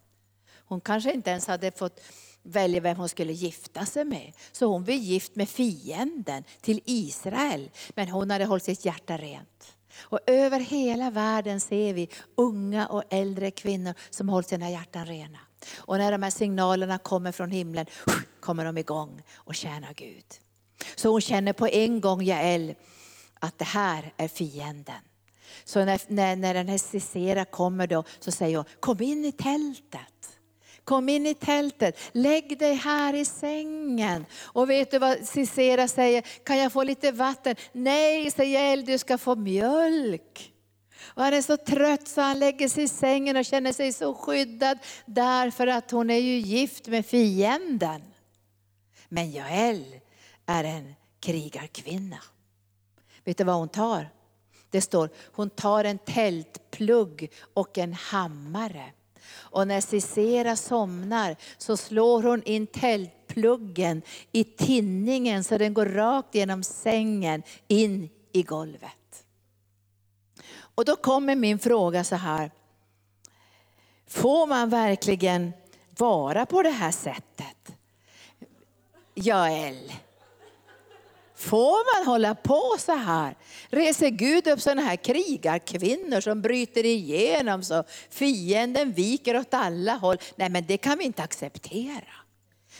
Hon 0.65 0.81
kanske 0.81 1.13
inte 1.13 1.29
ens 1.29 1.47
hade 1.47 1.71
fått 1.71 1.99
välja 2.43 2.81
vem 2.81 2.97
hon 2.97 3.09
skulle 3.09 3.33
gifta 3.33 3.85
sig 3.85 4.05
med. 4.05 4.33
Så 4.51 4.65
hon 4.65 4.83
blev 4.83 4.97
gift 4.97 5.35
med 5.35 5.49
fienden 5.49 6.43
till 6.61 6.81
Israel. 6.85 7.69
Men 7.95 8.09
hon 8.09 8.31
hade 8.31 8.45
hållit 8.45 8.63
sitt 8.63 8.85
hjärta 8.85 9.17
rent. 9.17 9.75
Och 9.99 10.19
över 10.27 10.59
hela 10.59 11.09
världen 11.09 11.59
ser 11.59 11.93
vi 11.93 12.09
unga 12.35 12.87
och 12.87 13.03
äldre 13.09 13.51
kvinnor 13.51 13.93
som 14.09 14.29
hållit 14.29 14.47
sina 14.47 14.69
hjärtan 14.69 15.05
rena. 15.05 15.39
Och 15.75 15.97
när 15.97 16.11
de 16.11 16.23
här 16.23 16.29
signalerna 16.29 16.97
kommer 16.97 17.31
från 17.31 17.51
himlen 17.51 17.85
kommer 18.39 18.65
de 18.65 18.77
igång 18.77 19.21
och 19.35 19.55
tjänar 19.55 19.93
Gud. 19.93 20.25
Så 20.95 21.09
hon 21.09 21.21
känner 21.21 21.53
på 21.53 21.67
en 21.67 22.01
gång, 22.01 22.23
Jael, 22.23 22.75
att 23.39 23.57
det 23.57 23.65
här 23.65 24.13
är 24.17 24.27
fienden. 24.27 25.01
Så 25.63 25.85
när, 25.85 26.01
när, 26.07 26.35
när 26.35 26.53
den 26.53 26.67
här 26.67 26.77
Sisera 26.77 27.45
kommer 27.45 27.87
då 27.87 28.03
så 28.19 28.31
säger 28.31 28.57
hon, 28.57 28.65
kom 28.79 29.01
in 29.01 29.25
i 29.25 29.31
tältet. 29.31 30.39
Kom 30.83 31.09
in 31.09 31.27
i 31.27 31.33
tältet, 31.33 31.99
lägg 32.11 32.59
dig 32.59 32.73
här 32.73 33.13
i 33.13 33.25
sängen. 33.25 34.25
Och 34.39 34.69
vet 34.69 34.91
du 34.91 34.99
vad 34.99 35.27
Sisera 35.27 35.87
säger? 35.87 36.21
Kan 36.21 36.57
jag 36.57 36.71
få 36.71 36.83
lite 36.83 37.11
vatten? 37.11 37.55
Nej, 37.71 38.31
säger 38.31 38.59
Jael, 38.59 38.85
du 38.85 38.97
ska 38.97 39.17
få 39.17 39.35
mjölk. 39.35 40.53
Och 41.01 41.23
han 41.23 41.33
är 41.33 41.41
så 41.41 41.57
trött 41.57 42.07
så 42.07 42.21
han 42.21 42.39
lägger 42.39 42.69
sig 42.69 42.83
i 42.83 42.87
sängen 42.87 43.37
och 43.37 43.45
känner 43.45 43.73
sig 43.73 43.93
så 43.93 44.13
skyddad 44.13 44.77
därför 45.05 45.67
att 45.67 45.91
hon 45.91 46.09
är 46.09 46.19
ju 46.19 46.37
gift 46.37 46.87
med 46.87 47.05
fienden. 47.05 48.01
Men 49.09 49.31
Jael 49.31 49.99
är 50.45 50.63
en 50.63 50.95
krigarkvinna. 51.19 52.17
Vet 53.23 53.37
du 53.37 53.43
vad 53.43 53.55
hon 53.55 53.69
tar? 53.69 54.09
Det 54.69 54.81
står, 54.81 55.09
hon 55.31 55.49
tar 55.49 55.83
en 55.83 55.97
tältplugg 55.97 57.31
och 57.53 57.77
en 57.77 57.93
hammare. 57.93 58.91
Och 59.31 59.67
när 59.67 59.81
Sisera 59.81 60.55
somnar 60.55 61.35
så 61.57 61.77
slår 61.77 62.23
hon 62.23 62.43
in 62.43 62.67
tältpluggen 62.67 64.01
i 64.31 64.43
tinningen 64.43 65.43
så 65.43 65.57
den 65.57 65.73
går 65.73 65.85
rakt 65.85 66.35
genom 66.35 66.63
sängen 66.63 67.43
in 67.67 68.09
i 68.31 68.43
golvet. 68.43 68.98
Och 70.79 70.85
då 70.85 70.95
kommer 70.95 71.35
min 71.35 71.59
fråga 71.59 72.03
så 72.03 72.15
här. 72.15 72.51
Får 74.07 74.47
man 74.47 74.69
verkligen 74.69 75.53
vara 75.97 76.45
på 76.45 76.63
det 76.63 76.69
här 76.69 76.91
sättet? 76.91 77.71
Jael, 79.13 79.93
Får 81.35 81.97
man 81.97 82.07
hålla 82.07 82.35
på 82.35 82.75
så 82.79 82.95
här? 82.95 83.35
Reser 83.69 84.09
Gud 84.09 84.47
upp 84.47 84.61
sådana 84.61 84.81
här 84.81 84.95
krigarkvinnor 84.95 86.21
som 86.21 86.41
bryter 86.41 86.85
igenom 86.85 87.63
så 87.63 87.83
fienden 88.09 88.91
viker 88.91 89.37
åt 89.37 89.53
alla 89.53 89.93
håll? 89.93 90.17
Nej 90.35 90.49
men 90.49 90.65
det 90.65 90.77
kan 90.77 90.97
vi 90.97 91.03
inte 91.03 91.23
acceptera. 91.23 92.13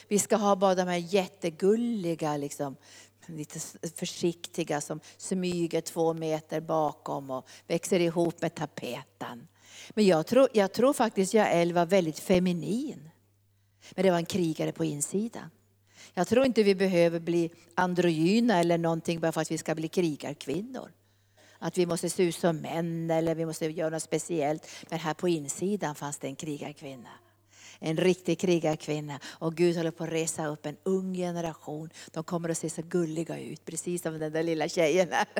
Vi 0.08 0.20
ska 0.20 0.36
ha 0.36 0.56
bara 0.56 0.76
de 0.76 0.88
här 0.88 1.14
jättegulliga, 1.14 2.38
liksom, 2.38 2.76
lite 3.38 3.60
försiktiga 3.96 4.82
som 4.82 5.00
smyger 5.18 5.82
två 5.82 6.14
meter 6.14 6.62
bakom 6.62 7.30
och 7.30 7.48
växer 7.68 8.00
ihop 8.00 8.42
med 8.42 8.56
tapeten. 8.56 9.48
Men 9.90 10.06
jag 10.06 10.28
tror, 10.28 10.48
jag 10.54 10.74
tror 10.74 10.94
faktiskt 10.94 11.34
Jael 11.34 11.74
var 11.74 11.86
väldigt 11.86 12.20
feminin. 12.20 13.10
Men 13.96 14.06
det 14.06 14.12
var 14.12 14.18
en 14.18 14.26
krigare 14.26 14.72
på 14.72 14.86
insidan. 14.86 15.50
Jag 16.14 16.28
tror 16.28 16.46
inte 16.46 16.64
vi 16.64 16.76
behöver 16.76 17.20
bli 17.20 17.52
androgyna 17.76 18.60
eller 18.60 18.78
någonting 18.78 19.20
bara 19.20 19.32
för 19.32 19.42
att 19.42 19.52
vi 19.52 19.58
ska 19.58 19.76
bli 19.76 19.88
krigarkvinnor. 19.88 20.92
Att 21.60 21.78
vi 21.78 21.86
måste 21.86 22.10
se 22.10 22.24
ut 22.24 22.36
som 22.36 22.58
män 22.58 23.12
eller 23.12 23.36
vi 23.36 23.46
måste 23.46 23.66
göra 23.66 23.90
något 23.90 24.04
speciellt. 24.04 24.68
Men 24.90 25.00
här 25.00 25.14
på 25.14 25.30
insidan 25.30 25.96
fanns 25.96 26.18
det 26.18 26.28
en 26.28 26.36
krigarkvinna. 26.36 27.10
En 27.80 27.98
riktig 27.98 28.40
krigarkvinna. 28.40 29.20
Och 29.26 29.56
Gud 29.56 29.78
håller 29.78 29.92
på 29.92 30.04
att 30.04 30.12
resa 30.12 30.48
upp 30.48 30.66
en 30.66 30.78
ung 30.84 31.14
generation. 31.14 31.90
De 32.12 32.24
kommer 32.24 32.50
att 32.50 32.58
se 32.58 32.70
så 32.70 32.82
gulliga 32.82 33.40
ut, 33.40 33.66
precis 33.66 34.02
som 34.02 34.20
den 34.20 34.34
där 34.34 34.44
lilla 34.44 34.70
tjejen 34.70 35.12
här. 35.12 35.28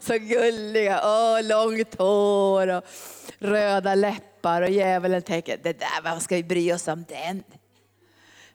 Så 0.00 0.18
gulliga, 0.18 1.00
åh, 1.04 1.42
långt 1.42 1.94
hår 1.94 2.68
och 2.68 2.84
röda 3.38 3.94
läppar. 3.94 4.62
Och 4.62 4.70
djävulen 4.70 5.22
tänker, 5.22 5.60
det 5.62 5.78
där, 5.78 6.02
vad 6.04 6.22
ska 6.22 6.36
vi 6.36 6.44
bry 6.44 6.72
oss 6.72 6.88
om 6.88 7.04
den? 7.08 7.42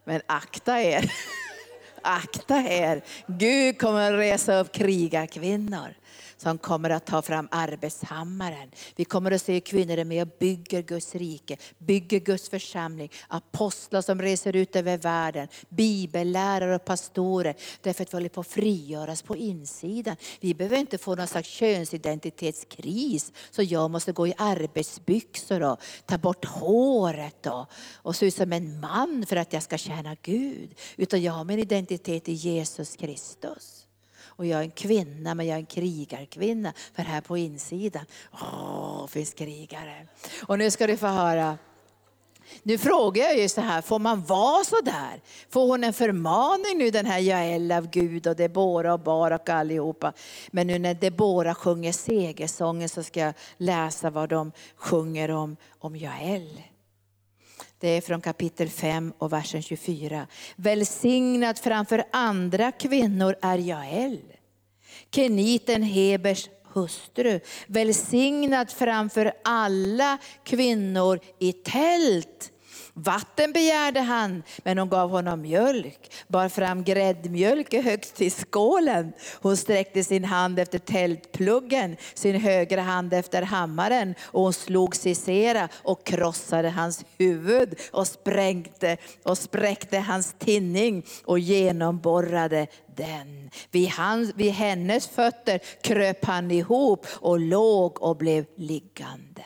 Men 0.04 0.22
akta 0.26 0.82
er. 0.82 1.12
Akta 2.02 2.58
er. 2.58 3.04
Gud 3.28 3.80
kommer 3.80 4.14
att 4.14 4.20
resa 4.20 4.60
upp 4.60 4.72
krigarkvinnor 4.72 5.94
som 6.38 6.58
kommer 6.58 6.90
att 6.90 7.06
ta 7.06 7.22
fram 7.22 7.48
arbetshammaren. 7.52 8.72
Vi 8.96 9.06
kommer 9.06 9.32
att 9.32 9.42
se 9.42 9.54
hur 9.54 9.60
kvinnor 9.60 9.98
är 9.98 10.06
med 10.06 10.22
och 10.22 10.36
bygger 10.40 10.82
Guds 10.82 11.16
rike, 11.16 11.58
bygger 11.78 12.20
Guds 12.20 12.50
församling. 12.50 13.12
Apostlar 13.28 14.02
som 14.02 14.22
reser 14.22 14.56
ut 14.56 14.76
över 14.76 14.98
världen, 14.98 15.48
bibellärare 15.70 16.76
och 16.76 16.86
pastorer. 16.86 17.56
Därför 17.82 18.04
att 18.04 18.14
vi 18.14 18.16
håller 18.16 18.30
på 18.30 18.42
att 18.42 18.48
frigöras 18.48 19.22
på 19.22 19.36
insidan. 19.36 20.16
Vi 20.40 20.54
behöver 20.54 20.78
inte 20.78 20.98
få 20.98 21.16
någon 21.16 21.28
slags 21.28 21.50
könsidentitetskris. 21.50 23.32
Så 23.52 23.64
jag 23.64 23.92
måste 23.92 24.12
gå 24.12 24.28
i 24.28 24.34
arbetsbyxor 24.38 25.64
och 25.64 25.82
ta 26.06 26.18
bort 26.18 26.46
håret 26.46 27.46
och, 27.46 27.66
och 27.96 28.16
se 28.16 28.26
ut 28.26 28.36
som 28.36 28.54
en 28.54 28.80
man 28.80 29.26
för 29.26 29.36
att 29.36 29.54
jag 29.54 29.64
ska 29.64 29.78
tjäna 29.78 30.16
Gud. 30.22 30.76
Utan 30.98 31.22
jag 31.22 31.34
har 31.34 31.44
min 31.44 31.60
identitet 31.60 32.30
i 32.30 32.34
Jesus 32.34 32.96
Kristus. 32.96 33.79
Och 34.40 34.46
jag 34.46 34.60
är 34.60 34.64
en 34.64 34.72
kvinna, 34.72 35.36
men 35.36 35.48
jag 35.48 35.56
är 35.56 35.60
en 35.60 35.66
krigarkvinna. 35.66 36.74
För 36.94 37.04
här 37.04 37.22
på 37.22 37.38
insidan, 37.38 38.06
åh, 38.32 39.08
finns 39.08 39.34
krigare. 39.34 40.08
Och 40.48 40.58
nu 40.58 40.72
ska 40.72 40.88
du 40.88 40.98
få 40.98 41.08
höra 41.08 41.58
nu 42.64 42.78
frågar 42.78 43.24
jag 43.24 43.38
ju 43.38 43.50
så 43.50 43.62
här, 43.62 43.82
får 43.82 44.00
man 44.00 44.24
vara 44.24 44.64
så 44.64 44.82
där? 44.82 45.22
Får 45.50 45.68
hon 45.68 45.84
en 45.84 45.94
förmaning 45.94 46.78
nu 46.78 46.90
den 46.90 47.06
här 47.06 47.20
Jael 47.20 47.72
av 47.72 47.90
Gud 47.90 48.28
och 48.28 48.36
Debora 48.36 48.94
och 48.94 49.00
Barak 49.00 49.42
och 49.42 49.50
allihopa? 49.50 50.14
Men 50.52 50.68
nu 50.68 50.80
när 50.80 50.94
Debora 50.94 51.56
sjunger 51.56 51.92
segersången 51.92 52.90
så 52.90 53.04
ska 53.04 53.20
jag 53.20 53.34
läsa 53.58 54.10
vad 54.10 54.30
de 54.30 54.52
sjunger 54.76 55.32
om, 55.32 55.58
om 55.80 55.96
Jael. 55.96 56.62
Det 57.80 57.88
är 57.88 58.02
från 58.02 58.22
kapitel 58.22 58.70
5 58.70 59.14
och 59.18 59.34
versen 59.34 59.62
24. 59.62 60.28
Välsignad 60.56 61.60
framför 61.60 62.04
andra 62.12 62.72
kvinnor 62.72 63.36
är 63.42 63.58
Jael, 63.58 64.22
keniten 65.12 65.84
Hebers 65.84 66.50
hustru. 66.74 67.40
Välsignad 67.68 68.72
framför 68.72 69.34
alla 69.44 70.18
kvinnor 70.44 71.20
i 71.40 71.54
tält 71.54 72.52
Vatten 72.94 73.52
begärde 73.54 74.00
han, 74.00 74.44
men 74.58 74.78
hon 74.78 74.90
gav 74.90 75.10
honom 75.10 75.42
mjölk, 75.42 76.12
bar 76.28 76.50
fram 76.50 76.84
gräddmjölk 76.84 77.74
högst 77.74 78.22
i 78.22 78.30
skålen. 78.30 79.14
Hon 79.42 79.58
sträckte 79.58 80.04
sin 80.04 80.24
hand 80.24 80.60
efter 80.60 80.80
tältpluggen, 80.80 81.98
sin 82.14 82.42
högra 82.42 82.82
hand 82.82 83.14
efter 83.14 83.42
hammaren 83.42 84.16
och 84.22 84.42
hon 84.42 84.54
slog 84.54 84.96
Sisera 84.96 85.70
och 85.74 86.06
krossade 86.06 86.70
hans 86.70 87.06
huvud 87.18 87.80
och 87.92 88.08
sprängde 88.08 88.98
och 89.24 89.38
spräckte 89.38 90.00
hans 90.00 90.36
tinning 90.40 91.06
och 91.26 91.40
genomborrade 91.40 92.68
den. 92.96 93.50
Vid, 93.72 93.90
hans, 93.90 94.32
vid 94.36 94.52
hennes 94.52 95.08
fötter 95.08 95.60
kröp 95.82 96.26
han 96.26 96.52
ihop 96.52 97.08
och 97.12 97.40
låg 97.40 98.02
och 98.02 98.18
blev 98.18 98.46
liggande. 98.56 99.46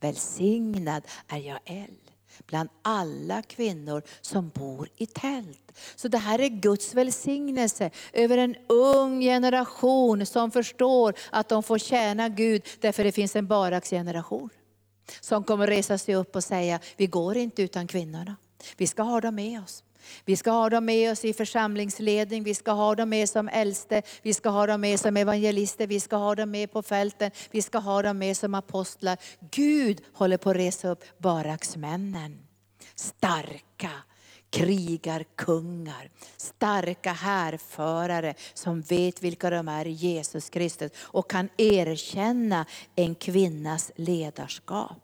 Välsignad 0.00 1.02
är 1.28 1.38
jag 1.38 1.58
eld 1.64 2.07
bland 2.48 2.68
alla 2.82 3.42
kvinnor 3.42 4.02
som 4.20 4.48
bor 4.48 4.88
i 4.96 5.06
tält. 5.06 5.72
Så 5.96 6.08
det 6.08 6.18
här 6.18 6.40
är 6.40 6.48
Guds 6.48 6.94
välsignelse 6.94 7.90
över 8.12 8.38
en 8.38 8.56
ung 8.68 9.20
generation 9.20 10.26
som 10.26 10.50
förstår 10.50 11.14
att 11.30 11.48
de 11.48 11.62
får 11.62 11.78
tjäna 11.78 12.28
Gud 12.28 12.62
därför 12.80 13.04
det 13.04 13.12
finns 13.12 13.36
en 13.36 13.46
Baraks 13.46 13.90
generation. 13.90 14.50
Som 15.20 15.44
kommer 15.44 15.66
resa 15.66 15.98
sig 15.98 16.14
upp 16.14 16.36
och 16.36 16.44
säga, 16.44 16.80
vi 16.96 17.06
går 17.06 17.36
inte 17.36 17.62
utan 17.62 17.86
kvinnorna. 17.86 18.36
Vi 18.76 18.86
ska 18.86 19.02
ha 19.02 19.20
dem 19.20 19.34
med 19.34 19.62
oss. 19.62 19.84
Vi 20.24 20.36
ska 20.36 20.50
ha 20.50 20.70
dem 20.70 20.84
med 20.84 21.12
oss 21.12 21.24
i 21.24 21.32
församlingsledning, 21.32 22.42
vi 22.42 22.54
ska 22.54 22.72
ha 22.72 22.94
dem 22.94 23.08
med 23.08 23.28
som 23.28 23.48
äldste, 23.48 24.02
vi 24.22 24.34
ska 24.34 24.48
ha 24.48 24.66
dem 24.66 24.80
med 24.80 25.00
som 25.00 25.16
evangelister, 25.16 25.86
vi 25.86 26.00
ska 26.00 26.16
ha 26.16 26.34
dem 26.34 26.50
med 26.50 26.72
på 26.72 26.82
fälten, 26.82 27.30
vi 27.50 27.62
ska 27.62 27.78
ha 27.78 28.02
dem 28.02 28.18
med 28.18 28.36
som 28.36 28.54
apostlar. 28.54 29.18
Gud 29.50 30.00
håller 30.12 30.36
på 30.36 30.50
att 30.50 30.56
resa 30.56 30.88
upp 30.88 31.04
baraksmännen. 31.18 32.38
Starka 32.94 33.90
krigarkungar, 34.50 36.10
starka 36.36 37.12
härförare 37.12 38.34
som 38.54 38.80
vet 38.80 39.22
vilka 39.22 39.50
de 39.50 39.68
är 39.68 39.86
i 39.86 39.90
Jesus 39.90 40.50
Kristus 40.50 40.92
och 40.98 41.30
kan 41.30 41.48
erkänna 41.56 42.66
en 42.96 43.14
kvinnas 43.14 43.92
ledarskap. 43.96 45.02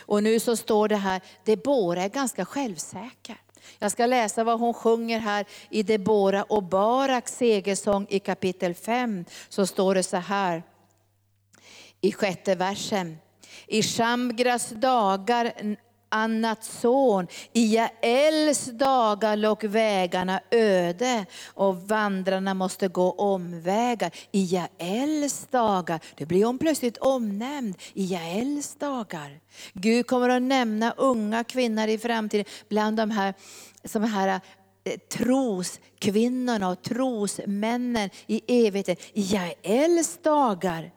Och 0.00 0.22
nu 0.22 0.40
så 0.40 0.56
står 0.56 0.88
det 0.88 0.96
här, 0.96 1.20
Debora 1.44 2.02
är 2.02 2.08
ganska 2.08 2.44
självsäker. 2.44 3.36
Jag 3.78 3.92
ska 3.92 4.06
läsa 4.06 4.44
vad 4.44 4.60
hon 4.60 4.74
sjunger 4.74 5.18
här 5.18 5.46
i 5.70 5.82
Debora 5.82 6.42
och 6.42 6.62
Baraks 6.62 7.36
segersång 7.36 8.06
i 8.08 8.18
kapitel 8.18 8.74
5. 8.74 9.24
Så 9.48 9.66
står 9.66 9.94
det 9.94 10.02
så 10.02 10.16
här 10.16 10.62
i 12.00 12.12
sjätte 12.12 12.54
versen. 12.54 13.18
I 13.66 13.82
Shamgras 13.82 14.70
dagar 14.70 15.76
Annat 16.14 16.64
son. 16.64 17.26
I 17.52 17.74
Jaels 17.74 18.64
dagar 18.64 19.36
låg 19.36 19.64
vägarna 19.64 20.40
öde 20.50 21.26
och 21.46 21.76
vandrarna 21.88 22.54
måste 22.54 22.88
gå 22.88 23.10
omvägar. 23.12 24.10
I 24.32 24.44
Jaels 24.44 25.46
dagar, 25.50 26.00
det 26.16 26.26
blir 26.26 26.44
hon 26.44 26.58
plötsligt 26.58 26.96
omnämnd. 26.96 27.76
I 27.94 28.04
Jaels 28.04 28.74
dagar. 28.74 29.40
Gud 29.72 30.06
kommer 30.06 30.28
att 30.28 30.42
nämna 30.42 30.94
unga 30.96 31.44
kvinnor 31.44 31.88
i 31.88 31.98
framtiden 31.98 32.44
bland 32.68 32.96
de 32.96 33.10
här, 33.10 33.34
som 33.84 34.02
här 34.02 34.40
eh, 34.84 34.98
troskvinnorna 34.98 36.68
och 36.68 36.82
trosmännen 36.82 38.10
i 38.26 38.66
evigheten. 38.66 38.96
I 39.12 39.22
Jaels 39.22 40.18
dagar 40.22 40.90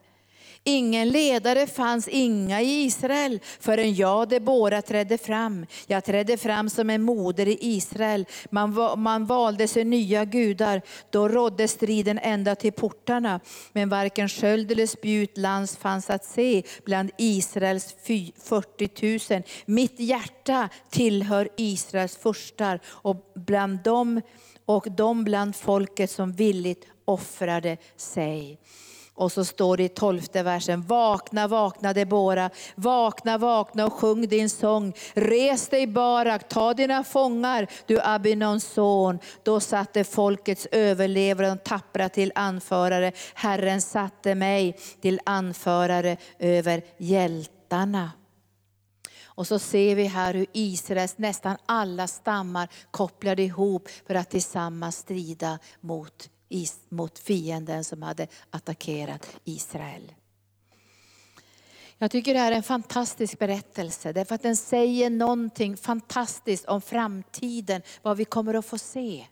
Ingen 0.68 1.08
ledare 1.08 1.66
fanns 1.66 2.08
inga 2.08 2.62
i 2.62 2.84
Israel 2.84 3.40
förrän 3.60 3.94
jag, 3.94 4.28
Debora, 4.28 4.82
trädde 4.82 5.18
fram. 5.18 5.66
Jag 5.86 6.04
trädde 6.04 6.36
fram 6.36 6.70
som 6.70 6.90
en 6.90 7.02
moder 7.02 7.48
i 7.48 7.58
Israel. 7.60 8.26
Man, 8.50 9.00
man 9.00 9.26
valde 9.26 9.68
sig 9.68 9.84
nya 9.84 10.24
gudar. 10.24 10.82
Då 11.10 11.28
rådde 11.28 11.68
striden 11.68 12.18
ända 12.22 12.54
till 12.54 12.72
portarna. 12.72 13.40
Men 13.72 13.88
varken 13.88 14.28
sköld 14.28 14.72
eller 14.72 14.86
spjut 14.86 15.38
lands 15.38 15.76
fanns 15.76 16.10
att 16.10 16.24
se 16.24 16.62
bland 16.84 17.10
Israels 17.18 17.94
40 18.02 19.34
000. 19.34 19.42
Mitt 19.66 20.00
hjärta 20.00 20.68
tillhör 20.90 21.48
Israels 21.56 22.16
furstar 22.16 22.80
och 22.86 23.32
bland 23.34 23.78
dem 23.82 24.20
och 24.64 24.86
de 24.96 25.24
bland 25.24 25.56
folket 25.56 26.10
som 26.10 26.32
villigt 26.32 26.86
offrade 27.04 27.76
sig. 27.96 28.58
Och 29.16 29.32
så 29.32 29.44
står 29.44 29.76
det 29.76 29.84
i 29.84 29.88
tolfte 29.88 30.42
versen, 30.42 30.82
vakna, 30.82 31.48
vakna 31.48 31.92
Debora, 31.92 32.50
vakna, 32.74 33.38
vakna 33.38 33.86
och 33.86 33.92
sjung 33.92 34.28
din 34.28 34.50
sång. 34.50 34.92
Res 35.14 35.68
dig 35.68 35.86
Barak, 35.86 36.48
ta 36.48 36.74
dina 36.74 37.04
fångar, 37.04 37.66
du 37.86 38.00
Abinons 38.00 38.64
son. 38.64 39.18
Då 39.42 39.60
satte 39.60 40.04
folkets 40.04 40.66
överlevare 40.72 41.52
och 41.52 41.64
tappra 41.64 42.08
till 42.08 42.32
anförare. 42.34 43.12
Herren 43.34 43.80
satte 43.80 44.34
mig 44.34 44.78
till 45.00 45.20
anförare 45.24 46.16
över 46.38 46.82
hjältarna. 46.98 48.10
Och 49.24 49.46
så 49.46 49.58
ser 49.58 49.94
vi 49.94 50.04
här 50.04 50.34
hur 50.34 50.46
Israels 50.52 51.18
nästan 51.18 51.56
alla 51.66 52.06
stammar 52.06 52.68
kopplade 52.90 53.42
ihop 53.42 53.88
för 54.06 54.14
att 54.14 54.30
tillsammans 54.30 54.96
strida 54.96 55.58
mot 55.80 56.30
mot 56.88 57.18
fienden 57.18 57.84
som 57.84 58.02
hade 58.02 58.26
attackerat 58.50 59.36
Israel. 59.44 60.12
Jag 61.98 62.10
tycker 62.10 62.34
det 62.34 62.40
här 62.40 62.52
är 62.52 62.56
en 62.56 62.62
fantastisk 62.62 63.38
berättelse, 63.38 64.12
därför 64.12 64.34
att 64.34 64.42
den 64.42 64.56
säger 64.56 65.10
någonting 65.10 65.76
fantastiskt 65.76 66.64
om 66.64 66.80
framtiden, 66.80 67.82
vad 68.02 68.16
vi 68.16 68.24
kommer 68.24 68.54
att 68.54 68.66
få 68.66 68.78
se. 68.78 69.26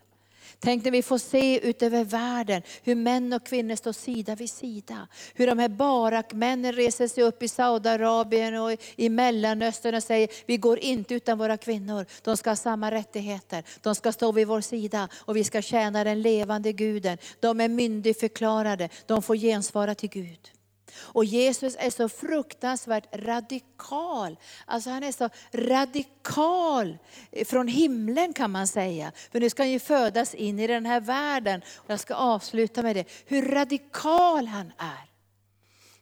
Tänk 0.59 0.85
när 0.85 0.91
vi 0.91 1.03
får 1.03 1.19
se 1.19 1.69
ut 1.69 1.83
över 1.83 2.05
världen 2.05 2.63
hur 2.83 2.95
män 2.95 3.33
och 3.33 3.47
kvinnor 3.47 3.77
står 3.77 3.93
sida 3.93 4.35
vid 4.35 4.51
sida. 4.51 5.09
Hur 5.35 5.47
de 5.47 5.59
här 5.59 5.69
barakmännen 5.69 6.73
reser 6.73 7.09
sig 7.09 7.25
upp 7.25 7.43
i 7.43 7.49
Saudiarabien 7.49 8.55
och 8.55 8.77
i 8.97 9.09
Mellanöstern 9.09 9.95
och 9.95 10.03
säger, 10.03 10.29
vi 10.47 10.57
går 10.57 10.79
inte 10.79 11.15
utan 11.15 11.39
våra 11.39 11.57
kvinnor. 11.57 12.07
De 12.23 12.37
ska 12.37 12.51
ha 12.51 12.57
samma 12.57 12.91
rättigheter, 12.91 13.65
de 13.81 13.95
ska 13.95 14.13
stå 14.13 14.33
vid 14.33 14.47
vår 14.47 14.61
sida 14.61 15.09
och 15.15 15.37
vi 15.37 15.45
ska 15.45 15.63
tjäna 15.63 16.05
den 16.05 16.23
levande 16.23 16.73
guden. 16.73 17.19
De 17.41 17.61
är 17.61 17.69
myndigförklarade, 17.69 18.89
de 19.07 19.23
får 19.23 19.37
gensvara 19.37 19.95
till 19.95 20.11
Gud. 20.11 20.51
Och 20.97 21.25
Jesus 21.25 21.77
är 21.79 21.91
så 21.91 22.09
fruktansvärt 22.09 23.17
radikal. 23.17 24.37
Alltså 24.67 24.91
han 24.91 25.03
är 25.03 25.13
så 25.13 25.29
radikal 25.53 26.99
från 27.47 27.69
himlen 27.69 28.33
kan 28.33 28.51
man 28.51 28.67
säga. 28.67 29.13
För 29.33 29.41
nu 29.41 29.51
ska 29.51 29.63
han 29.63 29.71
ju 29.71 29.79
födas 29.79 30.35
in 30.35 30.59
i 30.59 30.67
den 30.67 30.87
här 30.87 31.01
världen. 31.01 31.63
Och 31.77 31.91
jag 31.91 32.01
ska 32.01 32.15
avsluta 32.15 32.83
med 32.83 32.97
det. 32.97 33.05
Hur 33.27 33.43
radikal 33.43 34.47
han 34.47 34.73
är. 34.79 35.11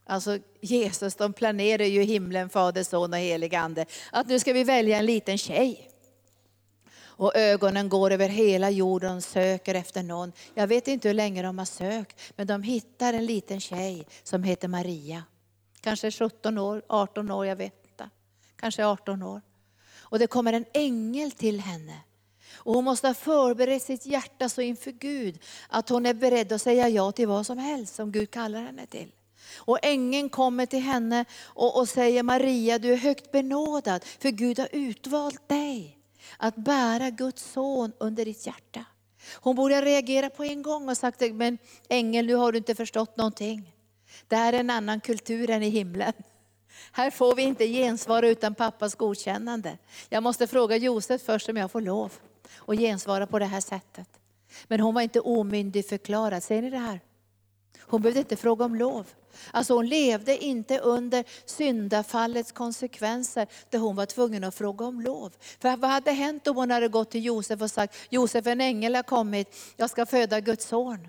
Alltså 0.07 0.39
Jesus, 0.61 1.15
de 1.15 1.33
planerar 1.33 1.85
ju 1.85 2.03
himlen, 2.03 2.49
Fader, 2.49 2.83
Son 2.83 3.13
och 3.13 3.19
helig 3.19 3.55
Ande. 3.55 3.87
Att 4.13 4.27
nu 4.27 4.39
ska 4.39 4.53
vi 4.53 4.65
välja 4.65 4.99
en 4.99 5.07
liten 5.07 5.39
tjej. 5.39 5.92
Och 7.23 7.37
ögonen 7.37 7.89
går 7.89 8.11
över 8.11 8.29
hela 8.29 8.71
jorden 8.71 9.17
och 9.17 9.25
söker 9.25 9.75
efter 9.75 10.03
någon. 10.03 10.33
Jag 10.55 10.67
vet 10.67 10.89
inte 10.89 11.09
hur 11.09 11.15
länge 11.15 11.43
de 11.43 11.59
har 11.59 11.65
sökt, 11.65 12.21
men 12.37 12.47
de 12.47 12.63
hittar 12.63 13.13
en 13.13 13.27
liten 13.27 13.61
tjej 13.61 14.07
som 14.23 14.43
heter 14.43 14.69
Maria. 14.69 15.25
Kanske 15.81 16.11
17 16.11 16.59
år, 16.59 16.83
18 16.89 17.31
år, 17.31 17.47
jag 17.47 17.57
vet 17.57 17.87
inte. 17.91 18.11
Kanske 18.57 18.87
18 18.87 19.23
år. 19.23 19.43
Och 19.99 20.19
det 20.19 20.27
kommer 20.27 20.53
en 20.53 20.65
ängel 20.73 21.31
till 21.31 21.61
henne. 21.61 21.97
Och 22.55 22.75
hon 22.75 22.85
måste 22.85 23.07
ha 23.07 23.15
förberett 23.15 23.83
sitt 23.83 24.07
hjärta 24.07 24.49
så 24.49 24.61
inför 24.61 24.91
Gud 24.93 25.39
att 25.69 25.89
hon 25.89 26.07
är 26.07 26.15
beredd 26.15 26.53
att 26.53 26.63
säga 26.63 26.89
ja 26.89 27.13
till 27.13 27.29
vad 27.29 27.47
som 27.47 27.59
helst 27.59 27.95
som 27.95 28.13
Gud 28.13 28.31
kallar 28.31 28.63
henne 28.63 28.87
till. 28.87 29.13
Och 29.57 29.79
ängeln 29.83 30.29
kommer 30.29 30.67
till 30.67 30.83
henne 30.83 31.25
och, 31.43 31.79
och 31.79 31.89
säger 31.89 32.23
Maria, 32.23 32.79
du 32.79 32.93
är 32.93 32.97
högt 32.97 33.33
benådad 33.33 34.05
för 34.05 34.31
Gud 34.31 34.59
har 34.59 34.69
utvalt 34.73 35.49
dig 35.49 36.02
att 36.43 36.57
bära 36.57 37.11
Guds 37.11 37.53
son 37.53 37.93
under 37.99 38.25
ditt 38.25 38.47
hjärta. 38.47 38.85
Hon 39.35 39.57
borde 39.57 39.75
ha 39.75 39.83
reagerat 39.83 40.37
på 40.37 40.45
en 40.45 40.63
gång 40.63 40.89
och 40.89 40.97
sagt, 40.97 41.21
men 41.33 41.59
ängel 41.89 42.27
nu 42.27 42.35
har 42.35 42.53
du 42.53 42.59
inte 42.59 42.75
förstått 42.75 43.17
någonting. 43.17 43.75
Det 44.29 44.37
här 44.37 44.53
är 44.53 44.61
en 44.61 44.71
annan 44.71 45.01
kultur 45.01 45.51
än 45.51 45.63
i 45.63 45.69
himlen. 45.69 46.13
Här 46.93 47.11
får 47.11 47.35
vi 47.35 47.43
inte 47.43 47.67
gensvara 47.67 48.29
utan 48.29 48.55
pappas 48.55 48.95
godkännande. 48.95 49.79
Jag 50.09 50.23
måste 50.23 50.47
fråga 50.47 50.77
Josef 50.77 51.23
först 51.23 51.49
om 51.49 51.57
jag 51.57 51.71
får 51.71 51.81
lov 51.81 52.13
att 52.67 52.79
gensvara 52.79 53.27
på 53.27 53.39
det 53.39 53.45
här 53.45 53.61
sättet. 53.61 54.09
Men 54.69 54.81
hon 54.81 54.95
var 54.95 55.03
inte 55.03 55.21
omyndigförklarad. 55.21 56.43
Ser 56.43 56.63
ni 56.63 56.71
det 56.71 56.79
här? 56.79 57.01
Hon 57.81 58.03
behövde 58.03 58.21
inte 58.21 58.37
fråga 58.37 58.65
om 58.65 58.75
lov. 58.75 59.07
Alltså 59.51 59.75
hon 59.75 59.87
levde 59.87 60.45
inte 60.45 60.79
under 60.79 61.25
syndafallets 61.45 62.53
konsekvenser 62.53 63.47
där 63.71 63.79
hon 63.79 63.97
var 63.97 64.07
tvungen 64.07 64.45
att 64.45 64.55
fråga 64.55 64.85
om 64.85 65.01
lov. 65.01 65.33
För 65.61 65.77
vad 65.77 65.91
hade 65.91 66.13
hänt 66.13 66.47
om 66.47 66.57
hon 66.57 66.71
hade 66.71 66.89
gått 66.89 67.11
till 67.11 67.25
Josef 67.25 67.63
och 67.63 67.71
sagt, 67.71 67.97
Josef 68.11 68.47
en 68.47 68.61
ängel 68.61 68.95
har 68.95 69.03
kommit, 69.03 69.57
jag 69.77 69.91
ska 69.91 70.07
föda 70.07 70.41
Guds 70.41 70.67
son. 70.67 71.09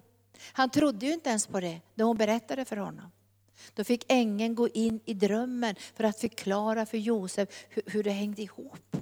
Han 0.54 0.70
trodde 0.70 1.06
ju 1.06 1.14
inte 1.14 1.30
ens 1.30 1.48
på 1.48 1.60
det 1.60 1.80
när 1.96 2.06
hon 2.06 2.18
berättade 2.18 2.66
för 2.66 2.78
honom. 2.78 3.12
Då 3.74 3.84
fick 3.84 4.06
ängeln 4.08 4.56
gå 4.56 4.68
in 4.68 5.00
i 5.06 5.14
drömmen 5.14 5.76
för 5.96 6.04
att 6.04 6.20
förklara 6.20 6.86
för 6.86 6.98
Josef 6.98 7.50
hur, 7.70 8.04
det 8.04 8.12
hängde 8.12 8.42
ihop 8.42 8.96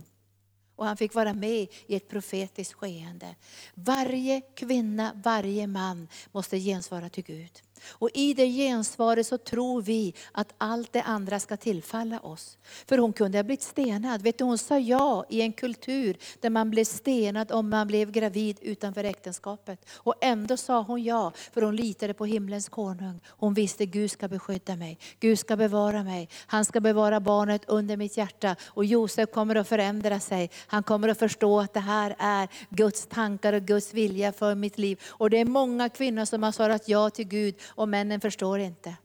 och 0.75 0.87
han 0.87 0.97
fick 0.97 1.13
vara 1.13 1.33
med 1.33 1.67
i 1.87 1.95
ett 1.95 2.09
profetiskt 2.09 2.73
skeende. 2.73 3.35
Varje 3.73 4.41
kvinna, 4.41 5.11
varje 5.23 5.67
man 5.67 6.07
måste 6.31 6.59
gensvara 6.59 7.09
till 7.09 7.23
Gud. 7.23 7.61
Och 7.89 8.09
i 8.13 8.33
det 8.33 8.47
gensvaret 8.47 9.27
så 9.27 9.37
tror 9.37 9.81
vi 9.81 10.13
att 10.31 10.53
allt 10.57 10.93
det 10.93 11.01
andra 11.01 11.39
ska 11.39 11.57
tillfalla 11.57 12.19
oss. 12.19 12.57
För 12.85 12.97
hon 12.97 13.13
kunde 13.13 13.37
ha 13.37 13.43
blivit 13.43 13.63
stenad. 13.63 14.21
Vet 14.21 14.37
du, 14.37 14.43
hon 14.43 14.57
sa 14.57 14.79
ja 14.79 15.25
i 15.29 15.41
en 15.41 15.53
kultur 15.53 16.17
där 16.39 16.49
man 16.49 16.69
blev 16.69 16.83
stenad 16.83 17.51
om 17.51 17.69
man 17.69 17.87
blev 17.87 18.11
gravid 18.11 18.57
utanför 18.61 19.03
äktenskapet. 19.03 19.85
Och 19.95 20.15
ändå 20.21 20.57
sa 20.57 20.81
hon 20.81 21.03
ja, 21.03 21.31
för 21.53 21.61
hon 21.61 21.75
litade 21.75 22.13
på 22.13 22.25
himlens 22.25 22.69
konung. 22.69 23.19
Hon 23.27 23.53
visste 23.53 23.85
Gud 23.85 24.11
ska 24.11 24.27
beskydda 24.27 24.75
mig, 24.75 24.99
Gud 25.19 25.39
ska 25.39 25.55
bevara 25.55 26.03
mig. 26.03 26.29
Han 26.47 26.65
ska 26.65 26.79
bevara 26.79 27.19
barnet 27.19 27.61
under 27.67 27.97
mitt 27.97 28.17
hjärta. 28.17 28.55
Och 28.67 28.85
Josef 28.85 29.31
kommer 29.31 29.55
att 29.55 29.67
förändra 29.67 30.19
sig. 30.19 30.49
Han 30.67 30.83
kommer 30.83 31.09
att 31.09 31.19
förstå 31.19 31.59
att 31.59 31.73
det 31.73 31.79
här 31.79 32.15
är 32.19 32.47
Guds 32.69 33.07
tankar 33.07 33.53
och 33.53 33.61
Guds 33.61 33.93
vilja 33.93 34.31
för 34.31 34.55
mitt 34.55 34.77
liv. 34.77 34.99
Och 35.07 35.29
det 35.29 35.37
är 35.37 35.45
många 35.45 35.89
kvinnor 35.89 36.25
som 36.25 36.43
har 36.43 36.51
svarat 36.51 36.89
ja 36.89 37.09
till 37.09 37.27
Gud 37.27 37.55
och 37.75 37.89
männen 37.89 38.21
förstår 38.21 38.59
inte. 38.59 38.95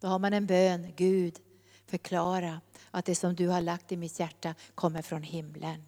Då 0.00 0.08
har 0.08 0.18
man 0.18 0.32
en 0.32 0.46
bön, 0.46 0.92
Gud 0.96 1.38
förklara 1.86 2.60
att 2.90 3.04
det 3.04 3.14
som 3.14 3.34
du 3.34 3.48
har 3.48 3.60
lagt 3.60 3.92
i 3.92 3.96
mitt 3.96 4.20
hjärta 4.20 4.54
kommer 4.74 5.02
från 5.02 5.22
himlen. 5.22 5.82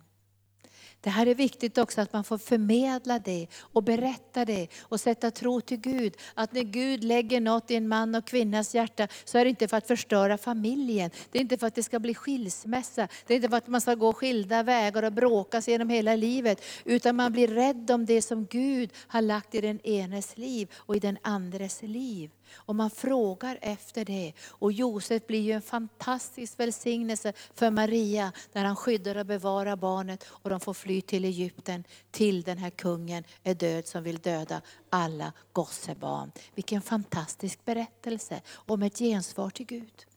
Det 1.01 1.11
här 1.11 1.27
är 1.27 1.35
viktigt 1.35 1.79
också 1.79 2.01
att 2.01 2.13
man 2.13 2.25
får 2.25 2.39
förmedla 2.39 3.19
det 3.19 3.47
och 3.61 3.83
berätta 3.83 4.45
det 4.45 4.69
och 4.81 5.01
sätta 5.01 5.31
tro 5.31 5.61
till 5.61 5.77
Gud. 5.77 6.17
Att 6.35 6.53
när 6.53 6.63
Gud 6.63 7.05
lägger 7.05 7.41
något 7.41 7.71
i 7.71 7.77
en 7.77 7.89
man 7.89 8.15
och 8.15 8.27
kvinnas 8.27 8.75
hjärta 8.75 9.09
så 9.25 9.39
är 9.39 9.45
det 9.45 9.51
inte 9.51 9.69
för 9.69 9.77
att 9.77 9.87
förstöra 9.87 10.39
familjen. 10.39 11.11
Det 11.31 11.39
är 11.39 11.43
inte 11.43 11.59
för 11.59 11.67
att 11.67 11.75
det 11.75 11.83
ska 11.83 11.99
bli 11.99 12.15
skilsmässa. 12.15 13.09
Det 13.27 13.35
är 13.35 13.37
inte 13.37 13.49
för 13.49 13.57
att 13.57 13.67
man 13.67 13.81
ska 13.81 13.95
gå 13.95 14.13
skilda 14.13 14.63
vägar 14.63 15.03
och 15.03 15.13
bråkas 15.13 15.69
genom 15.69 15.89
hela 15.89 16.17
livet. 16.17 16.65
Utan 16.85 17.17
man 17.17 17.33
blir 17.33 17.49
rädd 17.49 17.91
om 17.91 18.07
det 18.07 18.23
som 18.23 18.47
Gud 18.47 18.91
har 19.07 19.23
lagt 19.23 19.55
i 19.55 19.61
den 19.61 19.81
enes 19.87 20.37
liv 20.37 20.69
och 20.77 20.97
i 20.97 21.01
den 21.01 21.19
andres 21.23 21.83
liv. 21.83 22.31
Och 22.55 22.75
man 22.75 22.91
frågar 22.91 23.59
efter 23.63 24.05
det. 24.05 24.33
Och 24.49 24.73
Josef 24.73 25.27
blir 25.27 25.41
ju 25.41 25.53
en 25.53 25.63
fantastisk 25.63 26.61
välsignelse 26.61 27.33
för 27.55 27.71
Maria, 27.71 28.33
när 28.53 28.65
han 28.65 28.77
skyddar 28.77 29.17
och 29.17 29.27
bevarar 29.27 29.77
barnet 29.77 30.25
och 30.29 30.51
de 30.51 30.61
får 30.61 30.75
fly 30.75 31.01
till 31.01 31.25
Egypten, 31.25 31.85
till 32.11 32.43
den 32.43 32.59
här 32.59 32.71
kungen 32.71 33.25
är 33.43 33.55
död 33.55 33.87
som 33.87 34.03
vill 34.03 34.19
döda 34.19 34.61
alla 34.91 35.33
gossebarn. 35.53 36.33
Vilken 36.55 36.83
fantastisk 36.83 37.65
berättelse 37.65 38.41
om 38.55 38.83
ett 38.83 38.99
gensvar 38.99 39.51
till 39.51 39.67
Gud. 39.67 40.08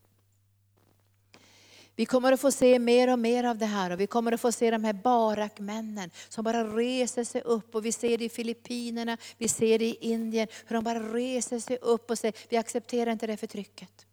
Vi 1.96 2.06
kommer 2.06 2.32
att 2.32 2.42
få 2.42 2.52
se 2.52 2.80
mer 2.80 3.08
och 3.08 3.20
mer 3.20 3.44
av 3.44 3.58
det 3.58 3.66
här 3.66 3.92
och 3.92 4.00
vi 4.00 4.08
kommer 4.08 4.32
att 4.32 4.42
få 4.42 4.52
se 4.52 4.72
de 4.72 4.84
här 4.84 4.94
barakmännen 4.94 6.12
som 6.30 6.44
bara 6.44 6.64
reser 6.64 7.24
sig 7.24 7.42
upp 7.42 7.76
och 7.76 7.86
vi 7.86 7.92
ser 7.92 8.18
det 8.18 8.26
i 8.26 8.30
Filippinerna, 8.30 9.18
vi 9.38 9.48
ser 9.48 9.80
det 9.80 9.86
i 9.86 9.98
Indien, 10.02 10.48
hur 10.66 10.76
de 10.76 10.84
bara 10.84 11.00
reser 11.00 11.60
sig 11.60 11.78
upp 11.78 12.12
och 12.12 12.18
säger, 12.18 12.36
vi 12.50 12.58
accepterar 12.58 13.12
inte 13.12 13.28
det 13.28 13.38
förtrycket. 13.38 14.06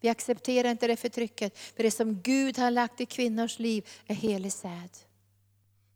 Vi 0.00 0.08
accepterar 0.08 0.70
inte 0.70 0.86
det 0.86 0.96
förtrycket, 0.96 1.58
för 1.58 1.82
det 1.82 1.90
som 1.90 2.20
Gud 2.20 2.58
har 2.58 2.70
lagt 2.70 3.00
i 3.00 3.06
kvinnors 3.06 3.58
liv 3.58 3.88
är 4.06 4.14
helig 4.14 4.52
säd. 4.52 4.90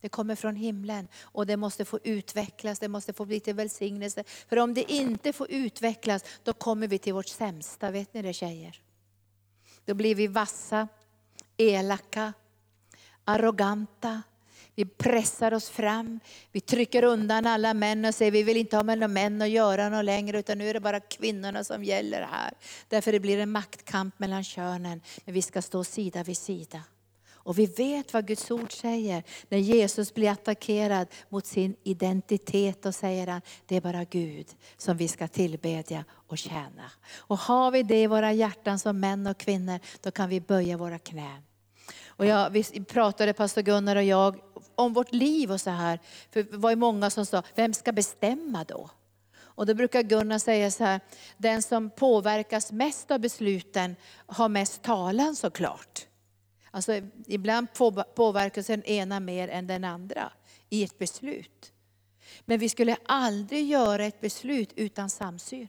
Det 0.01 0.09
kommer 0.09 0.35
från 0.35 0.55
himlen 0.55 1.07
och 1.21 1.45
det 1.45 1.57
måste 1.57 1.85
få 1.85 1.99
utvecklas, 2.03 2.79
det 2.79 2.87
måste 2.87 3.13
få 3.13 3.25
bli 3.25 3.39
till 3.39 3.55
välsignelse. 3.55 4.23
För 4.49 4.57
om 4.57 4.73
det 4.73 4.91
inte 4.91 5.33
får 5.33 5.51
utvecklas, 5.51 6.23
då 6.43 6.53
kommer 6.53 6.87
vi 6.87 6.97
till 6.97 7.13
vårt 7.13 7.27
sämsta, 7.27 7.91
vet 7.91 8.13
ni 8.13 8.21
det 8.21 8.33
tjejer? 8.33 8.81
Då 9.85 9.93
blir 9.93 10.15
vi 10.15 10.27
vassa, 10.27 10.87
elaka, 11.57 12.33
arroganta. 13.25 14.21
Vi 14.75 14.85
pressar 14.85 15.53
oss 15.53 15.69
fram, 15.69 16.19
vi 16.51 16.61
trycker 16.61 17.03
undan 17.03 17.47
alla 17.47 17.73
män 17.73 18.05
och 18.05 18.15
säger 18.15 18.31
vi 18.31 18.43
vill 18.43 18.57
inte 18.57 18.75
ha 18.75 18.83
med 18.83 18.97
några 18.97 19.07
män 19.07 19.41
att 19.41 19.49
göra 19.49 19.89
något 19.89 20.05
längre 20.05 20.39
utan 20.39 20.57
nu 20.57 20.69
är 20.69 20.73
det 20.73 20.79
bara 20.79 20.99
kvinnorna 20.99 21.63
som 21.63 21.83
gäller 21.83 22.21
här. 22.21 22.53
Därför 22.87 23.11
det 23.11 23.19
blir 23.19 23.39
en 23.39 23.51
maktkamp 23.51 24.19
mellan 24.19 24.43
könen, 24.43 25.01
men 25.25 25.33
vi 25.33 25.41
ska 25.41 25.61
stå 25.61 25.83
sida 25.83 26.23
vid 26.23 26.37
sida. 26.37 26.81
Och 27.43 27.59
vi 27.59 27.65
vet 27.65 28.13
vad 28.13 28.27
Guds 28.27 28.51
ord 28.51 28.71
säger. 28.71 29.23
När 29.49 29.57
Jesus 29.57 30.13
blir 30.13 30.29
attackerad 30.29 31.07
mot 31.29 31.45
sin 31.45 31.75
identitet, 31.83 32.85
och 32.85 32.95
säger 32.95 33.27
han, 33.27 33.41
det 33.65 33.75
är 33.75 33.81
bara 33.81 34.03
Gud 34.03 34.47
som 34.77 34.97
vi 34.97 35.07
ska 35.07 35.27
tillbedja 35.27 36.05
och 36.27 36.37
tjäna. 36.37 36.91
Och 37.17 37.37
har 37.37 37.71
vi 37.71 37.83
det 37.83 38.01
i 38.01 38.07
våra 38.07 38.33
hjärtan 38.33 38.79
som 38.79 38.99
män 38.99 39.27
och 39.27 39.37
kvinnor, 39.37 39.79
då 40.01 40.11
kan 40.11 40.29
vi 40.29 40.41
böja 40.41 40.77
våra 40.77 40.99
knän. 40.99 41.41
Och 42.07 42.25
jag, 42.25 42.49
vi 42.49 42.63
pratade, 42.63 43.33
pastor 43.33 43.61
Gunnar 43.61 43.95
och 43.95 44.03
jag, 44.03 44.39
om 44.75 44.93
vårt 44.93 45.13
liv 45.13 45.51
och 45.51 45.61
så 45.61 45.69
här. 45.69 45.99
För 46.31 46.43
det 46.43 46.57
var 46.57 46.69
ju 46.69 46.75
många 46.75 47.09
som 47.09 47.25
sa, 47.25 47.43
vem 47.55 47.73
ska 47.73 47.91
bestämma 47.91 48.63
då? 48.63 48.89
Och 49.55 49.65
då 49.65 49.73
brukar 49.73 50.01
Gunnar 50.01 50.39
säga 50.39 50.71
så 50.71 50.83
här, 50.83 51.01
den 51.37 51.61
som 51.61 51.89
påverkas 51.89 52.71
mest 52.71 53.11
av 53.11 53.19
besluten 53.19 53.95
har 54.25 54.49
mest 54.49 54.81
talan 54.81 55.35
såklart. 55.35 56.07
Alltså, 56.75 57.01
ibland 57.27 57.67
påverkas 58.15 58.67
den 58.67 58.83
ena 58.83 59.19
mer 59.19 59.47
än 59.47 59.67
den 59.67 59.83
andra 59.83 60.31
i 60.69 60.83
ett 60.83 60.97
beslut. 60.97 61.73
Men 62.41 62.59
vi 62.59 62.69
skulle 62.69 62.97
aldrig 63.05 63.67
göra 63.67 64.05
ett 64.05 64.21
beslut 64.21 64.73
utan 64.75 65.09
samsyn. 65.09 65.67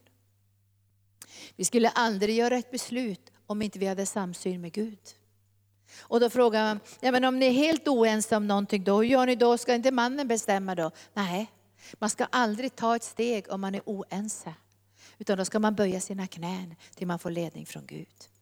Vi 1.57 1.65
skulle 1.65 1.89
aldrig 1.89 2.37
göra 2.37 2.57
ett 2.57 2.71
beslut 2.71 3.33
om 3.47 3.63
inte 3.63 3.79
vi 3.79 3.87
hade 3.87 4.07
samsyn 4.07 4.61
med 4.61 4.73
Gud. 4.73 4.99
Och 6.01 6.21
då 6.21 6.31
frågar 6.31 6.65
man, 6.65 6.81
ja, 7.01 7.13
men 7.13 7.25
om 7.25 7.39
ni 7.39 7.47
är 7.47 7.53
helt 7.53 7.89
oense 7.89 8.37
om 8.37 8.47
någonting, 8.47 8.85
då, 8.85 8.97
hur 8.97 9.05
gör 9.05 9.27
ni 9.27 9.37
då? 9.37 9.59
Ska 9.59 9.75
inte 9.75 9.91
mannen 9.91 10.29
bestämma 10.29 10.75
då? 10.75 10.91
Nej, 11.13 11.51
man 11.95 12.11
ska 12.11 12.25
aldrig 12.25 12.77
ta 12.77 12.97
ett 12.97 13.03
steg 13.03 13.53
om 13.53 13.61
man 13.61 13.75
är 13.75 13.83
oense. 13.87 14.55
Utan 15.19 15.39
då 15.39 15.45
ska 15.45 15.59
man 15.59 15.75
böja 15.75 16.01
sina 16.01 16.27
knän 16.27 16.75
till 16.95 17.07
man 17.07 17.19
får 17.19 17.31
ledning 17.31 17.67
från 17.67 17.87
Gud. 17.87 18.34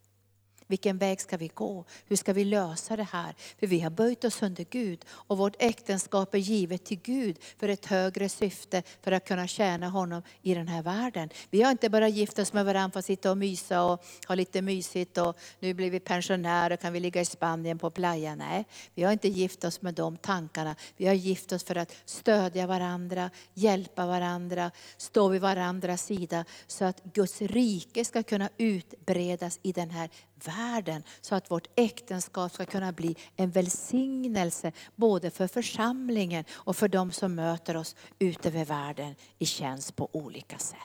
Vilken 0.73 0.99
väg 0.99 1.21
ska 1.21 1.37
vi 1.37 1.49
gå? 1.49 1.85
Hur 2.07 2.17
ska 2.17 2.33
vi 2.33 2.45
lösa 2.45 2.97
det 2.97 3.09
här? 3.13 3.35
För 3.59 3.67
vi 3.67 3.81
har 3.81 3.91
böjt 3.91 4.25
oss 4.25 4.43
under 4.43 4.65
Gud 4.71 5.05
och 5.11 5.39
vårt 5.39 5.57
äktenskap 5.59 6.35
är 6.35 6.39
givet 6.39 6.85
till 6.85 7.01
Gud 7.03 7.39
för 7.59 7.69
ett 7.69 7.87
högre 7.87 8.29
syfte, 8.29 8.83
för 9.03 9.13
att 9.13 9.29
kunna 9.29 9.47
tjäna 9.47 9.89
honom 9.89 10.23
i 10.43 10.55
den 10.55 10.69
här 10.69 10.83
världen. 10.83 11.29
Vi 11.51 11.63
har 11.63 11.71
inte 11.71 11.91
bara 11.91 12.09
gift 12.09 12.39
oss 12.39 12.53
med 12.53 12.65
varandra 12.65 12.93
för 12.93 12.99
att 12.99 13.05
sitta 13.05 13.31
och 13.31 13.39
mysa 13.39 13.83
och 13.85 14.05
ha 14.29 14.35
lite 14.35 14.63
mysigt 14.63 15.19
och 15.19 15.39
nu 15.61 15.75
blir 15.75 15.91
vi 15.91 16.01
pensionärer 16.01 16.75
och 16.75 16.81
kan 16.81 16.93
vi 16.93 17.01
ligga 17.01 17.21
i 17.21 17.25
Spanien 17.25 17.79
på 17.79 17.91
playa. 17.91 18.35
Nej, 18.35 18.65
vi 18.95 19.03
har 19.03 19.13
inte 19.13 19.29
gift 19.29 19.65
oss 19.65 19.83
med 19.83 19.95
de 19.95 20.17
tankarna. 20.17 20.77
Vi 20.97 21.07
har 21.07 21.15
gift 21.15 21.53
oss 21.53 21.65
för 21.65 21.77
att 21.77 21.95
stödja 22.05 22.67
varandra, 22.67 23.31
hjälpa 23.55 24.07
varandra, 24.07 24.71
stå 24.97 25.29
vid 25.29 25.41
varandras 25.41 26.05
sida 26.05 26.45
så 26.67 26.85
att 26.85 27.05
Guds 27.05 27.43
rike 27.43 28.05
ska 28.05 28.23
kunna 28.23 28.49
utbredas 28.59 29.59
i 29.63 29.73
den 29.73 29.91
här 29.91 30.11
världen 30.49 31.03
så 31.21 31.35
att 31.35 31.51
vårt 31.51 31.69
äktenskap 31.77 32.53
ska 32.53 32.65
kunna 32.65 32.93
bli 32.93 33.17
en 33.37 33.51
välsignelse 33.51 34.73
både 34.97 35.31
för 35.31 35.47
församlingen 35.47 36.45
och 36.51 36.77
för 36.77 36.89
de 36.89 37.13
som 37.13 37.35
möter 37.35 37.77
oss 37.77 37.97
ute 38.19 38.49
över 38.49 38.65
världen 38.65 39.15
i 39.39 39.47
tjänst 39.47 39.97
på 39.97 40.09
olika 40.13 40.59
sätt. 40.59 40.79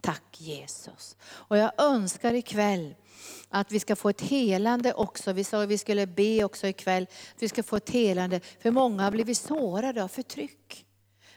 Tack 0.00 0.40
Jesus. 0.40 1.16
Och 1.22 1.56
jag 1.56 1.72
önskar 1.78 2.34
ikväll 2.34 2.94
att 3.48 3.72
vi 3.72 3.80
ska 3.80 3.96
få 3.96 4.08
ett 4.08 4.20
helande 4.20 4.94
också. 4.94 5.32
Vi 5.32 5.44
sa 5.44 5.62
att 5.62 5.68
vi 5.68 5.78
skulle 5.78 6.06
be 6.06 6.44
också 6.44 6.66
ikväll, 6.66 7.02
att 7.36 7.42
vi 7.42 7.48
ska 7.48 7.62
få 7.62 7.76
ett 7.76 7.90
helande. 7.90 8.40
För 8.60 8.70
många 8.70 9.02
har 9.02 9.10
blivit 9.10 9.38
sårade 9.38 10.04
av 10.04 10.08
förtryck. 10.08 10.86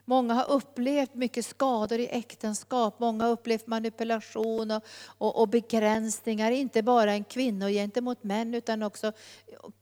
Många 0.05 0.33
har 0.33 0.51
upplevt 0.51 1.15
mycket 1.15 1.45
skador 1.45 1.99
i 1.99 2.07
äktenskap, 2.07 2.99
många 2.99 3.23
har 3.23 3.31
upplevt 3.31 3.67
manipulation 3.67 4.71
och, 4.71 4.83
och, 5.05 5.41
och 5.41 5.47
begränsningar, 5.47 6.51
inte 6.51 6.83
bara 6.83 7.13
en 7.13 7.23
kvinnor 7.23 7.69
gentemot 7.69 8.23
män 8.23 8.53
utan 8.53 8.83
också 8.83 9.11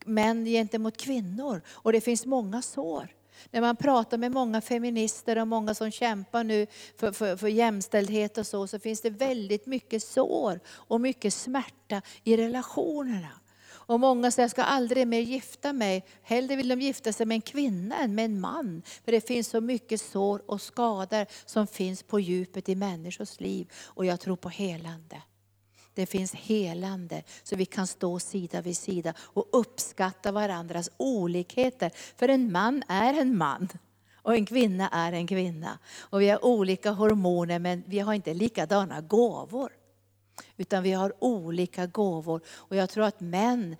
män 0.04 0.44
gentemot 0.44 0.96
kvinnor. 0.96 1.62
Och 1.68 1.92
det 1.92 2.00
finns 2.00 2.26
många 2.26 2.62
sår. 2.62 3.08
När 3.50 3.60
man 3.60 3.76
pratar 3.76 4.18
med 4.18 4.32
många 4.32 4.60
feminister 4.60 5.38
och 5.38 5.48
många 5.48 5.74
som 5.74 5.90
kämpar 5.90 6.44
nu 6.44 6.66
för, 6.96 7.12
för, 7.12 7.36
för 7.36 7.48
jämställdhet 7.48 8.38
och 8.38 8.46
så, 8.46 8.66
så 8.66 8.78
finns 8.78 9.00
det 9.00 9.10
väldigt 9.10 9.66
mycket 9.66 10.02
sår 10.02 10.60
och 10.68 11.00
mycket 11.00 11.34
smärta 11.34 12.02
i 12.24 12.36
relationerna. 12.36 13.41
Och 13.86 14.00
många 14.00 14.30
säger, 14.30 14.44
jag 14.44 14.50
ska 14.50 14.62
aldrig 14.62 15.08
mer 15.08 15.20
gifta 15.20 15.72
mig. 15.72 16.04
Hellre 16.22 16.56
vill 16.56 16.68
de 16.68 16.80
gifta 16.80 17.12
sig 17.12 17.26
med 17.26 17.34
en 17.34 17.40
kvinna 17.40 17.98
än 17.98 18.14
med 18.14 18.24
en 18.24 18.40
man. 18.40 18.82
För 19.04 19.12
det 19.12 19.26
finns 19.26 19.48
så 19.48 19.60
mycket 19.60 20.00
sår 20.00 20.42
och 20.46 20.60
skador 20.60 21.26
som 21.46 21.66
finns 21.66 22.02
på 22.02 22.20
djupet 22.20 22.68
i 22.68 22.74
människors 22.74 23.40
liv. 23.40 23.72
Och 23.84 24.06
jag 24.06 24.20
tror 24.20 24.36
på 24.36 24.48
helande. 24.48 25.22
Det 25.94 26.06
finns 26.06 26.34
helande 26.34 27.22
så 27.42 27.56
vi 27.56 27.66
kan 27.66 27.86
stå 27.86 28.18
sida 28.18 28.60
vid 28.60 28.76
sida 28.76 29.14
och 29.18 29.48
uppskatta 29.52 30.32
varandras 30.32 30.90
olikheter. 30.96 31.90
För 32.16 32.28
en 32.28 32.52
man 32.52 32.82
är 32.88 33.20
en 33.20 33.36
man. 33.36 33.68
Och 34.22 34.34
en 34.34 34.46
kvinna 34.46 34.88
är 34.88 35.12
en 35.12 35.26
kvinna. 35.26 35.78
Och 35.98 36.20
vi 36.20 36.28
har 36.28 36.44
olika 36.44 36.90
hormoner 36.90 37.58
men 37.58 37.82
vi 37.86 37.98
har 37.98 38.14
inte 38.14 38.34
likadana 38.34 39.00
gåvor. 39.00 39.72
Utan 40.56 40.82
vi 40.82 40.92
har 40.92 41.12
olika 41.18 41.86
gåvor. 41.86 42.40
Och 42.48 42.76
jag 42.76 42.90
tror, 42.90 43.04
att 43.04 43.20
män, 43.20 43.76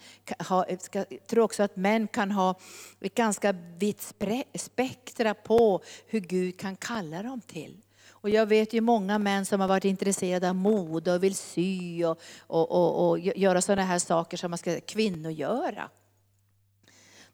jag 0.49 0.79
tror 1.27 1.45
också 1.45 1.63
att 1.63 1.77
män 1.77 2.09
kan 2.09 2.31
ha 2.31 2.55
ett 3.01 3.15
ganska 3.15 3.53
vitt 3.79 4.15
spektra 4.55 5.35
på 5.35 5.81
hur 6.07 6.21
Gud 6.21 6.59
kan 6.59 6.77
kalla 6.77 7.23
dem 7.23 7.41
till. 7.41 7.83
Och 8.11 8.31
jag 8.31 8.47
vet 8.47 8.73
ju 8.73 8.81
många 8.81 9.19
män 9.19 9.47
som 9.47 9.61
har 9.61 9.69
varit 9.69 9.85
intresserade 9.85 10.49
av 10.49 10.55
mode 10.55 11.15
och 11.15 11.23
vill 11.23 11.35
sy 11.35 12.05
och, 12.05 12.21
och, 12.41 12.71
och, 12.71 13.09
och 13.09 13.19
göra 13.19 13.63
sådana 13.63 13.85
här 13.85 13.99
saker 13.99 14.37
som 14.37 14.51
man 14.51 14.59
ska 14.59 14.81
kvinnogöra. 14.81 15.91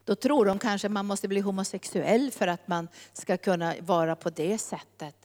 Då 0.05 0.15
tror 0.15 0.45
de 0.45 0.59
kanske 0.59 0.87
att 0.89 0.93
man 0.93 1.07
måste 1.07 1.29
bli 1.29 1.41
homosexuell 1.41 2.31
för 2.31 2.47
att 2.47 2.69
man 2.69 2.89
ska 3.13 3.37
kunna 3.37 3.75
vara 3.81 4.17
på 4.17 4.31
det 4.31 4.59
sättet. 4.59 5.18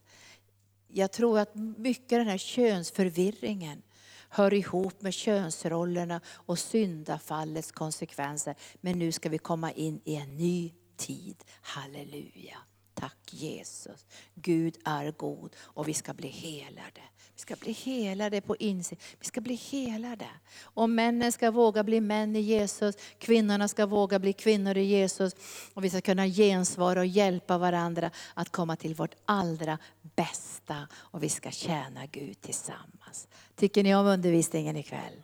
Jag 0.96 1.12
tror 1.12 1.40
att 1.40 1.56
mycket 1.56 2.10
den 2.10 2.28
här 2.28 2.38
könsförvirringen 2.38 3.82
hör 4.30 4.54
ihop 4.54 5.02
med 5.02 5.14
könsrollerna 5.14 6.22
och 6.28 6.60
syndafallets 6.60 7.72
konsekvenser. 7.72 8.56
Men 8.82 9.00
nu 9.00 9.12
ska 9.12 9.30
vi 9.30 9.38
komma 9.38 9.72
in 9.72 10.02
i 10.04 10.16
en 10.16 10.38
ny 10.38 10.74
tid. 10.98 11.44
Halleluja. 11.62 12.58
tack 12.94 13.34
Jesus. 13.34 14.06
Gud 14.36 14.78
är 14.86 15.12
god 15.12 15.56
och 15.60 15.88
vi 15.88 15.94
ska 15.94 16.14
bli 16.14 16.28
helade. 16.28 17.02
Vi 17.36 17.42
ska 17.42 17.56
bli 17.56 17.72
helade 17.72 18.42
på 18.42 18.56
insidan. 18.56 19.02
Vi 19.20 19.26
ska 19.26 19.42
bli 19.42 19.56
helade. 19.56 20.28
Och 20.62 20.90
männen 20.90 21.32
ska 21.32 21.52
våga 21.52 21.84
bli 21.84 22.02
män 22.02 22.36
i 22.36 22.40
Jesus. 22.40 22.96
Kvinnorna 23.18 23.68
ska 23.68 23.86
våga 23.86 24.20
bli 24.20 24.34
kvinnor 24.34 24.78
i 24.78 24.84
Jesus. 24.84 25.36
Och 25.74 25.84
vi 25.84 25.90
ska 25.90 26.02
kunna 26.02 26.28
gensvara 26.28 27.00
och 27.00 27.06
hjälpa 27.06 27.58
varandra 27.58 28.12
att 28.34 28.50
komma 28.50 28.76
till 28.76 28.96
vårt 28.96 29.16
allra 29.26 29.78
bästa. 30.16 30.88
Och 30.94 31.24
vi 31.24 31.30
ska 31.30 31.52
tjäna 31.52 32.06
Gud 32.06 32.42
tillsammans. 32.42 33.28
Tycker 33.56 33.84
ni 33.84 33.96
om 33.96 34.06
undervisningen 34.06 34.78
ikväll? 34.78 35.24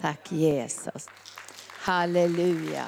Tack 0.00 0.32
Jesus. 0.32 1.06
Halleluja. 1.68 2.84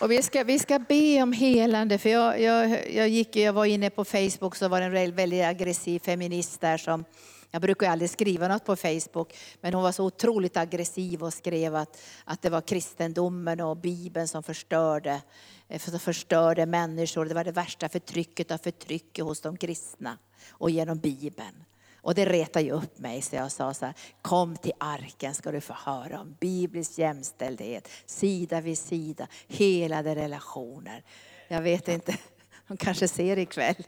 Och 0.00 0.10
vi, 0.10 0.22
ska, 0.22 0.44
vi 0.44 0.58
ska 0.58 0.78
be 0.78 1.22
om 1.22 1.32
helande. 1.32 1.98
För 1.98 2.10
jag, 2.10 2.40
jag, 2.40 2.94
jag, 2.94 3.08
gick, 3.08 3.36
jag 3.36 3.52
var 3.52 3.64
inne 3.64 3.90
på 3.90 4.04
Facebook 4.04 4.56
så 4.56 4.68
var 4.68 4.80
det 4.80 4.86
en 4.86 5.14
väldigt 5.14 5.44
aggressiv 5.44 5.98
feminist 5.98 6.60
där 6.60 6.76
som 6.76 7.04
jag 7.50 7.62
brukar 7.62 7.90
aldrig 7.90 8.10
skriva 8.10 8.48
något 8.48 8.64
på 8.64 8.76
Facebook, 8.76 9.36
men 9.60 9.74
hon 9.74 9.82
var 9.82 9.92
så 9.92 10.04
otroligt 10.04 10.56
aggressiv 10.56 11.22
och 11.22 11.34
skrev 11.34 11.76
att, 11.76 12.00
att 12.24 12.42
det 12.42 12.50
var 12.50 12.60
kristendomen 12.60 13.60
och 13.60 13.76
Bibeln 13.76 14.28
som 14.28 14.42
förstörde, 14.42 15.22
eh, 15.68 15.80
som 15.80 15.98
förstörde 15.98 16.66
människor. 16.66 17.24
Det 17.24 17.34
var 17.34 17.44
det 17.44 17.52
värsta 17.52 17.88
förtrycket 17.88 18.50
av 18.50 18.58
förtrycket 18.58 19.24
hos 19.24 19.40
de 19.40 19.56
kristna 19.56 20.18
och 20.50 20.70
genom 20.70 20.98
Bibeln. 20.98 21.64
Och 22.02 22.14
det 22.14 22.26
retade 22.26 22.64
ju 22.64 22.70
upp 22.70 22.98
mig 22.98 23.22
så 23.22 23.36
jag 23.36 23.52
sa 23.52 23.74
så 23.74 23.86
här, 23.86 23.94
kom 24.22 24.56
till 24.56 24.72
arken 24.78 25.34
ska 25.34 25.52
du 25.52 25.60
få 25.60 25.72
höra 25.72 26.20
om 26.20 26.36
biblisk 26.40 26.98
jämställdhet, 26.98 27.88
sida 28.06 28.60
vid 28.60 28.78
sida, 28.78 29.26
helade 29.48 30.14
relationer. 30.14 31.04
Jag 31.48 31.62
vet 31.62 31.88
inte, 31.88 32.16
de 32.68 32.76
kanske 32.76 33.08
ser 33.08 33.38
ikväll. 33.38 33.84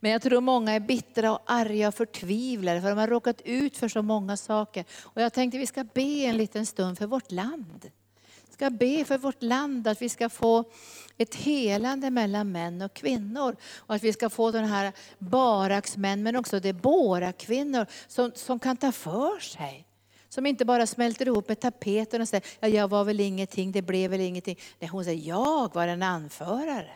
Men 0.00 0.10
jag 0.10 0.22
tror 0.22 0.40
många 0.40 0.72
är 0.72 0.80
bittra 0.80 1.32
och 1.32 1.42
arga 1.46 1.88
och 1.88 1.94
förtvivlade 1.94 2.80
för 2.80 2.88
de 2.88 2.98
har 2.98 3.06
råkat 3.06 3.40
ut 3.44 3.76
för 3.76 3.88
så 3.88 4.02
många 4.02 4.36
saker. 4.36 4.84
Och 5.02 5.22
jag 5.22 5.32
tänkte 5.32 5.58
vi 5.58 5.66
ska 5.66 5.84
be 5.84 6.02
en 6.02 6.36
liten 6.36 6.66
stund 6.66 6.98
för 6.98 7.06
vårt 7.06 7.32
land. 7.32 7.90
Vi 8.46 8.52
ska 8.52 8.70
be 8.70 9.04
för 9.04 9.18
vårt 9.18 9.42
land 9.42 9.88
att 9.88 10.02
vi 10.02 10.08
ska 10.08 10.28
få 10.28 10.64
ett 11.18 11.34
helande 11.34 12.10
mellan 12.10 12.52
män 12.52 12.82
och 12.82 12.94
kvinnor. 12.94 13.56
Och 13.76 13.94
att 13.94 14.02
vi 14.02 14.12
ska 14.12 14.30
få 14.30 14.50
den 14.50 14.64
här 14.64 14.92
baraksmän 15.18 16.22
men 16.22 16.36
också 16.36 16.60
Debora-kvinnor 16.60 17.86
som, 18.08 18.32
som 18.34 18.58
kan 18.58 18.76
ta 18.76 18.92
för 18.92 19.40
sig. 19.40 19.86
Som 20.28 20.46
inte 20.46 20.64
bara 20.64 20.86
smälter 20.86 21.26
ihop 21.26 21.48
med 21.48 21.60
tapeten 21.60 22.20
och 22.20 22.28
säger, 22.28 22.46
ja, 22.60 22.68
jag 22.68 22.88
var 22.88 23.04
väl 23.04 23.20
ingenting, 23.20 23.72
det 23.72 23.82
blev 23.82 24.10
väl 24.10 24.20
ingenting. 24.20 24.58
Nej, 24.78 24.90
hon 24.90 25.04
säger, 25.04 25.28
jag 25.28 25.74
var 25.74 25.88
en 25.88 26.02
anförare. 26.02 26.90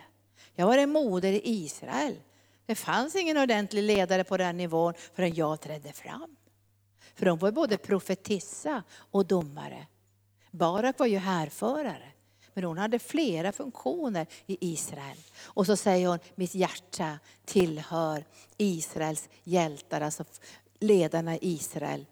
Jag 0.55 0.67
var 0.67 0.79
en 0.79 0.91
moder 0.91 1.33
i 1.33 1.41
Israel. 1.45 2.15
Det 2.67 2.75
fanns 2.75 3.17
ingen 3.17 3.37
ordentlig 3.37 3.83
ledare 3.83 4.25
på 4.25 4.37
den 4.37 4.57
nivån 4.57 4.95
förrän 5.15 5.35
jag 5.35 5.61
trädde 5.61 5.93
fram. 5.93 6.37
För 7.15 7.27
de 7.27 7.39
var 7.39 7.53
både 7.53 7.77
profetissa 7.77 8.83
och 8.93 9.27
domare. 9.27 9.87
Barak 10.51 10.99
var 10.99 11.07
ju 11.07 11.19
härförare. 11.19 12.12
Men 12.55 12.65
hon 12.65 12.79
hade 12.79 12.99
flera 12.99 13.53
funktioner 13.53 14.27
i 14.47 14.73
Israel. 14.73 15.17
Och 15.43 15.67
så 15.67 15.77
säger 15.77 16.09
hon, 16.09 16.19
mitt 16.35 16.55
hjärta 16.55 17.19
tillhör 17.45 18.25
Israels 18.57 19.29
hjältar, 19.45 20.01
alltså 20.01 20.25
ledarna 20.79 21.35
i 21.35 21.39
Israel. 21.41 22.07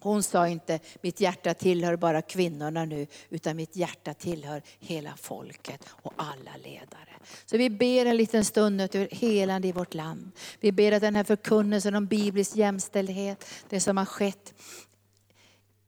Hon 0.00 0.22
sa 0.22 0.48
inte, 0.48 0.80
mitt 1.00 1.20
hjärta 1.20 1.54
tillhör 1.54 1.96
bara 1.96 2.22
kvinnorna 2.22 2.84
nu, 2.84 3.06
utan 3.28 3.56
mitt 3.56 3.76
hjärta 3.76 4.14
tillhör 4.14 4.62
hela 4.78 5.16
folket 5.16 5.84
och 5.88 6.12
alla 6.16 6.56
ledare. 6.64 7.10
Så 7.46 7.56
vi 7.56 7.70
ber 7.70 8.06
en 8.06 8.16
liten 8.16 8.44
stund 8.44 8.80
över 8.80 9.08
helande 9.10 9.68
i 9.68 9.72
vårt 9.72 9.94
land. 9.94 10.30
Vi 10.60 10.72
ber 10.72 10.92
att 10.92 11.00
den 11.00 11.16
här 11.16 11.24
förkunnelsen 11.24 11.94
om 11.94 12.06
biblisk 12.06 12.56
jämställdhet, 12.56 13.44
det 13.68 13.80
som 13.80 13.96
har 13.96 14.04
skett, 14.04 14.54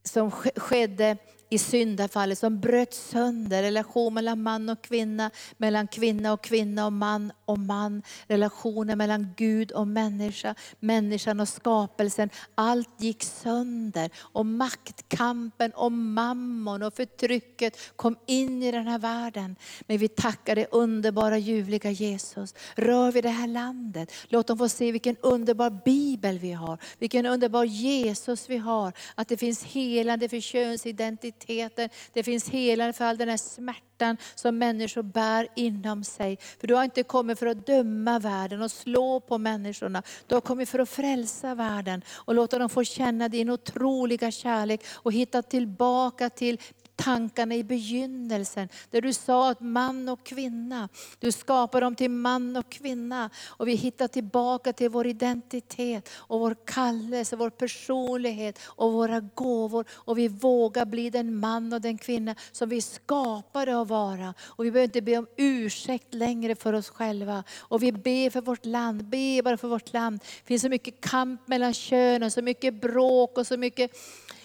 som 0.04 0.30
skedde 0.30 1.16
i 1.52 1.58
syndafallet 1.58 2.38
som 2.38 2.60
bröt 2.60 2.94
sönder 2.94 3.62
relation 3.62 4.14
mellan 4.14 4.42
man 4.42 4.68
och 4.68 4.82
kvinna, 4.82 5.30
mellan 5.56 5.88
kvinna 5.88 6.32
och 6.32 6.44
kvinna 6.44 6.86
och 6.86 6.92
man 6.92 7.32
och 7.44 7.58
man. 7.58 8.02
Relationen 8.26 8.98
mellan 8.98 9.28
Gud 9.36 9.72
och 9.72 9.86
människa, 9.86 10.54
människan 10.80 11.40
och 11.40 11.48
skapelsen. 11.48 12.30
Allt 12.54 13.02
gick 13.02 13.22
sönder 13.22 14.10
och 14.18 14.46
maktkampen 14.46 15.72
och 15.72 15.92
mammon 15.92 16.82
och 16.82 16.94
förtrycket 16.94 17.96
kom 17.96 18.16
in 18.26 18.62
i 18.62 18.72
den 18.72 18.86
här 18.86 18.98
världen. 18.98 19.56
Men 19.86 19.98
vi 19.98 20.08
tackar 20.08 20.56
det 20.56 20.66
underbara 20.70 21.38
ljuvliga 21.38 21.90
Jesus. 21.90 22.54
Rör 22.74 23.12
vid 23.12 23.24
det 23.24 23.28
här 23.28 23.48
landet. 23.48 24.12
Låt 24.28 24.46
dem 24.46 24.58
få 24.58 24.68
se 24.68 24.92
vilken 24.92 25.16
underbar 25.20 25.82
bibel 25.84 26.38
vi 26.38 26.52
har. 26.52 26.78
Vilken 26.98 27.26
underbar 27.26 27.64
Jesus 27.64 28.50
vi 28.50 28.56
har. 28.56 28.92
Att 29.14 29.28
det 29.28 29.36
finns 29.36 29.64
helande 29.64 30.28
för 30.28 30.40
könsidentitet 30.40 31.41
graviditeten. 31.46 31.88
Det 32.12 32.22
finns 32.22 32.48
helande 32.48 32.92
för 32.92 33.04
all 33.04 33.16
den 33.16 33.28
här 33.28 33.36
smärtan 33.36 34.16
som 34.34 34.58
människor 34.58 35.02
bär 35.02 35.48
inom 35.56 36.04
sig. 36.04 36.38
För 36.60 36.66
du 36.66 36.74
har 36.74 36.84
inte 36.84 37.02
kommit 37.02 37.38
för 37.38 37.46
att 37.46 37.66
döma 37.66 38.18
världen 38.18 38.62
och 38.62 38.70
slå 38.70 39.20
på 39.20 39.38
människorna. 39.38 40.02
Du 40.26 40.34
har 40.34 40.40
kommit 40.40 40.68
för 40.68 40.78
att 40.78 40.88
frälsa 40.88 41.54
världen 41.54 42.02
och 42.10 42.34
låta 42.34 42.58
dem 42.58 42.68
få 42.68 42.84
känna 42.84 43.28
din 43.28 43.50
otroliga 43.50 44.30
kärlek 44.30 44.80
och 44.92 45.12
hitta 45.12 45.42
tillbaka 45.42 46.30
till 46.30 46.58
tankarna 46.96 47.54
i 47.54 47.64
begynnelsen. 47.64 48.68
Där 48.90 49.00
du 49.00 49.12
sa 49.12 49.50
att 49.50 49.60
man 49.60 50.08
och 50.08 50.26
kvinna, 50.26 50.88
du 51.18 51.32
skapade 51.32 51.86
dem 51.86 51.94
till 51.94 52.10
man 52.10 52.56
och 52.56 52.70
kvinna. 52.70 53.30
Och 53.46 53.68
vi 53.68 53.74
hittar 53.74 54.08
tillbaka 54.08 54.72
till 54.72 54.88
vår 54.88 55.06
identitet 55.06 56.08
och 56.14 56.40
vår 56.40 56.56
kallelse, 56.64 57.36
vår 57.36 57.50
personlighet 57.50 58.58
och 58.64 58.92
våra 58.92 59.20
gåvor. 59.20 59.84
Och 59.90 60.18
vi 60.18 60.28
vågar 60.28 60.84
bli 60.84 61.10
den 61.10 61.36
man 61.36 61.72
och 61.72 61.80
den 61.80 61.98
kvinna 61.98 62.34
som 62.52 62.68
vi 62.68 62.80
skapade 62.80 63.80
att 63.80 63.88
vara. 63.88 64.34
Och 64.40 64.64
vi 64.64 64.70
behöver 64.70 64.84
inte 64.84 65.02
be 65.02 65.18
om 65.18 65.26
ursäkt 65.36 66.14
längre 66.14 66.54
för 66.54 66.72
oss 66.72 66.88
själva. 66.88 67.44
Och 67.58 67.82
vi 67.82 67.92
ber 67.92 68.30
för 68.30 68.40
vårt 68.40 68.66
land, 68.66 69.04
be 69.04 69.42
bara 69.44 69.56
för 69.56 69.68
vårt 69.68 69.92
land. 69.92 70.20
Det 70.22 70.46
finns 70.46 70.62
så 70.62 70.68
mycket 70.68 71.00
kamp 71.00 71.48
mellan 71.48 71.74
könen, 71.74 72.30
så 72.30 72.42
mycket 72.42 72.80
bråk 72.80 73.38
och 73.38 73.46
så 73.46 73.56
mycket 73.56 73.90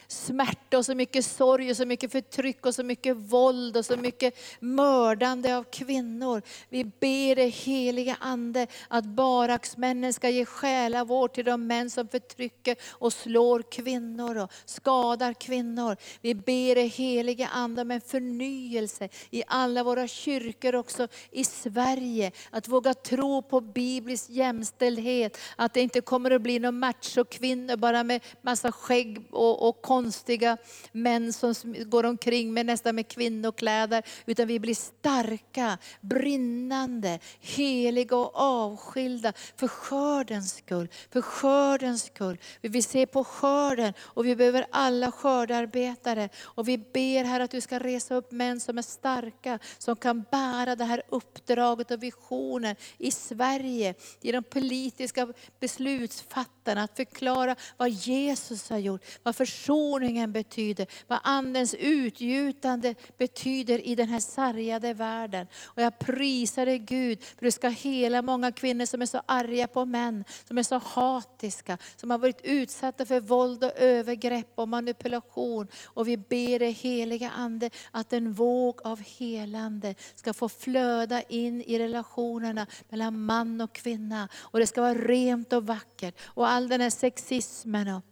smärta 0.07 0.77
och 0.77 0.85
så 0.85 0.95
mycket 0.95 1.25
sorg 1.25 1.71
och 1.71 1.77
så 1.77 1.85
mycket 1.85 2.11
förtryck 2.11 2.65
och 2.65 2.75
så 2.75 2.83
mycket 2.83 3.17
våld 3.17 3.77
och 3.77 3.85
så 3.85 3.97
mycket 3.97 4.37
mördande 4.59 5.57
av 5.57 5.63
kvinnor. 5.63 6.41
Vi 6.69 6.83
ber 6.83 7.35
det 7.35 7.47
heliga 7.47 8.17
Ande 8.19 8.67
att 8.87 9.05
baraksmännen 9.05 10.13
ska 10.13 10.29
ge 10.29 10.45
själavård 10.45 11.33
till 11.33 11.45
de 11.45 11.67
män 11.67 11.89
som 11.89 12.07
förtrycker 12.07 12.75
och 12.89 13.13
slår 13.13 13.61
kvinnor 13.61 14.37
och 14.37 14.51
skadar 14.65 15.33
kvinnor. 15.33 15.97
Vi 16.21 16.35
ber 16.35 16.75
det 16.75 16.87
heliga 16.87 17.47
Ande 17.47 17.81
om 17.81 17.91
en 17.91 18.01
förnyelse 18.01 19.09
i 19.29 19.43
alla 19.47 19.83
våra 19.83 20.07
kyrkor 20.07 20.75
också 20.75 21.07
i 21.31 21.43
Sverige. 21.43 22.31
Att 22.49 22.67
våga 22.67 22.93
tro 22.93 23.41
på 23.41 23.61
biblisk 23.61 24.29
jämställdhet, 24.29 25.37
att 25.55 25.73
det 25.73 25.81
inte 25.81 26.01
kommer 26.01 26.31
att 26.31 26.41
bli 26.41 26.59
någon 26.59 26.79
machokvinnor 26.79 27.75
bara 27.75 28.03
med 28.03 28.23
massa 28.41 28.71
skägg 28.71 29.27
och, 29.31 29.69
och 29.69 29.81
konstiga 29.97 30.57
män 30.91 31.33
som 31.33 31.75
går 31.85 32.03
omkring 32.03 32.53
med 32.53 32.65
nästan 32.65 32.95
med 32.95 33.07
kvinnokläder. 33.07 34.03
Utan 34.25 34.47
vi 34.47 34.59
blir 34.59 34.75
starka, 34.75 35.77
brinnande, 36.01 37.19
heliga 37.39 38.15
och 38.15 38.31
avskilda 38.35 39.33
för 39.55 39.67
skördens 39.67 40.53
skull. 40.53 40.87
För 41.11 41.21
skördens 41.21 42.03
skull. 42.03 42.37
Vi 42.61 42.69
vill 42.69 42.83
se 42.83 43.05
på 43.05 43.23
skörden 43.23 43.93
och 44.01 44.25
vi 44.25 44.35
behöver 44.35 44.65
alla 44.71 45.11
skördarbetare. 45.11 46.29
Och 46.43 46.67
vi 46.67 46.77
ber 46.77 47.23
här 47.23 47.39
att 47.39 47.51
du 47.51 47.61
ska 47.61 47.79
resa 47.79 48.15
upp 48.15 48.31
män 48.31 48.59
som 48.59 48.77
är 48.77 48.81
starka, 48.81 49.59
som 49.77 49.95
kan 49.95 50.25
bära 50.31 50.75
det 50.75 50.85
här 50.85 51.01
uppdraget 51.09 51.91
och 51.91 52.03
visionen 52.03 52.75
i 52.97 53.11
Sverige. 53.11 53.95
I 54.21 54.31
de 54.31 54.43
politiska 54.43 55.27
beslutsfattarna, 55.59 56.83
att 56.83 56.95
förklara 56.95 57.55
vad 57.77 57.89
Jesus 57.89 58.69
har 58.69 58.77
gjort, 58.77 59.05
vad 59.23 59.35
försoning 59.35 59.86
försoningen 59.87 60.31
betyder, 60.31 60.87
vad 61.07 61.19
Andens 61.23 61.73
utgjutande 61.73 62.95
betyder 63.17 63.87
i 63.87 63.95
den 63.95 64.09
här 64.09 64.19
sargade 64.19 64.93
världen. 64.93 65.47
Och 65.65 65.81
jag 65.81 65.99
prisar 65.99 66.65
dig 66.65 66.79
Gud, 66.79 67.23
för 67.23 67.45
du 67.45 67.51
ska 67.51 67.69
hela 67.69 68.21
många 68.21 68.51
kvinnor 68.51 68.85
som 68.85 69.01
är 69.01 69.05
så 69.05 69.21
arga 69.25 69.67
på 69.67 69.85
män, 69.85 70.23
som 70.47 70.57
är 70.57 70.63
så 70.63 70.77
hatiska, 70.77 71.77
som 71.95 72.11
har 72.11 72.17
varit 72.17 72.41
utsatta 72.43 73.05
för 73.05 73.19
våld 73.19 73.63
och 73.63 73.71
övergrepp 73.77 74.51
och 74.55 74.69
manipulation. 74.69 75.67
Och 75.85 76.07
vi 76.07 76.17
ber 76.17 76.59
dig 76.59 76.71
heliga 76.71 77.29
Ande 77.29 77.69
att 77.91 78.13
en 78.13 78.33
våg 78.33 78.81
av 78.83 79.01
helande 79.01 79.95
ska 80.15 80.33
få 80.33 80.49
flöda 80.49 81.21
in 81.21 81.61
i 81.61 81.79
relationerna 81.79 82.67
mellan 82.89 83.25
man 83.25 83.61
och 83.61 83.73
kvinna. 83.73 84.29
Och 84.35 84.59
det 84.59 84.67
ska 84.67 84.81
vara 84.81 84.93
rent 84.93 85.53
och 85.53 85.67
vackert. 85.67 86.15
Och 86.25 86.47
all 86.47 86.67
den 86.67 86.81
här 86.81 86.89
sexismen 86.89 87.87
och 87.87 88.03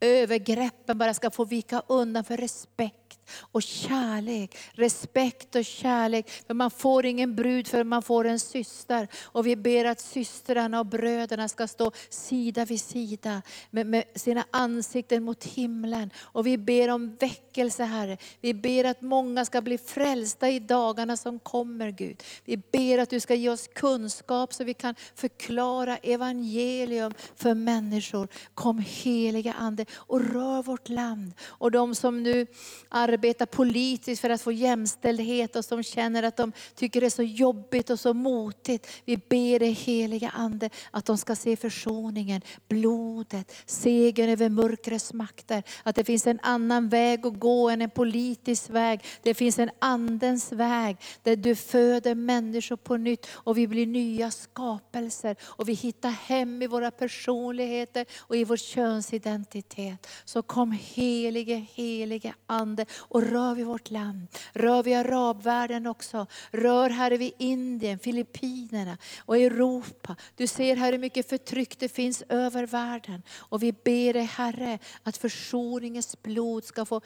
övergreppen 0.00 0.98
bara 0.98 1.14
ska 1.14 1.30
få 1.30 1.44
vika 1.44 1.82
undan 1.86 2.24
för 2.24 2.36
respekt 2.36 2.97
och 3.40 3.62
kärlek. 3.62 4.56
Respekt 4.72 5.56
och 5.56 5.64
kärlek. 5.64 6.30
För 6.46 6.54
man 6.54 6.70
får 6.70 7.06
ingen 7.06 7.34
brud 7.34 7.68
för 7.68 7.84
man 7.84 8.02
får 8.02 8.24
en 8.24 8.38
syster. 8.38 9.08
Och 9.24 9.46
vi 9.46 9.56
ber 9.56 9.84
att 9.84 10.00
systrarna 10.00 10.80
och 10.80 10.86
bröderna 10.86 11.48
ska 11.48 11.66
stå 11.66 11.92
sida 12.08 12.64
vid 12.64 12.80
sida 12.80 13.42
med, 13.70 13.86
med 13.86 14.04
sina 14.14 14.44
ansikten 14.50 15.24
mot 15.24 15.44
himlen. 15.44 16.10
Och 16.18 16.46
vi 16.46 16.58
ber 16.58 16.88
om 16.88 17.16
väckelse 17.20 17.84
Herre. 17.84 18.16
Vi 18.40 18.54
ber 18.54 18.84
att 18.84 19.02
många 19.02 19.44
ska 19.44 19.60
bli 19.60 19.78
frälsta 19.78 20.50
i 20.50 20.58
dagarna 20.58 21.16
som 21.16 21.38
kommer 21.38 21.90
Gud. 21.90 22.22
Vi 22.44 22.56
ber 22.56 22.98
att 22.98 23.10
du 23.10 23.20
ska 23.20 23.34
ge 23.34 23.50
oss 23.50 23.68
kunskap 23.74 24.54
så 24.54 24.64
vi 24.64 24.74
kan 24.74 24.94
förklara 25.14 25.96
evangelium 25.96 27.14
för 27.36 27.54
människor. 27.54 28.28
Kom 28.54 28.84
heliga 28.86 29.52
Ande 29.52 29.86
och 29.94 30.20
rör 30.20 30.62
vårt 30.62 30.88
land. 30.88 31.32
Och 31.46 31.70
de 31.70 31.94
som 31.94 32.22
nu 32.22 32.46
arbetar 32.88 33.17
arbetar 33.18 33.46
politiskt 33.46 34.20
för 34.20 34.30
att 34.30 34.42
få 34.42 34.52
jämställdhet 34.52 35.56
och 35.56 35.64
som 35.64 35.82
känner 35.82 36.22
att 36.22 36.36
de 36.36 36.52
tycker 36.74 37.00
det 37.00 37.06
är 37.06 37.10
så 37.10 37.22
jobbigt 37.22 37.90
och 37.90 38.00
så 38.00 38.14
motigt. 38.14 38.86
Vi 39.04 39.16
ber 39.16 39.58
dig 39.58 39.72
heliga 39.72 40.30
Ande 40.34 40.70
att 40.90 41.04
de 41.04 41.18
ska 41.18 41.36
se 41.36 41.56
försoningen, 41.56 42.42
blodet, 42.68 43.52
segern 43.66 44.30
över 44.30 44.48
mörkrets 44.48 45.12
makter. 45.12 45.62
Att 45.82 45.96
det 45.96 46.04
finns 46.04 46.26
en 46.26 46.38
annan 46.42 46.88
väg 46.88 47.26
att 47.26 47.40
gå 47.40 47.70
än 47.70 47.82
en 47.82 47.90
politisk 47.90 48.70
väg. 48.70 49.00
Det 49.22 49.34
finns 49.34 49.58
en 49.58 49.70
andens 49.78 50.52
väg 50.52 50.96
där 51.22 51.36
du 51.36 51.54
föder 51.54 52.14
människor 52.14 52.76
på 52.76 52.96
nytt 52.96 53.26
och 53.30 53.58
vi 53.58 53.66
blir 53.66 53.86
nya 53.86 54.30
skapelser. 54.30 55.36
Och 55.42 55.68
vi 55.68 55.72
hittar 55.72 56.10
hem 56.10 56.62
i 56.62 56.66
våra 56.66 56.90
personligheter 56.90 58.06
och 58.18 58.36
i 58.36 58.44
vår 58.44 58.56
könsidentitet. 58.56 60.06
Så 60.24 60.42
kom 60.42 60.72
helige, 60.72 61.66
helige 61.74 62.34
Ande 62.46 62.86
och 63.08 63.22
rör 63.22 63.54
vid 63.54 63.66
vårt 63.66 63.90
land. 63.90 64.26
Rör 64.52 64.82
vid 64.82 64.96
arabvärlden 64.96 65.86
också. 65.86 66.26
Rör 66.50 66.90
Herre 66.90 67.16
vid 67.16 67.32
Indien, 67.38 67.98
Filippinerna 67.98 68.98
och 69.18 69.36
Europa. 69.36 70.16
Du 70.36 70.46
ser 70.46 70.76
här 70.76 70.92
hur 70.92 70.98
mycket 70.98 71.28
förtryck 71.28 71.78
det 71.78 71.88
finns 71.88 72.22
över 72.28 72.66
världen. 72.66 73.22
Och 73.38 73.62
vi 73.62 73.72
ber 73.72 74.12
dig 74.12 74.22
Herre 74.22 74.78
att 75.02 75.16
försoningens 75.16 76.22
blod 76.22 76.64
ska 76.64 76.84
få 76.84 77.00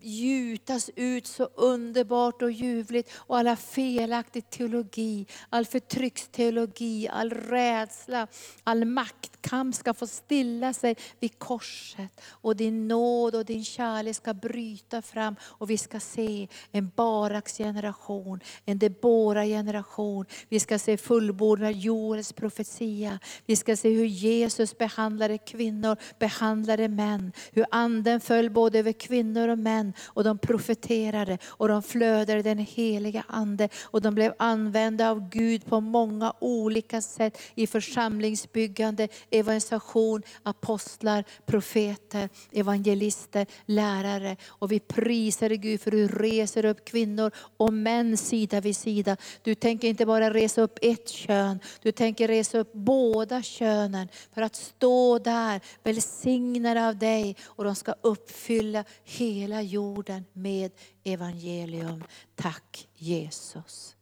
gjutas 0.00 0.90
ut 0.96 1.26
så 1.26 1.44
underbart 1.44 2.42
och 2.42 2.50
ljuvligt. 2.50 3.12
Och 3.16 3.38
alla 3.38 3.56
felaktig 3.56 4.50
teologi, 4.50 5.26
all 5.48 5.64
förtrycksteologi, 5.64 7.08
all 7.08 7.30
rädsla, 7.30 8.26
all 8.64 8.84
maktkamp 8.84 9.74
ska 9.74 9.94
få 9.94 10.06
stilla 10.06 10.72
sig 10.72 10.96
vid 11.20 11.38
korset. 11.38 12.20
Och 12.28 12.56
din 12.56 12.88
nåd 12.88 13.34
och 13.34 13.44
din 13.44 13.64
kärlek 13.64 14.16
ska 14.16 14.34
bryta 14.34 15.02
fram 15.02 15.36
och 15.48 15.70
vi 15.70 15.78
ska 15.78 16.00
se 16.00 16.48
en 16.72 16.90
Baraks 16.96 17.58
generation, 17.58 18.40
en 18.64 18.78
Debora 18.78 19.44
generation. 19.44 20.24
Vi 20.48 20.60
ska 20.60 20.78
se 20.78 20.96
fullbordad 20.96 21.72
Joels 21.72 22.32
profetia. 22.32 23.18
Vi 23.46 23.56
ska 23.56 23.76
se 23.76 23.90
hur 23.90 24.04
Jesus 24.04 24.78
behandlade 24.78 25.38
kvinnor, 25.38 25.96
behandlade 26.18 26.88
män. 26.88 27.32
Hur 27.52 27.66
anden 27.70 28.20
föll 28.20 28.50
både 28.50 28.78
över 28.78 28.92
kvinnor 28.92 29.48
och 29.48 29.58
män 29.58 29.92
och 30.06 30.24
de 30.24 30.38
profeterade 30.38 31.38
och 31.46 31.68
de 31.68 31.82
flödade 31.82 32.42
den 32.42 32.58
heliga 32.58 33.24
Ande 33.28 33.68
och 33.82 34.02
de 34.02 34.14
blev 34.14 34.34
använda 34.38 35.10
av 35.10 35.28
Gud 35.28 35.64
på 35.64 35.80
många 35.80 36.32
olika 36.40 37.02
sätt 37.02 37.38
i 37.54 37.66
församlingsbyggande, 37.66 39.08
evangelisation, 39.30 40.22
apostlar, 40.42 41.24
profeter, 41.46 42.28
evangelister, 42.52 43.46
lärare. 43.66 44.36
Och 44.48 44.72
vi 44.72 44.80
prisar 45.28 45.48
dig 45.48 45.58
Gud 45.58 45.80
för 45.80 45.90
du 45.90 46.08
reser 46.08 46.64
upp 46.64 46.84
kvinnor 46.84 47.30
och 47.56 47.72
män 47.72 48.16
sida 48.16 48.60
vid 48.60 48.76
sida. 48.76 49.16
Du 49.42 49.54
tänker 49.54 49.88
inte 49.88 50.06
bara 50.06 50.34
resa 50.34 50.62
upp 50.62 50.78
ett 50.82 51.08
kön, 51.08 51.60
du 51.82 51.92
tänker 51.92 52.28
resa 52.28 52.58
upp 52.58 52.72
båda 52.72 53.42
könen 53.42 54.08
för 54.34 54.42
att 54.42 54.56
stå 54.56 55.18
där 55.18 55.60
välsignade 55.82 56.88
av 56.88 56.96
dig 56.98 57.36
och 57.44 57.64
de 57.64 57.74
ska 57.74 57.94
uppfylla 58.00 58.84
hela 59.04 59.62
jorden 59.62 60.24
med 60.32 60.72
evangelium. 61.04 62.04
Tack 62.34 62.88
Jesus. 62.94 63.96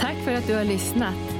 Tack 0.00 0.16
för 0.24 0.34
att 0.34 0.46
du 0.46 0.54
har 0.54 0.64
lyssnat. 0.64 1.39